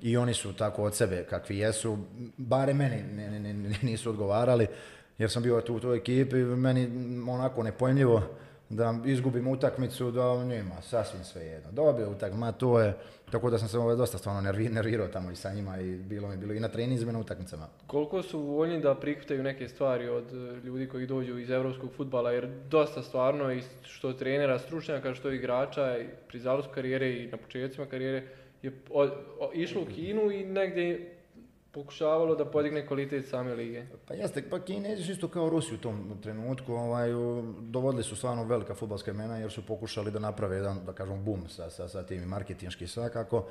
i 0.00 0.16
oni 0.16 0.34
su 0.34 0.52
tako 0.52 0.82
od 0.82 0.94
sebe 0.94 1.26
kakvi 1.30 1.58
jesu, 1.58 1.98
bare 2.36 2.74
meni 2.74 3.02
ne, 3.04 3.30
ne, 3.30 3.52
ne- 3.54 3.78
nisu 3.82 4.10
odgovarali, 4.10 4.66
jer 5.18 5.30
sam 5.30 5.42
bio 5.42 5.60
tu 5.60 5.74
u 5.74 5.80
toj 5.80 5.96
ekipi, 5.96 6.36
meni 6.36 6.88
onako 7.28 7.62
nepojmljivo 7.62 8.22
da 8.70 8.98
izgubim 9.04 9.48
utakmicu, 9.48 10.10
da 10.10 10.44
njima 10.44 10.82
sasvim 10.82 11.24
sve 11.24 11.42
jedno. 11.42 11.72
Dobio 11.72 12.10
utak, 12.10 12.32
ma 12.34 12.52
to 12.52 12.80
je, 12.80 12.94
tako 13.30 13.50
da 13.50 13.58
sam 13.58 13.68
se 13.68 13.78
ovaj, 13.78 13.96
dosta 13.96 14.18
stvarno 14.18 14.40
nervi- 14.42 14.68
nervirao 14.68 15.08
tamo 15.08 15.30
i 15.30 15.36
sa 15.36 15.52
njima 15.52 15.78
i 15.78 15.96
bilo 15.96 16.28
mi 16.28 16.36
bilo 16.36 16.54
i 16.54 16.60
na 16.60 16.68
treninzima 16.68 17.10
i 17.10 17.14
na 17.14 17.20
utakmicama. 17.20 17.68
Koliko 17.86 18.22
su 18.22 18.40
voljni 18.40 18.80
da 18.80 18.94
prihvataju 18.94 19.42
neke 19.42 19.68
stvari 19.68 20.08
od 20.08 20.24
e, 20.26 20.36
ljudi 20.58 20.88
koji 20.88 21.06
dođu 21.06 21.38
iz 21.38 21.50
europskog 21.50 21.90
futbala, 21.92 22.32
jer 22.32 22.48
dosta 22.70 23.02
stvarno 23.02 23.52
i 23.52 23.62
što 23.82 24.12
trenera, 24.12 24.58
stručnjaka, 24.58 25.14
što 25.14 25.30
igrača 25.30 25.96
pri 26.28 26.38
zalasku 26.40 26.72
karijere 26.74 27.12
i 27.12 27.26
na 27.26 27.36
početcima 27.36 27.86
karijere 27.86 28.22
je 28.62 28.72
o- 28.90 29.08
o- 29.40 29.50
išlo 29.54 29.82
u 29.82 29.86
Kinu 29.86 30.30
i 30.30 30.44
negdje 30.44 31.14
pokušavalo 31.78 32.34
da 32.34 32.44
podigne 32.44 32.86
kvalitet 32.86 33.28
same 33.28 33.54
lige. 33.54 33.84
Pa 34.08 34.14
jeste, 34.14 34.42
pa 34.50 34.58
Kinezi 34.60 35.12
isto 35.12 35.28
kao 35.28 35.50
Rusi 35.50 35.74
u 35.74 35.78
tom 35.78 36.18
trenutku, 36.22 36.74
ovaj, 36.74 37.10
dovodili 37.60 38.02
su 38.02 38.16
stvarno 38.16 38.44
velika 38.44 38.74
futbalska 38.74 39.10
imena 39.10 39.38
jer 39.38 39.50
su 39.50 39.62
pokušali 39.66 40.10
da 40.10 40.18
naprave 40.18 40.56
jedan, 40.56 40.80
da 40.86 40.92
kažem, 40.92 41.24
boom 41.24 41.48
sa, 41.48 41.70
sa, 41.70 41.88
sa 41.88 42.02
tim 42.02 42.22
marketinški 42.22 42.86
svakako. 42.86 43.46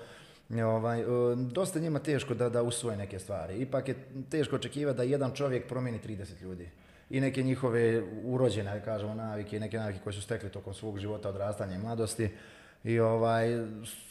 Ovaj, 0.65 1.03
dosta 1.51 1.79
njima 1.79 1.99
teško 1.99 2.33
da, 2.33 2.49
da 2.49 2.63
usvoje 2.63 2.97
neke 2.97 3.19
stvari. 3.19 3.57
Ipak 3.57 3.87
je 3.87 3.95
teško 4.29 4.55
očekivati 4.55 4.97
da 4.97 5.03
jedan 5.03 5.31
čovjek 5.31 5.67
promijeni 5.67 5.99
30 5.99 6.41
ljudi. 6.41 6.69
I 7.09 7.21
neke 7.21 7.43
njihove 7.43 8.03
urođene, 8.23 8.81
kažemo, 8.85 9.13
navike, 9.15 9.59
neke 9.59 9.77
navike 9.77 9.99
koje 10.03 10.13
su 10.13 10.21
stekli 10.21 10.49
tokom 10.49 10.73
svog 10.73 10.99
života, 10.99 11.29
odrastanja 11.29 11.75
i 11.75 11.79
mladosti. 11.79 12.29
I 12.83 12.99
ovaj, 12.99 13.47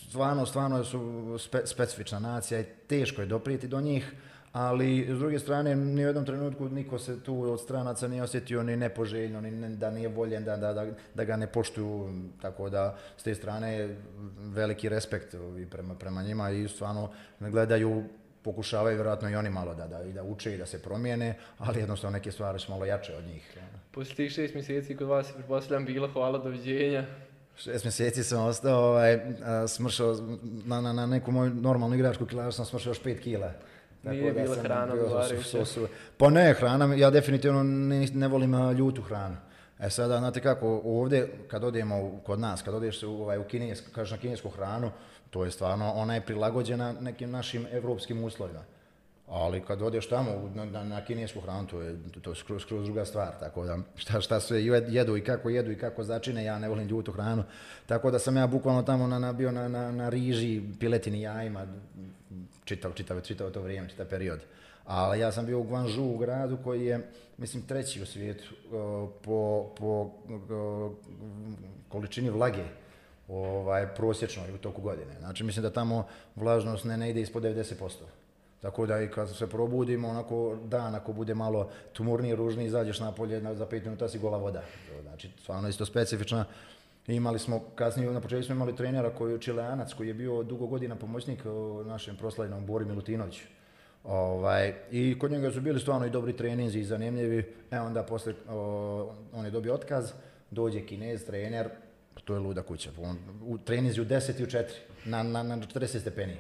stvarno, 0.09 0.47
stvarno 0.47 0.85
su 0.85 0.99
spe- 1.39 1.67
specifična 1.67 2.19
nacija 2.19 2.61
i 2.61 2.65
teško 2.87 3.21
je 3.21 3.27
doprijeti 3.27 3.69
do 3.69 3.81
njih, 3.81 4.13
ali 4.53 5.07
s 5.11 5.19
druge 5.19 5.39
strane 5.39 5.77
ni 5.77 6.05
u 6.05 6.07
jednom 6.07 6.25
trenutku 6.25 6.69
niko 6.69 6.99
se 6.99 7.23
tu 7.23 7.43
od 7.43 7.61
stranaca 7.61 8.09
nije 8.09 8.23
osjetio 8.23 8.63
ni 8.63 8.77
nepoželjno, 8.77 9.41
ni 9.41 9.51
ne- 9.51 9.69
da 9.69 9.91
nije 9.91 10.09
voljen, 10.09 10.45
da, 10.45 10.57
da, 10.57 10.87
da, 11.15 11.25
ga 11.25 11.37
ne 11.37 11.47
poštuju, 11.47 12.13
tako 12.43 12.71
da 12.71 12.97
s 13.17 13.23
te 13.23 13.35
strane 13.35 13.97
veliki 14.39 14.89
respekt 14.89 15.35
prema, 15.71 15.95
prema 15.95 16.23
njima 16.23 16.51
i 16.51 16.69
stvarno 16.69 17.11
gledaju 17.41 18.05
pokušavaju 18.43 18.97
vjerojatno 18.97 19.31
i 19.31 19.37
oni 19.37 19.51
malo 19.51 19.75
da, 19.75 19.87
da, 19.87 20.05
da 20.05 20.23
uče 20.23 20.55
i 20.55 20.59
da 20.59 20.67
se 20.67 20.83
promijene, 20.83 21.35
ali 21.59 21.79
jednostavno 21.79 22.17
neke 22.17 22.33
stvari 22.33 22.59
su 22.59 22.71
malo 22.73 22.85
jače 22.85 23.15
od 23.17 23.25
njih. 23.25 23.59
Poslije 23.91 24.17
tih 24.17 24.33
šest 24.33 24.55
mjeseci 24.55 24.97
kod 24.97 25.07
vas 25.09 25.29
je 25.29 25.35
pretpostavljam 25.35 25.85
bilo 25.85 26.09
hvala, 26.13 26.39
doviđenja. 26.39 27.05
Šest 27.57 27.85
mjeseci 27.85 28.25
sam 28.25 28.45
ostao, 28.45 28.85
ovaj, 28.85 29.21
smršao 29.69 30.17
na, 30.65 30.81
na, 30.81 30.93
na 30.93 31.07
neku 31.07 31.33
moju 31.33 31.55
normalnu 31.55 31.95
igračku 31.95 32.27
kilažu 32.27 32.53
sam 32.53 32.65
smršao 32.65 32.91
još 32.91 33.03
5 33.03 33.21
kila. 33.21 33.53
Nije 34.03 34.33
bila 34.33 34.55
sam 34.55 34.65
hrana 34.65 34.95
bio 34.95 35.77
Pa 36.17 36.31
ne, 36.31 36.55
hrana, 36.55 36.95
ja 36.95 37.11
definitivno 37.11 37.63
ne, 37.63 38.07
ne 38.15 38.29
volim 38.29 38.73
ljutu 38.73 39.03
hranu. 39.03 39.37
E 39.79 39.91
sada, 39.91 40.19
znate 40.19 40.41
kako, 40.41 40.81
ovdje 40.85 41.33
kad 41.49 41.65
odemo 41.65 42.21
kod 42.27 42.41
nas, 42.41 42.63
kad 42.63 42.75
odeš 42.75 43.03
u, 43.03 43.11
ovaj, 43.11 43.39
u 43.39 43.45
kinesk, 43.45 43.85
kažeš 43.93 44.11
na 44.11 44.19
kinesku 44.19 44.49
hranu, 44.49 44.91
to 45.31 45.45
je 45.45 45.51
stvarno, 45.51 45.93
ona 45.93 46.15
je 46.15 46.21
prilagođena 46.21 46.93
nekim 47.01 47.31
našim 47.31 47.67
evropskim 47.73 48.25
uslovima. 48.25 48.61
Ali 49.29 49.61
kad 49.61 49.83
odeš 49.83 50.09
tamo 50.09 50.51
na, 50.55 50.65
na, 50.65 50.85
na 50.85 51.05
kinesku 51.05 51.41
hranu, 51.41 51.67
to 51.67 51.81
je, 51.81 51.97
to 52.23 52.31
je 52.31 52.37
skroz, 52.37 52.63
skroz 52.63 52.85
druga 52.85 53.05
stvar, 53.05 53.33
tako 53.41 53.65
da 53.65 53.79
šta, 53.97 54.21
šta 54.21 54.41
sve 54.41 54.59
jed- 54.59 54.93
jedu 54.93 55.17
i 55.17 55.25
kako 55.25 55.51
jedu 55.51 55.73
i 55.73 55.79
kako 55.79 56.05
začine, 56.05 56.45
ja 56.45 56.59
ne 56.59 56.69
volim 56.69 56.89
ljutu 56.89 57.13
hranu. 57.13 57.45
Tako 57.87 58.11
da 58.11 58.19
sam 58.19 58.37
ja 58.37 58.47
bukvalno 58.47 58.83
tamo 58.83 59.07
na, 59.07 59.19
na, 59.19 59.33
bio 59.33 59.53
na, 59.53 59.69
na, 59.69 60.09
riži, 60.09 60.63
piletini, 60.81 61.21
jajima, 61.21 61.67
čitav, 62.65 62.93
čitav, 62.93 63.21
čitav 63.21 63.51
to 63.51 63.63
vrijeme, 63.63 63.89
čitav 63.89 64.07
period. 64.07 64.41
Ali 64.85 65.21
ja 65.21 65.33
sam 65.33 65.47
bio 65.47 65.61
u 65.61 65.63
Guangzhou, 65.63 66.15
u 66.15 66.19
gradu 66.19 66.59
koji 66.65 66.87
je, 66.87 67.11
mislim, 67.39 67.63
treći 67.63 68.03
u 68.03 68.07
svijetu 68.07 68.55
po, 69.23 69.71
po 69.79 70.11
količini 71.89 72.31
vlage 72.31 72.65
ovaj, 73.29 73.95
prosječno 73.95 74.43
u 74.55 74.59
toku 74.59 74.83
godine. 74.83 75.15
Znači, 75.19 75.45
mislim 75.45 75.63
da 75.63 75.71
tamo 75.71 76.07
vlažnost 76.37 76.85
ne, 76.85 76.97
ne 76.97 77.11
ide 77.11 77.21
ispod 77.21 77.43
90%. 77.43 77.91
Tako 78.61 78.87
da 78.87 79.03
i 79.03 79.09
kad 79.09 79.37
se 79.37 79.47
probudimo, 79.47 80.09
onako 80.09 80.59
dan 80.65 80.95
ako 80.95 81.13
bude 81.13 81.35
malo 81.35 81.71
tumurniji, 81.93 82.35
ružniji, 82.35 82.67
izađeš 82.67 83.01
napolje, 83.01 83.41
na, 83.41 83.55
za 83.55 83.67
pet 83.67 83.85
minuta 83.85 84.09
si 84.09 84.19
gola 84.19 84.39
voda. 84.39 84.63
Znači, 85.03 85.31
stvarno 85.43 85.69
isto 85.69 85.87
specifična. 85.87 86.45
Imali 87.07 87.39
smo, 87.39 87.61
kasnije 87.75 88.11
na 88.11 88.21
početku 88.21 88.45
smo 88.45 88.55
imali 88.55 88.77
trenera 88.77 89.11
koji 89.11 89.33
je 89.33 89.41
čileanac, 89.41 89.93
koji 89.93 90.09
je 90.09 90.15
bio 90.15 90.43
dugo 90.43 90.67
godina 90.67 90.97
pomoćnik 90.97 91.45
našem 91.87 92.17
proslavljenom 92.17 92.67
Bori 92.67 92.85
Milutinoviću. 92.85 93.45
Ovaj, 94.05 94.75
I 94.91 95.19
kod 95.19 95.31
njega 95.31 95.51
su 95.51 95.61
bili 95.61 95.81
stvarno 95.81 96.07
i 96.07 96.11
dobri 96.11 96.37
treninzi 96.37 96.79
i 96.79 96.85
zanimljivi. 96.85 97.55
E 97.71 97.81
onda 97.81 98.03
posle, 98.03 98.35
o, 98.49 99.15
on 99.33 99.45
je 99.45 99.51
dobio 99.51 99.75
otkaz, 99.75 100.13
dođe 100.51 100.87
kinez, 100.87 101.25
trener, 101.25 101.69
to 102.25 102.35
je 102.35 102.41
luda 102.41 102.63
kuća. 102.63 102.91
On, 103.03 103.19
u 103.47 103.59
treninzi 103.59 104.01
u 104.01 104.05
10 104.05 104.41
i 104.41 104.45
u 104.45 104.47
4, 104.47 104.65
na, 105.05 105.23
na, 105.23 105.43
na 105.43 105.57
40 105.57 106.01
stepeni. 106.01 106.37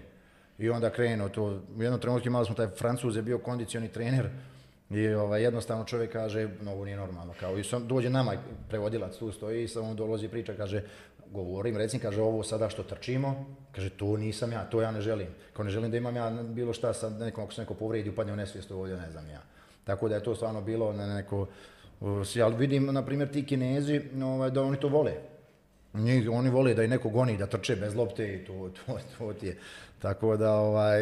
I 0.58 0.70
onda 0.70 0.90
krenuo 0.90 1.28
to, 1.28 1.44
u 1.78 1.82
jednom 1.82 2.00
trenutku 2.00 2.28
imali 2.28 2.46
smo 2.46 2.54
taj 2.54 2.66
Francuz 2.66 3.16
je 3.16 3.22
bio 3.22 3.38
kondicioni 3.38 3.88
trener 3.88 4.28
i 4.90 5.08
ovaj, 5.08 5.42
jednostavno 5.42 5.84
čovjek 5.84 6.12
kaže, 6.12 6.48
no 6.62 6.72
ovo 6.72 6.84
nije 6.84 6.96
normalno, 6.96 7.34
kao 7.40 7.58
i 7.58 7.64
sam, 7.64 7.88
dođe 7.88 8.10
nama 8.10 8.32
prevodilac 8.68 9.16
tu 9.16 9.32
stoji 9.32 9.64
i 9.64 9.68
samo 9.68 9.94
dolazi 9.94 10.28
priča, 10.28 10.54
kaže, 10.54 10.82
govorim, 11.32 11.76
recim, 11.76 12.00
kaže, 12.00 12.22
ovo 12.22 12.42
sada 12.42 12.68
što 12.68 12.82
trčimo, 12.82 13.56
kaže, 13.72 13.90
to 13.90 14.16
nisam 14.16 14.52
ja, 14.52 14.64
to 14.64 14.82
ja 14.82 14.90
ne 14.90 15.00
želim. 15.00 15.28
Kao 15.52 15.64
ne 15.64 15.70
želim 15.70 15.90
da 15.90 15.96
imam 15.96 16.16
ja 16.16 16.30
bilo 16.30 16.72
šta 16.72 16.92
sa 16.92 17.10
nekom, 17.10 17.44
ako 17.44 17.52
se 17.52 17.60
neko 17.60 17.74
povredi, 17.74 18.10
upadne 18.10 18.32
u 18.32 18.36
nesvijest 18.36 18.70
ovdje, 18.70 18.96
ne 18.96 19.10
znam 19.10 19.30
ja. 19.30 19.42
Tako 19.84 20.08
da 20.08 20.14
je 20.14 20.22
to 20.22 20.34
stvarno 20.34 20.60
bilo 20.60 20.92
na 20.92 21.14
neko, 21.14 21.46
ali 22.44 22.56
vidim, 22.56 22.86
na 22.86 23.04
primjer, 23.04 23.32
ti 23.32 23.46
kinezi, 23.46 24.00
ovaj, 24.22 24.50
da 24.50 24.62
oni 24.62 24.80
to 24.80 24.88
vole. 24.88 25.12
Njih, 25.94 26.30
oni 26.30 26.50
vole 26.50 26.74
da 26.74 26.84
i 26.84 26.88
neko 26.88 27.08
goni, 27.08 27.36
da 27.36 27.46
trče 27.46 27.76
bez 27.76 27.94
lopte 27.94 28.34
i 28.34 28.44
to, 28.44 28.70
to, 28.86 28.98
to 29.18 29.32
ti 29.32 29.46
je. 29.46 29.56
Tako 29.98 30.36
da, 30.36 30.54
ovaj, 30.54 31.00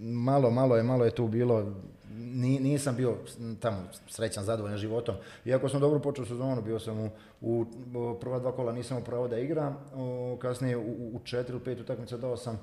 malo, 0.00 0.50
malo 0.50 0.76
je, 0.76 0.82
malo 0.82 1.04
je 1.04 1.10
tu 1.10 1.28
bilo, 1.28 1.74
ni, 2.14 2.60
nisam 2.60 2.96
bio 2.96 3.16
tamo 3.60 3.78
srećan, 4.08 4.44
zadovoljan 4.44 4.78
životom. 4.78 5.14
Iako 5.44 5.68
sam 5.68 5.80
dobro 5.80 6.00
počeo 6.00 6.26
sezonu, 6.26 6.62
bio 6.62 6.78
sam 6.78 6.98
u, 7.00 7.10
u, 7.40 7.66
prva 8.20 8.38
dva 8.38 8.52
kola 8.52 8.72
nisam 8.72 8.96
imao 8.96 9.06
pravo 9.06 9.28
da 9.28 9.38
igram, 9.38 9.76
o, 9.94 10.38
kasnije 10.40 10.76
u, 10.76 11.16
u 11.16 11.20
četiri 11.24 11.52
ili 11.52 11.64
pet 11.64 11.80
utakmica 11.80 12.16
dao 12.16 12.36
sam, 12.36 12.60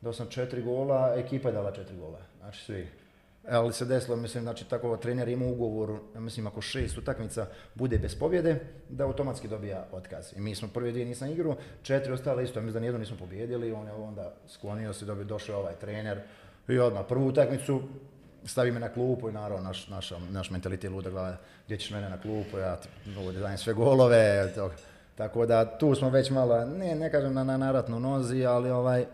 dao 0.00 0.12
sam 0.12 0.26
četiri 0.26 0.62
gola, 0.62 1.14
ekipa 1.16 1.48
je 1.48 1.52
dala 1.52 1.72
četiri 1.72 1.96
gola, 1.96 2.18
znači 2.40 2.64
svi. 2.64 3.03
Ali 3.48 3.72
se 3.72 3.84
desilo, 3.84 4.16
mislim, 4.16 4.42
znači 4.42 4.64
tako 4.64 4.96
trener 4.96 5.28
ima 5.28 5.46
ugovor, 5.46 5.98
mislim 6.14 6.46
ako 6.46 6.60
šest 6.60 6.98
utakmica 6.98 7.46
bude 7.74 7.98
bez 7.98 8.14
pobjede, 8.14 8.60
da 8.88 9.04
automatski 9.04 9.48
dobija 9.48 9.86
otkaz. 9.92 10.32
I 10.36 10.40
mi 10.40 10.54
smo 10.54 10.68
prvi 10.68 10.92
dvije 10.92 11.06
nisam 11.06 11.30
igrao, 11.30 11.56
četiri 11.82 12.12
ostale 12.12 12.44
isto, 12.44 12.60
mislim 12.60 12.74
da 12.74 12.80
nijedno 12.80 12.98
nismo 12.98 13.16
pobjedili, 13.16 13.72
on 13.72 13.86
je 13.86 13.92
onda 13.92 14.34
sklonio 14.48 14.92
se, 14.92 15.04
dobio, 15.04 15.24
došao 15.24 15.60
ovaj 15.60 15.74
trener 15.74 16.20
i 16.68 16.78
odmah 16.78 17.04
prvu 17.08 17.26
utakmicu 17.26 17.82
stavi 18.44 18.72
me 18.72 18.80
na 18.80 18.88
klupu 18.88 19.28
i 19.28 19.32
naravno 19.32 19.64
naš, 19.64 19.88
naš, 19.88 20.10
naš 20.30 20.50
mentalitet 20.50 20.90
luda 20.90 21.10
glava, 21.10 21.36
gdje 21.66 21.76
ćeš 21.76 21.90
mene 21.90 22.08
na 22.08 22.20
klupu, 22.20 22.58
ja 22.58 22.78
ovdje 23.18 23.40
dajem 23.40 23.58
sve 23.58 23.72
golove, 23.72 24.52
tako 25.14 25.46
da 25.46 25.78
tu 25.78 25.94
smo 25.94 26.10
već 26.10 26.30
malo, 26.30 26.64
ne, 26.64 26.94
ne 26.94 27.10
kažem 27.10 27.34
na, 27.34 27.44
na 27.44 27.56
naratnu 27.56 28.00
nozi, 28.00 28.44
ali 28.44 28.70
ovaj, 28.70 29.06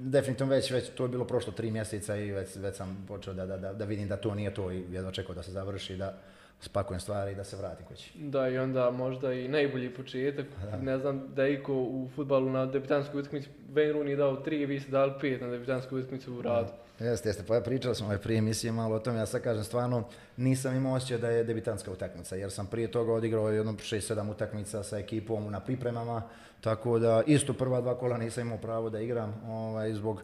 definitivno 0.00 0.54
već, 0.54 0.70
već 0.70 0.88
to 0.88 1.04
je 1.04 1.08
bilo 1.08 1.24
prošlo 1.24 1.52
tri 1.52 1.70
mjeseca 1.70 2.16
i 2.16 2.30
već, 2.32 2.56
već 2.56 2.76
sam 2.76 3.04
počeo 3.08 3.34
da, 3.34 3.46
da, 3.46 3.56
da, 3.56 3.72
da 3.72 3.84
vidim 3.84 4.08
da 4.08 4.16
to 4.16 4.34
nije 4.34 4.54
to 4.54 4.72
i 4.72 4.84
jedno 4.90 5.10
čekao 5.10 5.34
da 5.34 5.42
se 5.42 5.52
završi, 5.52 5.96
da 5.96 6.18
spakujem 6.60 7.00
stvari 7.00 7.32
i 7.32 7.34
da 7.34 7.44
se 7.44 7.56
vratim 7.56 7.86
kući. 7.86 8.12
Da, 8.18 8.48
i 8.48 8.58
onda 8.58 8.90
možda 8.90 9.32
i 9.32 9.48
najbolji 9.48 9.94
početak. 9.94 10.46
Ne 10.80 10.98
znam 10.98 11.22
da 11.34 11.44
je 11.44 11.54
iko 11.54 11.74
u 11.74 12.08
futbalu 12.16 12.50
na 12.50 12.66
debitanskoj 12.66 13.20
utakmici 13.20 13.48
Wayne 13.72 13.92
Rooney 13.92 14.16
dao 14.16 14.36
tri, 14.36 14.66
vi 14.66 14.80
ste 14.80 14.90
dali 14.90 15.12
pet 15.20 15.40
na 15.40 15.48
debitanskoj 15.48 16.00
utakmici 16.00 16.30
u 16.30 16.42
radu. 16.42 16.68
Jeste, 17.00 17.28
jeste, 17.28 17.44
pa 17.48 17.60
pričali 17.60 17.94
smo 17.94 18.06
ovaj 18.06 18.18
prije 18.18 18.38
emisije 18.38 18.72
malo 18.72 18.96
o 18.96 18.98
tome, 18.98 19.18
ja 19.18 19.26
sad 19.26 19.42
kažem 19.42 19.64
stvarno 19.64 20.04
nisam 20.36 20.76
imao 20.76 20.94
osjećaj 20.94 21.18
da 21.18 21.28
je 21.28 21.44
debitanska 21.44 21.92
utakmica, 21.92 22.36
jer 22.36 22.50
sam 22.50 22.66
prije 22.66 22.90
toga 22.90 23.12
odigrao 23.12 23.50
jedno 23.50 23.72
6-7 23.72 24.30
utakmica 24.30 24.82
sa 24.82 24.98
ekipom 24.98 25.52
na 25.52 25.60
pripremama, 25.60 26.22
tako 26.60 26.98
da 26.98 27.22
isto 27.26 27.52
prva 27.52 27.80
dva 27.80 27.98
kola 27.98 28.18
nisam 28.18 28.46
imao 28.46 28.58
pravo 28.58 28.90
da 28.90 29.00
igram 29.00 29.42
ovaj, 29.46 29.94
zbog 29.94 30.22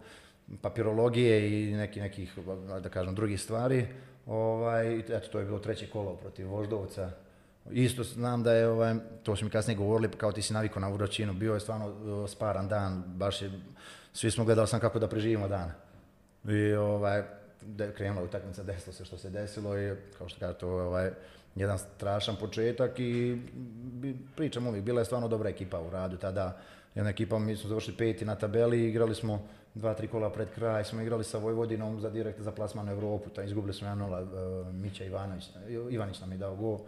papirologije 0.62 1.62
i 1.70 1.74
neki, 1.74 2.00
nekih, 2.00 2.38
da 2.82 2.88
kažem, 2.88 3.14
drugih 3.14 3.40
stvari. 3.40 3.86
Ovaj, 4.26 4.98
eto, 4.98 5.28
to 5.32 5.38
je 5.38 5.44
bilo 5.44 5.58
treće 5.58 5.86
kolo 5.86 6.16
protiv 6.16 6.48
Voždovca. 6.48 7.10
Isto 7.70 8.02
znam 8.02 8.42
da 8.42 8.52
je, 8.52 8.68
ovaj, 8.68 8.94
to 9.22 9.36
su 9.36 9.44
mi 9.44 9.50
kasnije 9.50 9.76
govorili, 9.76 10.10
kao 10.10 10.32
ti 10.32 10.42
si 10.42 10.52
navikao 10.52 10.80
na 10.80 10.88
vrućinu, 10.88 11.32
bio 11.32 11.54
je 11.54 11.60
stvarno 11.60 12.26
sparan 12.28 12.68
dan, 12.68 13.02
baš 13.06 13.42
je, 13.42 13.50
svi 14.12 14.30
smo 14.30 14.44
gledali 14.44 14.68
sam 14.68 14.80
kako 14.80 14.98
da 14.98 15.08
preživimo 15.08 15.48
dan. 15.48 15.72
I 16.48 16.72
ovaj, 16.72 17.22
de, 17.62 17.92
krenula 17.92 18.24
utakmica, 18.24 18.62
desilo 18.62 18.92
se 18.92 19.04
što 19.04 19.18
se 19.18 19.30
desilo 19.30 19.78
i 19.78 19.94
kao 20.18 20.28
što 20.28 20.40
kaže 20.40 20.58
to 20.58 20.68
ovaj, 20.68 21.10
jedan 21.54 21.78
strašan 21.78 22.36
početak 22.40 22.98
i 22.98 23.38
pričam 24.36 24.66
uvijek, 24.66 24.84
bila 24.84 25.00
je 25.00 25.04
stvarno 25.04 25.28
dobra 25.28 25.50
ekipa 25.50 25.80
u 25.80 25.90
radu 25.90 26.16
tada. 26.16 26.56
Jedna 26.94 27.10
ekipa, 27.10 27.38
mi 27.38 27.56
smo 27.56 27.68
završili 27.68 27.96
peti 27.96 28.24
na 28.24 28.34
tabeli, 28.34 28.88
igrali 28.88 29.14
smo 29.14 29.48
dva, 29.74 29.94
tri 29.94 30.08
kola 30.08 30.30
pred 30.30 30.48
kraj, 30.54 30.84
smo 30.84 31.00
igrali 31.00 31.24
sa 31.24 31.38
Vojvodinom 31.38 32.00
za 32.00 32.10
direkt 32.10 32.40
za 32.40 32.52
plasman 32.52 32.88
u 32.88 32.92
Europu, 32.92 33.30
ta 33.30 33.42
izgubili 33.42 33.74
smo 33.74 33.88
1-0, 33.88 34.22
uh, 34.22 34.74
Mića 34.74 35.04
Ivanović, 35.04 35.50
Ivanić 35.90 36.20
nam 36.20 36.32
je 36.32 36.38
dao 36.38 36.56
gol. 36.56 36.78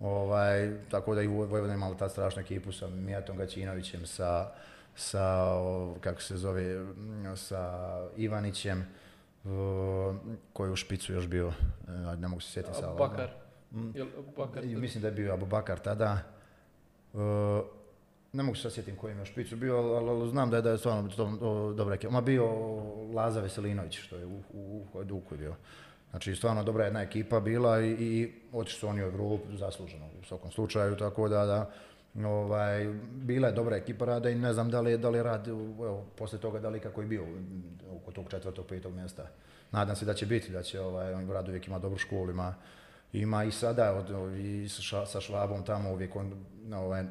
Ovaj, 0.00 0.70
tako 0.90 1.14
da 1.14 1.22
i 1.22 1.26
Vojvodina 1.26 1.74
imala 1.74 1.96
ta 1.96 2.08
strašnu 2.08 2.42
ekipu 2.42 2.72
sa 2.72 2.88
Mijatom 2.88 3.36
Gaćinovićem, 3.36 4.06
sa, 4.06 4.52
sa, 5.00 5.54
kako 6.00 6.22
se 6.22 6.36
zove, 6.36 6.86
sa 7.36 7.90
Ivanićem, 8.16 8.86
koji 10.52 10.68
je 10.68 10.72
u 10.72 10.76
špicu 10.76 11.12
još 11.12 11.26
bio, 11.26 11.52
e, 11.88 12.16
ne 12.16 12.28
mogu 12.28 12.40
se 12.40 12.52
sjetiti 12.52 12.74
sada. 12.74 12.94
Bakar. 12.94 13.30
Mm. 13.72 14.80
Mislim 14.80 15.02
da 15.02 15.08
je 15.08 15.14
bio 15.14 15.34
Abu 15.34 15.46
Bakar 15.46 15.78
tada. 15.78 16.18
E, 17.14 17.18
ne 18.32 18.42
mogu 18.42 18.56
se 18.56 18.70
sjetim 18.70 18.96
koji 18.96 19.16
je 19.16 19.24
špicu 19.24 19.56
bio, 19.56 19.76
ali, 19.76 20.08
ali, 20.08 20.30
znam 20.30 20.50
da 20.50 20.56
je, 20.56 20.62
da 20.62 20.70
je 20.70 20.78
stvarno 20.78 21.10
to, 21.10 21.72
dobra 21.72 21.94
ekipa. 21.94 22.12
Ma 22.12 22.20
bio 22.20 22.46
Laza 23.14 23.40
Veselinović, 23.40 23.98
što 23.98 24.16
je 24.16 24.26
u, 24.26 24.40
u, 24.52 24.86
u 24.92 25.04
Duku 25.04 25.36
bio. 25.36 25.54
Znači, 26.10 26.34
stvarno 26.34 26.64
dobra 26.64 26.84
jedna 26.84 27.02
ekipa 27.02 27.40
bila 27.40 27.80
i, 27.80 27.90
i 27.90 28.32
otišli 28.52 28.78
su 28.80 28.88
oni 28.88 29.02
u 29.02 29.06
Evropu 29.06 29.56
zasluženo 29.56 30.06
u 30.20 30.24
svakom 30.24 30.50
slučaju, 30.50 30.96
tako 30.96 31.28
da, 31.28 31.46
da 31.46 31.70
ovaj, 32.14 32.86
bila 33.12 33.48
je 33.48 33.54
dobra 33.54 33.76
ekipa 33.76 34.04
rada 34.04 34.30
i 34.30 34.34
ne 34.34 34.52
znam 34.52 34.70
da 34.70 34.80
li, 34.80 34.98
da 34.98 35.10
li 35.10 35.22
rad, 35.22 35.48
evo, 35.48 36.04
poslije 36.16 36.40
toga 36.40 36.60
da 36.60 36.68
li 36.68 36.80
kako 36.80 37.00
je 37.00 37.06
bio 37.06 37.24
oko 37.96 38.12
tog 38.12 38.30
četvrtog, 38.30 38.66
petog 38.66 38.94
mjesta. 38.94 39.26
Nadam 39.72 39.96
se 39.96 40.04
da 40.04 40.14
će 40.14 40.26
biti, 40.26 40.52
da 40.52 40.62
će 40.62 40.80
ovaj, 40.80 41.26
rad 41.26 41.48
uvijek 41.48 41.66
ima 41.66 41.78
dobru 41.78 41.98
školu, 41.98 42.30
ima, 42.30 42.54
ima 43.12 43.44
i 43.44 43.50
sada 43.50 43.92
od, 43.92 44.36
i 44.38 44.68
sa 45.06 45.20
Švabom 45.20 45.64
tamo 45.64 45.92
uvijek 45.92 46.16
on, 46.16 46.44
ovaj, 46.74 47.04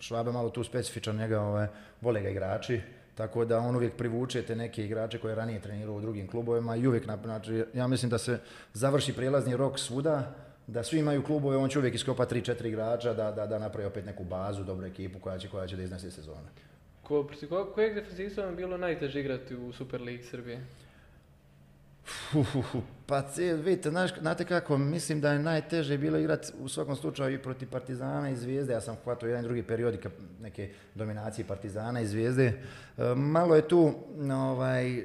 Švabe 0.00 0.32
malo 0.32 0.50
tu 0.50 0.64
specifičan, 0.64 1.16
njega 1.16 1.40
ovaj, 1.40 1.66
vole 2.00 2.20
ga 2.20 2.28
igrači, 2.28 2.80
tako 3.14 3.44
da 3.44 3.58
on 3.58 3.76
uvijek 3.76 3.96
privuče 3.96 4.42
te 4.42 4.56
neke 4.56 4.84
igrače 4.84 5.18
koje 5.18 5.32
je 5.32 5.36
ranije 5.36 5.60
trenirao 5.60 5.94
u 5.94 6.00
drugim 6.00 6.28
klubovima 6.28 6.76
i 6.76 6.86
uvijek, 6.86 7.04
znači, 7.24 7.64
ja 7.74 7.86
mislim 7.86 8.10
da 8.10 8.18
se 8.18 8.38
završi 8.72 9.12
prijelazni 9.12 9.56
rok 9.56 9.78
svuda, 9.78 10.34
da 10.68 10.82
svi 10.82 10.98
imaju 10.98 11.22
klubove, 11.22 11.56
on 11.56 11.68
će 11.68 11.78
uvijek 11.78 11.94
iskopati 11.94 12.34
3-4 12.34 12.66
igrača 12.66 13.14
da, 13.14 13.30
da, 13.30 13.46
da 13.46 13.58
napravi 13.58 13.86
opet 13.86 14.06
neku 14.06 14.24
bazu, 14.24 14.64
dobru 14.64 14.86
ekipu 14.86 15.18
koja 15.18 15.38
će, 15.38 15.48
koja 15.48 15.66
će 15.66 15.76
da 15.76 15.82
iznese 15.82 16.10
sezonu. 16.10 16.48
Ko, 17.02 17.28
ko, 17.48 17.70
kojeg 17.74 17.94
defensivca 17.94 18.44
vam 18.44 18.56
bilo 18.56 18.76
najteže 18.76 19.20
igrati 19.20 19.56
u 19.56 19.72
Super 19.72 20.00
League 20.00 20.24
Srbije? 20.24 20.60
pa 23.06 23.22
vidite, 23.64 23.90
znaš, 23.90 24.20
znate 24.20 24.44
kako, 24.44 24.78
mislim 24.78 25.20
da 25.20 25.32
je 25.32 25.38
najteže 25.38 25.98
bilo 25.98 26.18
igrati 26.18 26.52
u 26.60 26.68
svakom 26.68 26.96
slučaju 26.96 27.34
i 27.34 27.42
protiv 27.42 27.70
Partizana 27.70 28.30
i 28.30 28.36
Zvijezde. 28.36 28.72
Ja 28.72 28.80
sam 28.80 28.96
hvatao 29.04 29.28
jedan 29.28 29.44
drugi 29.44 29.62
period 29.62 29.98
neke 30.40 30.70
dominacije 30.94 31.44
Partizana 31.46 32.00
i 32.00 32.06
Zvijezde. 32.06 32.44
E, 32.98 33.14
malo 33.14 33.56
je 33.56 33.68
tu, 33.68 33.92
ovaj, 34.32 34.98
e, 34.98 35.04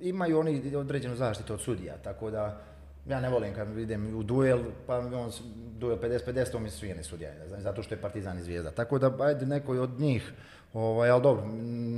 imaju 0.00 0.38
oni 0.38 0.76
određenu 0.76 1.16
zaštitu 1.16 1.54
od 1.54 1.60
sudija, 1.60 1.96
tako 1.96 2.30
da 2.30 2.73
ja 3.06 3.20
ne 3.20 3.30
volim 3.30 3.54
kad 3.54 3.78
idem 3.78 4.16
u 4.16 4.22
duel, 4.22 4.58
pa 4.86 4.98
on 4.98 5.30
duel 5.78 5.98
50-50, 5.98 6.50
to 6.50 6.58
mi 6.58 6.70
svi 6.70 6.94
ne 6.94 7.04
sudija, 7.04 7.30
zato 7.58 7.82
što 7.82 7.94
je 7.94 8.00
Partizan 8.00 8.38
i 8.38 8.42
Zvijezda. 8.42 8.70
Tako 8.70 8.98
da, 8.98 9.16
ajde, 9.20 9.46
neko 9.46 9.72
od 9.72 10.00
njih 10.00 10.32
Ovaj, 10.74 11.10
ali 11.10 11.22
dobro, 11.22 11.44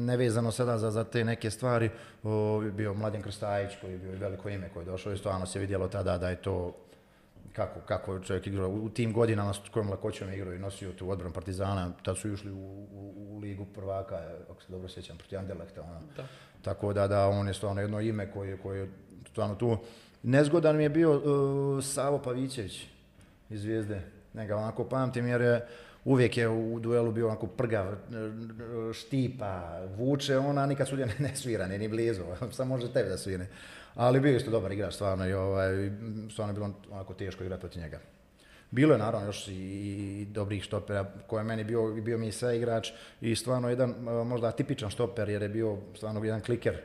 nevezano 0.06 0.50
sada 0.52 0.78
za, 0.78 0.90
za 0.90 1.04
te 1.04 1.24
neke 1.24 1.50
stvari, 1.50 1.90
o, 2.22 2.62
bio 2.72 2.94
Mladen 2.94 3.22
Krstajić 3.22 3.70
koji 3.80 3.92
je 3.92 3.98
bio 3.98 4.12
veliko 4.18 4.48
ime 4.48 4.68
koji 4.68 4.82
je 4.84 4.90
došao 4.90 5.12
i 5.12 5.18
stvarno 5.18 5.46
se 5.46 5.58
vidjelo 5.58 5.88
tada 5.88 6.18
da 6.18 6.28
je 6.28 6.36
to 6.36 6.74
kako, 7.52 7.80
kako 7.80 8.20
čovjek 8.20 8.46
igrao 8.46 8.70
u 8.70 8.88
tim 8.88 9.12
godinama 9.12 9.54
s 9.54 9.58
kojom 9.72 9.90
lakoćom 9.90 10.32
igrao 10.32 10.54
i 10.54 10.58
nosio 10.58 10.92
tu 10.92 11.10
odbranu 11.10 11.34
Partizana, 11.34 11.92
tad 12.02 12.18
su 12.18 12.32
išli 12.32 12.52
u, 12.52 12.86
u, 12.92 13.38
ligu 13.38 13.66
prvaka, 13.74 14.20
ako 14.50 14.62
se 14.62 14.72
dobro 14.72 14.88
sjećam, 14.88 15.18
protiv 15.18 15.38
Anderlehta. 15.38 15.82
Ono. 15.82 16.00
Tako 16.62 16.92
da, 16.92 17.08
da, 17.08 17.28
on 17.28 17.48
je 17.48 17.54
stvarno 17.54 17.80
jedno 17.80 18.00
ime 18.00 18.30
koje, 18.30 18.56
koje 18.56 18.80
je 18.80 18.90
stvarno 19.30 19.54
tu. 19.54 19.78
Nezgodan 20.26 20.76
mi 20.76 20.82
je 20.82 20.88
bio 20.88 21.12
uh, 21.16 21.84
Savo 21.84 22.18
Pavićević 22.18 22.86
iz 23.50 23.60
Zvijezde. 23.60 24.00
Neka 24.34 24.56
onako 24.56 24.84
pamtim 24.84 25.26
jer 25.26 25.40
je 25.40 25.66
uvijek 26.04 26.36
je 26.36 26.48
u 26.48 26.80
duelu 26.80 27.12
bio 27.12 27.26
onako 27.26 27.46
prgav, 27.46 27.86
štipa, 28.92 29.80
vuče 29.96 30.38
ona, 30.38 30.66
nikad 30.66 30.88
sudija 30.88 31.08
ne 31.18 31.36
svira, 31.36 31.66
ni 31.66 31.88
blizu, 31.88 32.22
samo 32.52 32.76
može 32.76 32.92
tebi 32.92 33.08
da 33.08 33.18
svine. 33.18 33.46
Ali 33.94 34.20
bio 34.20 34.36
isto 34.36 34.50
dobar 34.50 34.72
igrač, 34.72 34.94
stvarno, 34.94 35.28
i 35.28 35.32
ovaj, 35.32 35.90
stvarno 36.32 36.52
je 36.52 36.54
bilo 36.54 36.70
onako 36.90 37.14
teško 37.14 37.44
igrati 37.44 37.60
protiv 37.60 37.82
njega. 37.82 38.00
Bilo 38.70 38.92
je 38.92 38.98
naravno 38.98 39.26
još 39.26 39.48
i, 39.48 40.26
dobrih 40.30 40.62
štopera 40.62 41.06
koji 41.26 41.40
je 41.40 41.44
meni 41.44 41.64
bio, 41.64 41.92
bio 41.92 42.18
mi 42.18 42.32
sve 42.32 42.56
igrač 42.56 42.90
i 43.20 43.36
stvarno 43.36 43.68
jedan 43.68 43.94
možda 44.26 44.52
tipičan 44.52 44.90
štoper 44.90 45.28
jer 45.28 45.42
je 45.42 45.48
bio 45.48 45.78
stvarno 45.94 46.24
jedan 46.24 46.40
kliker 46.40 46.76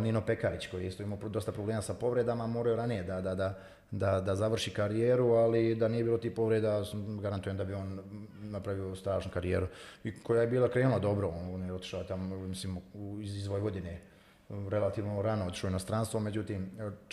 Nino 0.00 0.20
Pekarić 0.20 0.66
koji 0.66 0.82
je 0.82 0.88
isto 0.88 1.02
imao 1.02 1.18
dosta 1.18 1.52
problema 1.52 1.82
sa 1.82 1.94
povredama, 1.94 2.46
morao 2.46 2.76
ranije 2.76 3.02
da, 3.02 3.20
da, 3.20 3.34
da, 3.34 3.58
da, 3.90 4.20
da 4.20 4.34
završi 4.34 4.70
karijeru, 4.70 5.26
ali 5.32 5.74
da 5.74 5.88
nije 5.88 6.04
bilo 6.04 6.18
ti 6.18 6.34
povreda, 6.34 6.82
garantujem 7.22 7.56
da 7.56 7.64
bi 7.64 7.74
on 7.74 8.00
napravio 8.40 8.96
strašnu 8.96 9.30
karijeru. 9.30 9.66
I 10.04 10.20
koja 10.22 10.40
je 10.40 10.46
bila 10.46 10.68
krenula 10.68 10.98
dobro, 10.98 11.28
on 11.54 11.62
je 11.62 11.72
otišao 11.72 12.04
tamo, 12.04 12.36
mislim, 12.36 12.78
iz, 13.22 13.36
iz 13.36 13.46
Vojvodine 13.46 14.00
relativno 14.48 15.22
rano 15.22 15.46
otišao 15.46 15.68
u 15.68 15.70
inostranstvo, 15.70 16.20
međutim, 16.20 16.70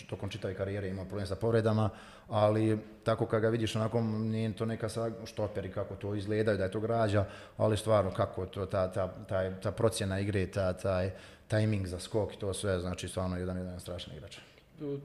tokom 0.10 0.30
čitave 0.30 0.54
karijere 0.54 0.89
ima 0.89 1.06
problem 1.06 1.28
sa 1.28 1.36
povredama, 1.36 1.89
ali 2.30 2.80
tako 3.04 3.26
kad 3.26 3.41
ga 3.41 3.50
vidiš 3.50 3.76
onako, 3.76 4.02
nije 4.02 4.54
to 4.54 4.66
neka 4.66 4.88
štoperi 5.26 5.72
kako 5.72 5.96
to 5.96 6.16
izgleda, 6.16 6.54
da 6.54 6.64
je 6.64 6.72
to 6.72 6.80
građa, 6.80 7.26
ali 7.58 7.78
stvarno 7.78 8.12
kako 8.12 8.46
to, 8.46 8.66
ta, 8.66 8.91
ta, 8.91 9.14
ta, 9.28 9.60
ta 9.60 9.72
procjena 9.72 10.20
igre, 10.20 10.48
ta, 10.48 10.74
taj 10.74 11.12
tajming 11.48 11.88
za 11.88 12.00
skok 12.00 12.34
i 12.34 12.39
to 12.39 12.54
sve, 12.54 12.80
znači 12.80 13.08
stvarno 13.08 13.38
jedan, 13.38 13.58
jedan 13.58 13.80
strašan 13.80 14.16
igrač 14.16 14.38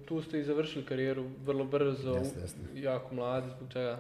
tu 0.05 0.23
ste 0.23 0.41
i 0.41 0.45
završili 0.45 0.85
karijeru 0.85 1.25
vrlo 1.45 1.65
brzo, 1.65 2.11
jeste, 2.11 2.41
jeste. 2.41 2.59
jako 2.75 3.15
mladi, 3.15 3.51
zbog 3.57 3.69
čega? 3.73 3.99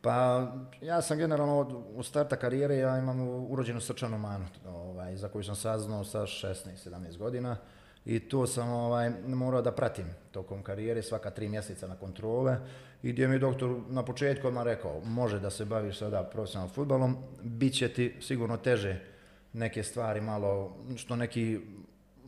Pa 0.00 0.46
ja 0.80 1.02
sam 1.02 1.18
generalno 1.18 1.58
od, 1.58 1.82
u 1.94 2.02
starta 2.02 2.36
karijere, 2.36 2.76
ja 2.76 2.98
imam 2.98 3.20
urođenu 3.50 3.80
srčanu 3.80 4.18
manu, 4.18 4.44
ovaj, 4.66 5.16
za 5.16 5.28
koju 5.28 5.44
sam 5.44 5.56
saznao 5.56 6.04
sa 6.04 6.20
16-17 6.20 7.16
godina 7.18 7.56
i 8.04 8.28
tu 8.28 8.46
sam 8.46 8.68
ovaj, 8.68 9.10
morao 9.26 9.62
da 9.62 9.72
pratim 9.72 10.06
tokom 10.30 10.62
karijere 10.62 11.02
svaka 11.02 11.30
tri 11.30 11.48
mjeseca 11.48 11.88
na 11.88 11.96
kontrole 11.96 12.56
i 13.02 13.12
gdje 13.12 13.28
mi 13.28 13.34
je 13.34 13.38
doktor 13.38 13.80
na 13.88 14.04
početku 14.04 14.48
odmah 14.48 14.64
rekao 14.64 15.00
može 15.04 15.40
da 15.40 15.50
se 15.50 15.64
baviš 15.64 15.98
sada 15.98 16.22
profesionalnim 16.22 16.74
futbalom, 16.74 17.16
bit 17.42 17.74
će 17.74 17.88
ti 17.88 18.16
sigurno 18.20 18.56
teže 18.56 19.00
neke 19.52 19.82
stvari 19.82 20.20
malo, 20.20 20.76
što 20.96 21.16
neki 21.16 21.60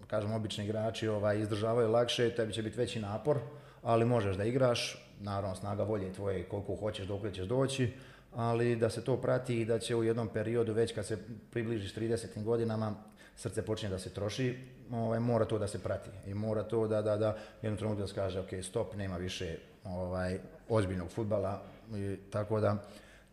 kažem, 0.06 0.32
obični 0.32 0.64
igrači 0.64 1.08
ovaj, 1.08 1.40
izdržavaju 1.40 1.90
lakše, 1.90 2.30
tebi 2.30 2.52
će 2.52 2.62
biti 2.62 2.76
veći 2.76 3.00
napor, 3.00 3.38
ali 3.82 4.04
možeš 4.04 4.36
da 4.36 4.44
igraš, 4.44 5.08
naravno 5.20 5.56
snaga 5.56 5.82
volje 5.82 6.12
tvoje 6.12 6.44
koliko 6.44 6.76
hoćeš, 6.76 7.06
dok 7.06 7.32
ćeš 7.32 7.46
doći, 7.46 7.92
ali 8.34 8.76
da 8.76 8.90
se 8.90 9.04
to 9.04 9.16
prati 9.16 9.60
i 9.60 9.64
da 9.64 9.78
će 9.78 9.96
u 9.96 10.04
jednom 10.04 10.28
periodu, 10.28 10.72
već 10.72 10.94
kad 10.94 11.06
se 11.06 11.18
približiš 11.50 11.94
30. 11.94 12.42
godinama, 12.44 12.94
srce 13.36 13.62
počinje 13.62 13.90
da 13.90 13.98
se 13.98 14.10
troši, 14.10 14.58
ovaj, 14.90 15.20
mora 15.20 15.44
to 15.44 15.58
da 15.58 15.68
se 15.68 15.82
prati 15.82 16.10
i 16.26 16.34
mora 16.34 16.62
to 16.62 16.86
da, 16.88 17.02
da, 17.02 17.16
da 17.16 17.36
jednom 17.62 17.78
trenutku 17.78 18.00
da 18.00 18.06
se 18.06 18.14
kaže, 18.14 18.40
ok, 18.40 18.48
stop, 18.62 18.94
nema 18.94 19.16
više 19.16 19.58
ovaj, 19.84 20.38
ozbiljnog 20.68 21.10
futbala, 21.10 21.62
i, 21.94 22.16
tako 22.30 22.60
da 22.60 22.76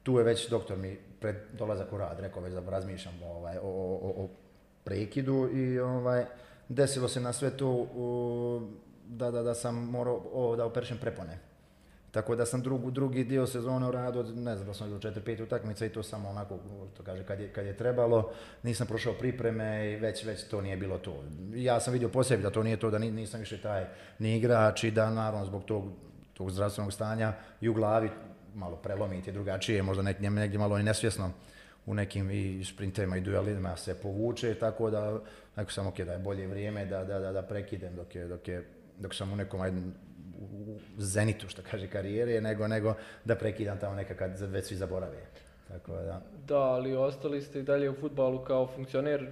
tu 0.04 0.18
je 0.18 0.24
već 0.24 0.50
doktor 0.50 0.78
mi 0.78 0.98
pred 1.22 1.36
dolazak 1.54 1.94
u 1.94 1.98
rad 1.98 2.20
rekao 2.20 2.44
već 2.44 2.54
da 2.54 2.70
razmišljam 2.70 3.14
ovaj, 3.24 3.58
o, 3.58 3.70
o, 4.02 4.24
o 4.24 4.30
prekidu 4.84 5.50
i 5.54 5.80
ovaj, 5.80 6.26
desilo 6.70 7.08
se 7.08 7.20
na 7.20 7.34
sve 7.34 7.58
to 7.58 7.88
da, 9.08 9.32
da, 9.32 9.44
da 9.44 9.54
sam 9.54 9.76
morao 9.76 10.22
o, 10.34 10.56
da 10.56 10.66
operšem 10.66 10.98
prepone. 10.98 11.40
Tako 12.12 12.36
da 12.36 12.46
sam 12.46 12.62
drugu, 12.62 12.92
drugi 12.92 13.24
dio 13.24 13.48
sezone 13.48 13.88
u 13.88 13.92
radu, 13.92 14.24
ne 14.24 14.56
znam 14.56 14.68
da 14.68 14.74
sam 14.74 14.88
igrao 14.88 15.12
4-5 15.14 15.44
utakmica 15.44 15.86
i 15.86 15.90
to 15.90 16.04
samo 16.04 16.30
onako, 16.30 16.60
to 16.98 17.04
kaže, 17.04 17.24
kad 17.24 17.40
je, 17.40 17.54
kad 17.54 17.66
je 17.66 17.78
trebalo, 17.78 18.32
nisam 18.64 18.88
prošao 18.88 19.14
pripreme 19.14 19.92
i 19.92 19.96
već, 19.96 20.26
već 20.26 20.44
to 20.44 20.62
nije 20.62 20.78
bilo 20.78 20.98
to. 20.98 21.24
Ja 21.54 21.80
sam 21.80 21.94
vidio 21.94 22.10
po 22.10 22.24
sebi 22.24 22.44
da 22.44 22.50
to 22.50 22.64
nije 22.64 22.78
to, 22.78 22.90
da 22.90 22.98
nisam 22.98 23.40
više 23.40 23.62
taj 23.62 23.86
ni 24.20 24.38
igrač 24.38 24.84
i 24.84 24.92
da 24.92 25.10
naravno 25.10 25.46
zbog 25.46 25.64
tog, 25.64 25.84
tog 26.34 26.52
zdravstvenog 26.52 26.94
stanja 26.94 27.34
i 27.62 27.70
u 27.70 27.74
glavi 27.74 28.10
malo 28.56 28.76
prelomiti 28.76 29.32
drugačije, 29.32 29.84
možda 29.84 30.04
nek, 30.04 30.20
negdje 30.20 30.60
malo 30.60 30.78
i 30.78 30.84
nesvjesno 30.84 31.32
u 31.86 31.94
nekim 31.94 32.32
i 32.32 32.64
sprintima 32.66 33.18
i 33.18 33.22
duelima 33.22 33.78
se 33.78 34.02
povuče, 34.02 34.56
tako 34.56 34.90
da 34.90 35.20
neko 35.56 35.72
sam 35.72 35.88
ok, 35.88 36.00
da 36.00 36.14
je 36.14 36.20
bolje 36.20 36.48
vrijeme 36.48 36.86
da, 36.86 37.04
da, 37.04 37.20
da, 37.20 37.32
da 37.32 37.42
prekidem 37.42 37.96
dok, 37.96 38.16
je, 38.16 38.28
dok, 38.28 38.48
je, 38.48 38.66
dok 39.00 39.16
sam 39.16 39.34
u 39.34 39.36
nekom 39.36 39.62
ajde, 39.62 39.82
u 40.42 40.78
zenitu, 40.98 41.50
što 41.50 41.62
kaže, 41.72 41.88
karijere, 41.88 42.42
nego, 42.42 42.68
nego 42.68 42.94
da 43.26 43.36
prekidam 43.36 43.80
tamo 43.80 43.96
neka 43.96 44.16
kad 44.16 44.40
već 44.40 44.66
svi 44.66 44.76
zaborave. 44.76 45.18
Tako 45.68 45.92
da. 45.92 46.22
Da, 46.48 46.60
ali 46.60 46.96
ostali 46.96 47.42
ste 47.42 47.60
i 47.60 47.64
dalje 47.64 47.90
u 47.90 47.96
futbalu 47.96 48.44
kao 48.44 48.68
funkcioner. 48.68 49.28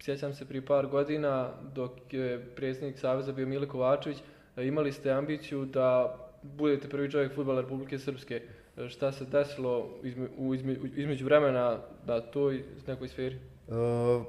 Sjećam 0.00 0.34
se 0.34 0.48
prije 0.48 0.66
par 0.66 0.86
godina 0.86 1.52
dok 1.74 2.12
je 2.12 2.54
predsjednik 2.56 2.98
Saveza 2.98 3.32
bio 3.32 3.46
Mile 3.46 3.68
Kovačević, 3.68 4.18
imali 4.56 4.92
ste 4.92 5.10
ambiciju 5.10 5.64
da 5.64 6.16
budete 6.42 6.88
prvi 6.88 7.10
čovjek 7.10 7.34
futbala 7.34 7.60
Republike 7.60 7.98
Srpske. 7.98 8.42
Šta 8.88 9.12
se 9.12 9.24
desilo 9.24 9.88
izme, 10.02 10.28
u 10.38 10.54
izme, 10.54 10.76
između 10.96 11.24
vremena 11.24 11.78
da 12.06 12.20
toj 12.20 12.64
nekoj 12.86 13.08
sferi? 13.08 13.38
Uh, 13.68 13.76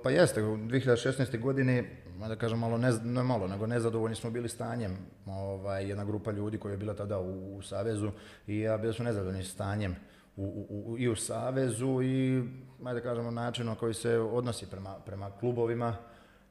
pa 0.04 0.10
jeste, 0.10 0.44
u 0.44 0.58
2016. 0.58 1.40
godine 1.40 1.84
da 2.28 2.36
kažem 2.36 2.60
malo, 2.60 2.78
ne, 2.78 2.92
ne 3.04 3.24
malo, 3.24 3.48
nego 3.48 3.68
nezadovoljni 3.68 4.16
smo 4.16 4.30
bili 4.30 4.50
stanjem. 4.50 4.98
Ovaj, 5.26 5.90
jedna 5.90 6.06
grupa 6.06 6.32
ljudi 6.32 6.58
koja 6.58 6.72
je 6.72 6.78
bila 6.78 6.94
tada 6.94 7.20
u, 7.20 7.58
u 7.58 7.62
Savezu 7.62 8.12
i 8.48 8.60
ja 8.60 8.78
bili 8.78 8.94
su 8.94 9.04
nezadovoljni 9.04 9.44
stanjem 9.44 9.96
u, 10.36 10.68
u, 10.70 10.96
i 11.00 11.10
u 11.10 11.16
Savezu 11.16 12.02
i, 12.02 12.44
da 12.80 13.02
kažemo, 13.02 13.32
načinom 13.32 13.76
koji 13.76 13.94
se 13.94 14.18
odnosi 14.18 14.66
prema, 14.70 14.96
prema 15.06 15.32
klubovima 15.40 15.98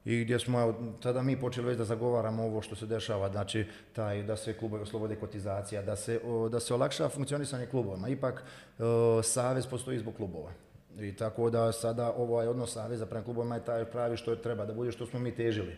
i 0.04 0.24
gdje 0.24 0.38
smo 0.38 0.74
tada 1.02 1.22
mi 1.22 1.40
počeli 1.40 1.66
već 1.66 1.78
da 1.78 1.84
zagovaramo 1.84 2.44
ovo 2.44 2.62
što 2.62 2.76
se 2.76 2.86
dešava, 2.86 3.30
znači 3.30 3.66
taj 3.92 4.22
da 4.22 4.36
se 4.36 4.58
klubovi 4.58 4.82
oslobode 4.82 5.16
kotizacija, 5.16 5.82
da 5.82 5.96
se, 5.96 6.20
o, 6.24 6.48
da 6.48 6.60
se 6.60 6.74
olakša 6.74 7.08
funkcionisanje 7.08 7.66
klubovima. 7.66 8.08
Ipak 8.08 8.44
o, 8.78 9.22
Savez 9.22 9.66
postoji 9.66 9.98
zbog 9.98 10.14
klubova. 10.16 10.50
I 10.98 11.16
tako 11.16 11.50
da 11.50 11.72
sada 11.72 12.12
ovaj 12.12 12.46
odnos 12.46 12.72
Saveza 12.72 13.06
prema 13.06 13.24
klubovima 13.24 13.54
je 13.54 13.64
taj 13.64 13.84
pravi 13.84 14.16
što 14.16 14.30
je 14.30 14.42
treba 14.42 14.66
da 14.66 14.74
bude 14.74 14.92
što 14.92 15.06
smo 15.06 15.18
mi 15.20 15.34
težili. 15.34 15.76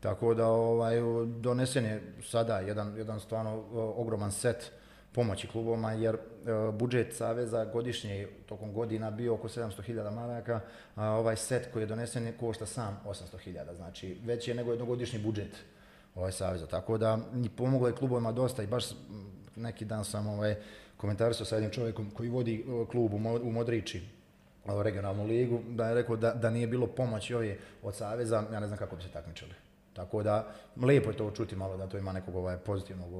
Tako 0.00 0.34
da 0.34 0.46
ovaj, 0.46 0.96
donesen 1.26 1.84
je 1.84 2.02
sada 2.22 2.58
jedan, 2.58 2.96
jedan 2.96 3.20
stvarno 3.20 3.64
ogroman 3.96 4.32
set 4.32 4.72
pomoći 5.18 5.48
klubovima 5.48 5.92
jer 5.92 6.14
e, 6.14 6.18
budžet 6.72 7.16
Saveza 7.16 7.64
godišnje 7.64 8.28
tokom 8.46 8.72
godina 8.72 9.10
bio 9.10 9.34
oko 9.34 9.48
700.000 9.48 10.10
maraka, 10.10 10.60
a 10.94 11.10
ovaj 11.10 11.36
set 11.36 11.72
koji 11.72 11.82
je 11.82 11.86
donesen 11.86 12.32
košta 12.40 12.66
sam 12.66 13.00
800.000, 13.06 13.74
znači 13.76 14.16
veći 14.24 14.50
je 14.50 14.54
nego 14.54 14.72
jednogodišnji 14.72 15.18
budžet 15.18 15.56
ovaj 16.14 16.32
Saveza. 16.32 16.66
Tako 16.66 16.98
da 16.98 17.18
pomoglo 17.56 17.88
je 17.88 17.94
klubovima 17.94 18.32
dosta 18.32 18.62
i 18.62 18.66
baš 18.66 18.84
neki 19.56 19.84
dan 19.84 20.04
sam 20.04 20.26
ovaj, 20.26 20.56
komentarisao 20.96 21.46
sa 21.46 21.56
jednim 21.56 21.72
čovjekom 21.72 22.10
koji 22.10 22.28
vodi 22.28 22.64
klub 22.90 23.14
u 23.14 23.50
Modrići, 23.52 24.02
regionalnu 24.66 25.26
ligu, 25.26 25.60
da 25.68 25.88
je 25.88 25.94
rekao 25.94 26.16
da, 26.16 26.32
da 26.34 26.50
nije 26.50 26.66
bilo 26.66 26.86
pomoći 26.86 27.34
ove 27.34 27.56
od 27.82 27.94
Saveza, 27.94 28.44
ja 28.52 28.60
ne 28.60 28.66
znam 28.66 28.78
kako 28.78 28.96
bi 28.96 29.02
se 29.02 29.08
takmičili. 29.08 29.67
Tako 29.98 30.22
da, 30.22 30.46
lijepo 30.82 31.10
je 31.10 31.16
to 31.16 31.30
čuti 31.30 31.56
malo 31.56 31.76
da 31.76 31.86
to 31.86 31.98
ima 31.98 32.12
nekog 32.12 32.36
ovaj, 32.36 32.56
pozitivnog 32.56 33.10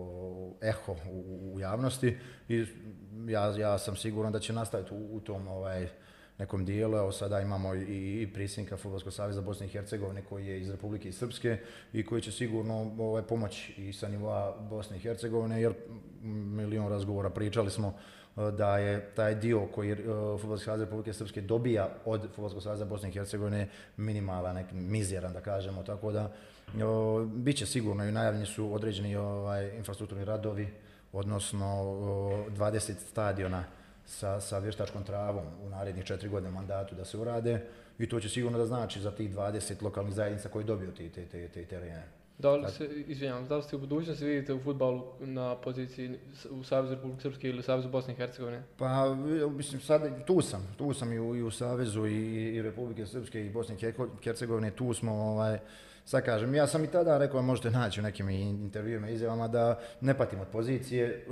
eho 0.63 0.97
u, 1.11 1.55
u 1.55 1.61
javnosti 1.61 2.19
i 2.49 2.67
ja, 3.29 3.57
ja 3.57 3.79
sam 3.79 3.97
siguran 3.97 4.33
da 4.33 4.39
će 4.39 4.53
nastaviti 4.53 4.95
u, 4.95 5.17
u 5.17 5.21
tom 5.21 5.49
ovaj, 5.49 5.89
nekom 6.39 6.65
dijelu. 6.65 6.97
Evo 6.97 7.13
sada 7.13 7.41
imamo 7.41 7.75
i, 7.75 8.23
i 8.23 8.31
prisinka 8.35 8.77
Futbolskog 8.77 9.13
saveza 9.13 9.41
Bosne 9.41 9.67
i 9.67 9.71
Hercegovine 9.71 10.23
koji 10.23 10.47
je 10.47 10.61
iz 10.61 10.71
Republike 10.71 11.13
Srpske 11.13 11.59
i 11.93 12.07
koji 12.07 12.23
će 12.23 12.33
sigurno 12.33 12.95
ovaj, 12.99 13.23
pomoći 13.23 13.83
i 13.83 13.93
sa 13.93 14.09
nivoa 14.09 14.57
Bosne 14.71 14.97
i 14.97 15.01
Hercegovine 15.01 15.63
jer 15.63 15.75
milion 16.23 16.89
razgovora 16.89 17.31
pričali 17.31 17.71
smo 17.71 17.95
da 18.57 18.79
je 18.79 19.11
taj 19.15 19.35
dio 19.35 19.67
koji 19.67 19.93
uh, 19.93 20.41
Futbolski 20.41 20.65
savez 20.65 20.81
Republike 20.81 21.13
Srpske 21.13 21.41
dobija 21.41 21.89
od 22.05 22.23
Futbolskog 22.23 22.63
saveza 22.63 22.85
Bosne 22.85 23.09
i 23.09 23.13
Hercegovine 23.13 23.69
minimalan, 23.97 24.55
nek 24.55 24.67
mizeran 24.73 25.33
da 25.33 25.41
kažemo, 25.41 25.83
tako 25.83 26.13
da 26.13 26.33
uh, 26.75 27.27
bit 27.27 27.57
će 27.57 27.67
sigurno 27.67 28.05
i 28.05 28.13
najavljeni 28.13 28.47
su 28.47 28.75
određeni 28.75 29.17
ovaj, 29.17 29.77
infrastrukturni 29.77 30.25
radovi, 30.25 30.69
odnosno 31.13 31.83
uh, 31.83 32.53
20 32.53 32.93
stadiona 33.11 33.65
sa, 34.09 34.41
sa 34.41 34.59
vještačkom 34.59 35.05
travom 35.05 35.45
u 35.63 35.69
narednih 35.69 36.05
četiri 36.05 36.29
godine 36.29 36.51
mandatu 36.51 36.95
da 36.95 37.05
se 37.05 37.19
urade 37.19 37.67
i 37.99 38.09
to 38.09 38.21
će 38.21 38.29
sigurno 38.29 38.59
da 38.59 38.67
znači 38.67 39.01
za 39.01 39.11
tih 39.11 39.37
20 39.37 39.83
lokalnih 39.83 40.15
zajednica 40.15 40.49
koji 40.49 40.65
dobiju 40.65 40.95
te, 40.95 41.09
te, 41.09 41.27
te, 41.27 41.49
te 41.49 41.65
terene. 41.65 42.03
Da 42.39 42.57
li 42.57 42.71
se, 42.71 42.85
izvinjam, 43.07 43.49
da 43.49 43.57
li 43.57 43.63
ste 43.63 43.77
u 43.77 43.79
budućnosti 43.79 44.25
vidite 44.25 44.55
u 44.55 44.61
futbalu 44.61 45.03
na 45.21 45.57
poziciji 45.57 46.19
u 46.51 46.65
Savezu 46.65 46.95
Republike 46.95 47.23
Srpske 47.23 47.49
ili 47.49 47.63
Savezu 47.63 47.89
Bosne 47.89 48.13
i 48.13 48.17
Hercegovine? 48.17 48.63
Pa, 48.77 49.15
mislim, 49.51 49.81
sad 49.81 50.27
tu 50.27 50.41
sam, 50.41 50.75
tu 50.77 50.95
sam 50.95 51.13
i 51.13 51.19
u, 51.19 51.37
i 51.37 51.43
u 51.43 51.51
Savezu 51.51 52.07
i, 52.07 52.55
i 52.55 52.63
Republike 52.63 53.07
Srpske 53.07 53.47
i 53.47 53.51
Bosne 53.51 53.75
i 53.75 53.93
Hercegovine, 54.25 54.71
tu 54.71 54.95
smo, 54.95 55.13
ovaj, 55.13 55.59
sad 56.09 56.25
kažem, 56.25 56.55
ja 56.55 56.67
sam 56.67 56.85
i 56.85 56.87
tada 56.87 57.19
rekao, 57.19 57.43
možete 57.43 57.71
naći 57.71 58.01
u 58.01 58.03
nekim 58.03 58.29
intervjuima 58.29 59.09
izjavama 59.09 59.49
da 59.49 59.79
ne 60.01 60.19
patim 60.19 60.41
od 60.41 60.47
pozicije, 60.49 61.27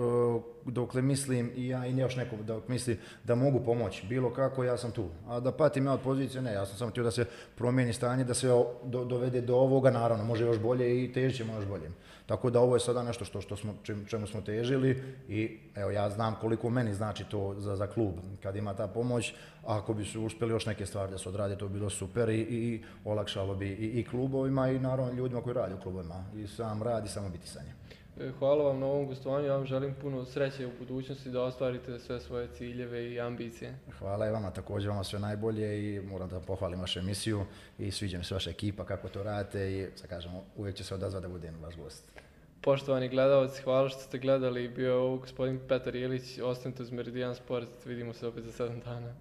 dokle 0.65 1.03
mislim 1.03 1.53
i 1.57 1.69
ja 1.69 1.87
i 1.87 1.99
još 1.99 2.17
neko 2.17 2.37
dok 2.37 2.69
misli 2.69 2.99
da 3.25 3.35
mogu 3.35 3.65
pomoći 3.65 4.07
bilo 4.07 4.33
kako, 4.33 4.65
ja 4.65 4.77
sam 4.77 4.91
tu. 4.91 5.09
A 5.29 5.41
da 5.41 5.53
patim 5.53 5.87
ja 5.87 5.93
od 5.93 6.01
pozicije, 6.01 6.43
ne, 6.43 6.53
ja 6.53 6.67
sam 6.67 6.77
samo 6.77 6.91
htio 6.91 7.05
da 7.05 7.11
se 7.11 7.25
promijeni 7.55 7.93
stanje, 7.93 8.25
da 8.25 8.35
se 8.35 8.49
do, 8.85 9.05
dovede 9.05 9.41
do 9.41 9.57
ovoga, 9.57 9.91
naravno, 9.91 10.25
može 10.25 10.45
još 10.45 10.59
bolje 10.59 11.05
i 11.05 11.13
težit 11.13 11.37
ćemo 11.37 11.55
još 11.55 11.67
bolje. 11.67 11.91
Tako 12.27 12.51
da 12.51 12.61
ovo 12.61 12.77
je 12.77 12.81
sada 12.81 13.03
nešto 13.03 13.25
što, 13.25 13.41
što 13.41 13.57
smo, 13.57 13.75
čem, 13.83 14.05
čemu 14.07 14.27
smo 14.27 14.41
težili 14.41 15.03
i 15.29 15.59
evo 15.75 15.91
ja 15.91 16.11
znam 16.11 16.35
koliko 16.41 16.71
meni 16.71 16.95
znači 16.95 17.25
to 17.25 17.55
za, 17.59 17.77
za 17.77 17.87
klub 17.87 18.15
kad 18.43 18.57
ima 18.57 18.75
ta 18.75 18.87
pomoć, 18.87 19.35
ako 19.67 19.95
bi 19.95 20.05
su 20.05 20.23
uspjeli 20.23 20.53
još 20.53 20.67
neke 20.67 20.87
stvari 20.87 21.13
da 21.13 21.19
se 21.19 21.29
odrade, 21.29 21.59
to 21.59 21.69
bi 21.69 21.75
bilo 21.75 21.91
super 21.91 22.29
i, 22.29 22.41
i 22.41 22.85
olakšalo 23.05 23.55
bi 23.55 23.69
i, 23.69 24.01
i 24.01 24.05
klubovima 24.05 24.69
i 24.69 24.79
naravno 24.79 25.13
ljudima 25.13 25.43
koji 25.43 25.55
rade 25.55 25.75
u 25.75 25.81
klubovima 25.81 26.25
i 26.37 26.47
sam 26.47 26.83
rad 26.83 27.07
i 27.07 27.09
samo 27.09 27.29
biti 27.29 27.49
sa 27.49 27.63
njim. 27.63 27.73
E, 27.73 27.76
hvala 28.39 28.65
vam 28.65 28.81
na 28.81 28.87
ovom 28.87 29.07
gostovanju, 29.07 29.47
ja 29.47 29.57
vam 29.57 29.67
želim 29.67 29.95
puno 30.03 30.25
sreće 30.25 30.67
u 30.67 30.71
budućnosti 30.79 31.31
da 31.31 31.43
ostvarite 31.43 31.99
sve 31.99 32.21
svoje 32.21 32.49
ciljeve 32.55 33.13
i 33.13 33.21
ambicije. 33.21 33.79
Hvala 33.99 34.29
i 34.29 34.31
vama, 34.31 34.51
također 34.51 34.91
vama 34.91 35.05
sve 35.05 35.19
najbolje 35.19 35.95
i 35.95 36.01
moram 36.01 36.29
da 36.29 36.41
pohvalim 36.41 36.81
vašu 36.81 36.99
emisiju 36.99 37.45
i 37.79 37.91
sviđa 37.91 38.19
mi 38.19 38.25
se 38.25 38.35
vaša 38.35 38.51
ekipa 38.51 38.85
kako 38.85 39.09
to 39.09 39.23
radite 39.23 39.73
i 39.73 39.87
sad 39.97 40.09
kažemo, 40.09 40.45
uvijek 40.57 40.77
će 40.77 40.85
se 40.85 40.95
odazvati 40.95 41.27
da 41.27 41.33
budem 41.33 41.55
vaš 41.63 41.77
gost. 41.77 42.13
Poštovani 42.61 43.09
gledalci, 43.09 43.63
hvala 43.63 43.89
što 43.89 44.01
ste 44.01 44.19
gledali, 44.19 44.69
bio 44.69 44.89
je 44.89 44.99
ovo 44.99 45.17
gospodin 45.17 45.61
Petar 45.69 45.97
Jelić, 45.97 46.39
ostanite 46.39 46.83
uz 46.83 46.91
Meridian 46.91 47.35
Sport, 47.35 47.85
vidimo 47.85 48.13
se 48.13 48.27
opet 48.27 48.45
za 48.45 48.65
7 48.65 48.85
dana. 48.85 49.15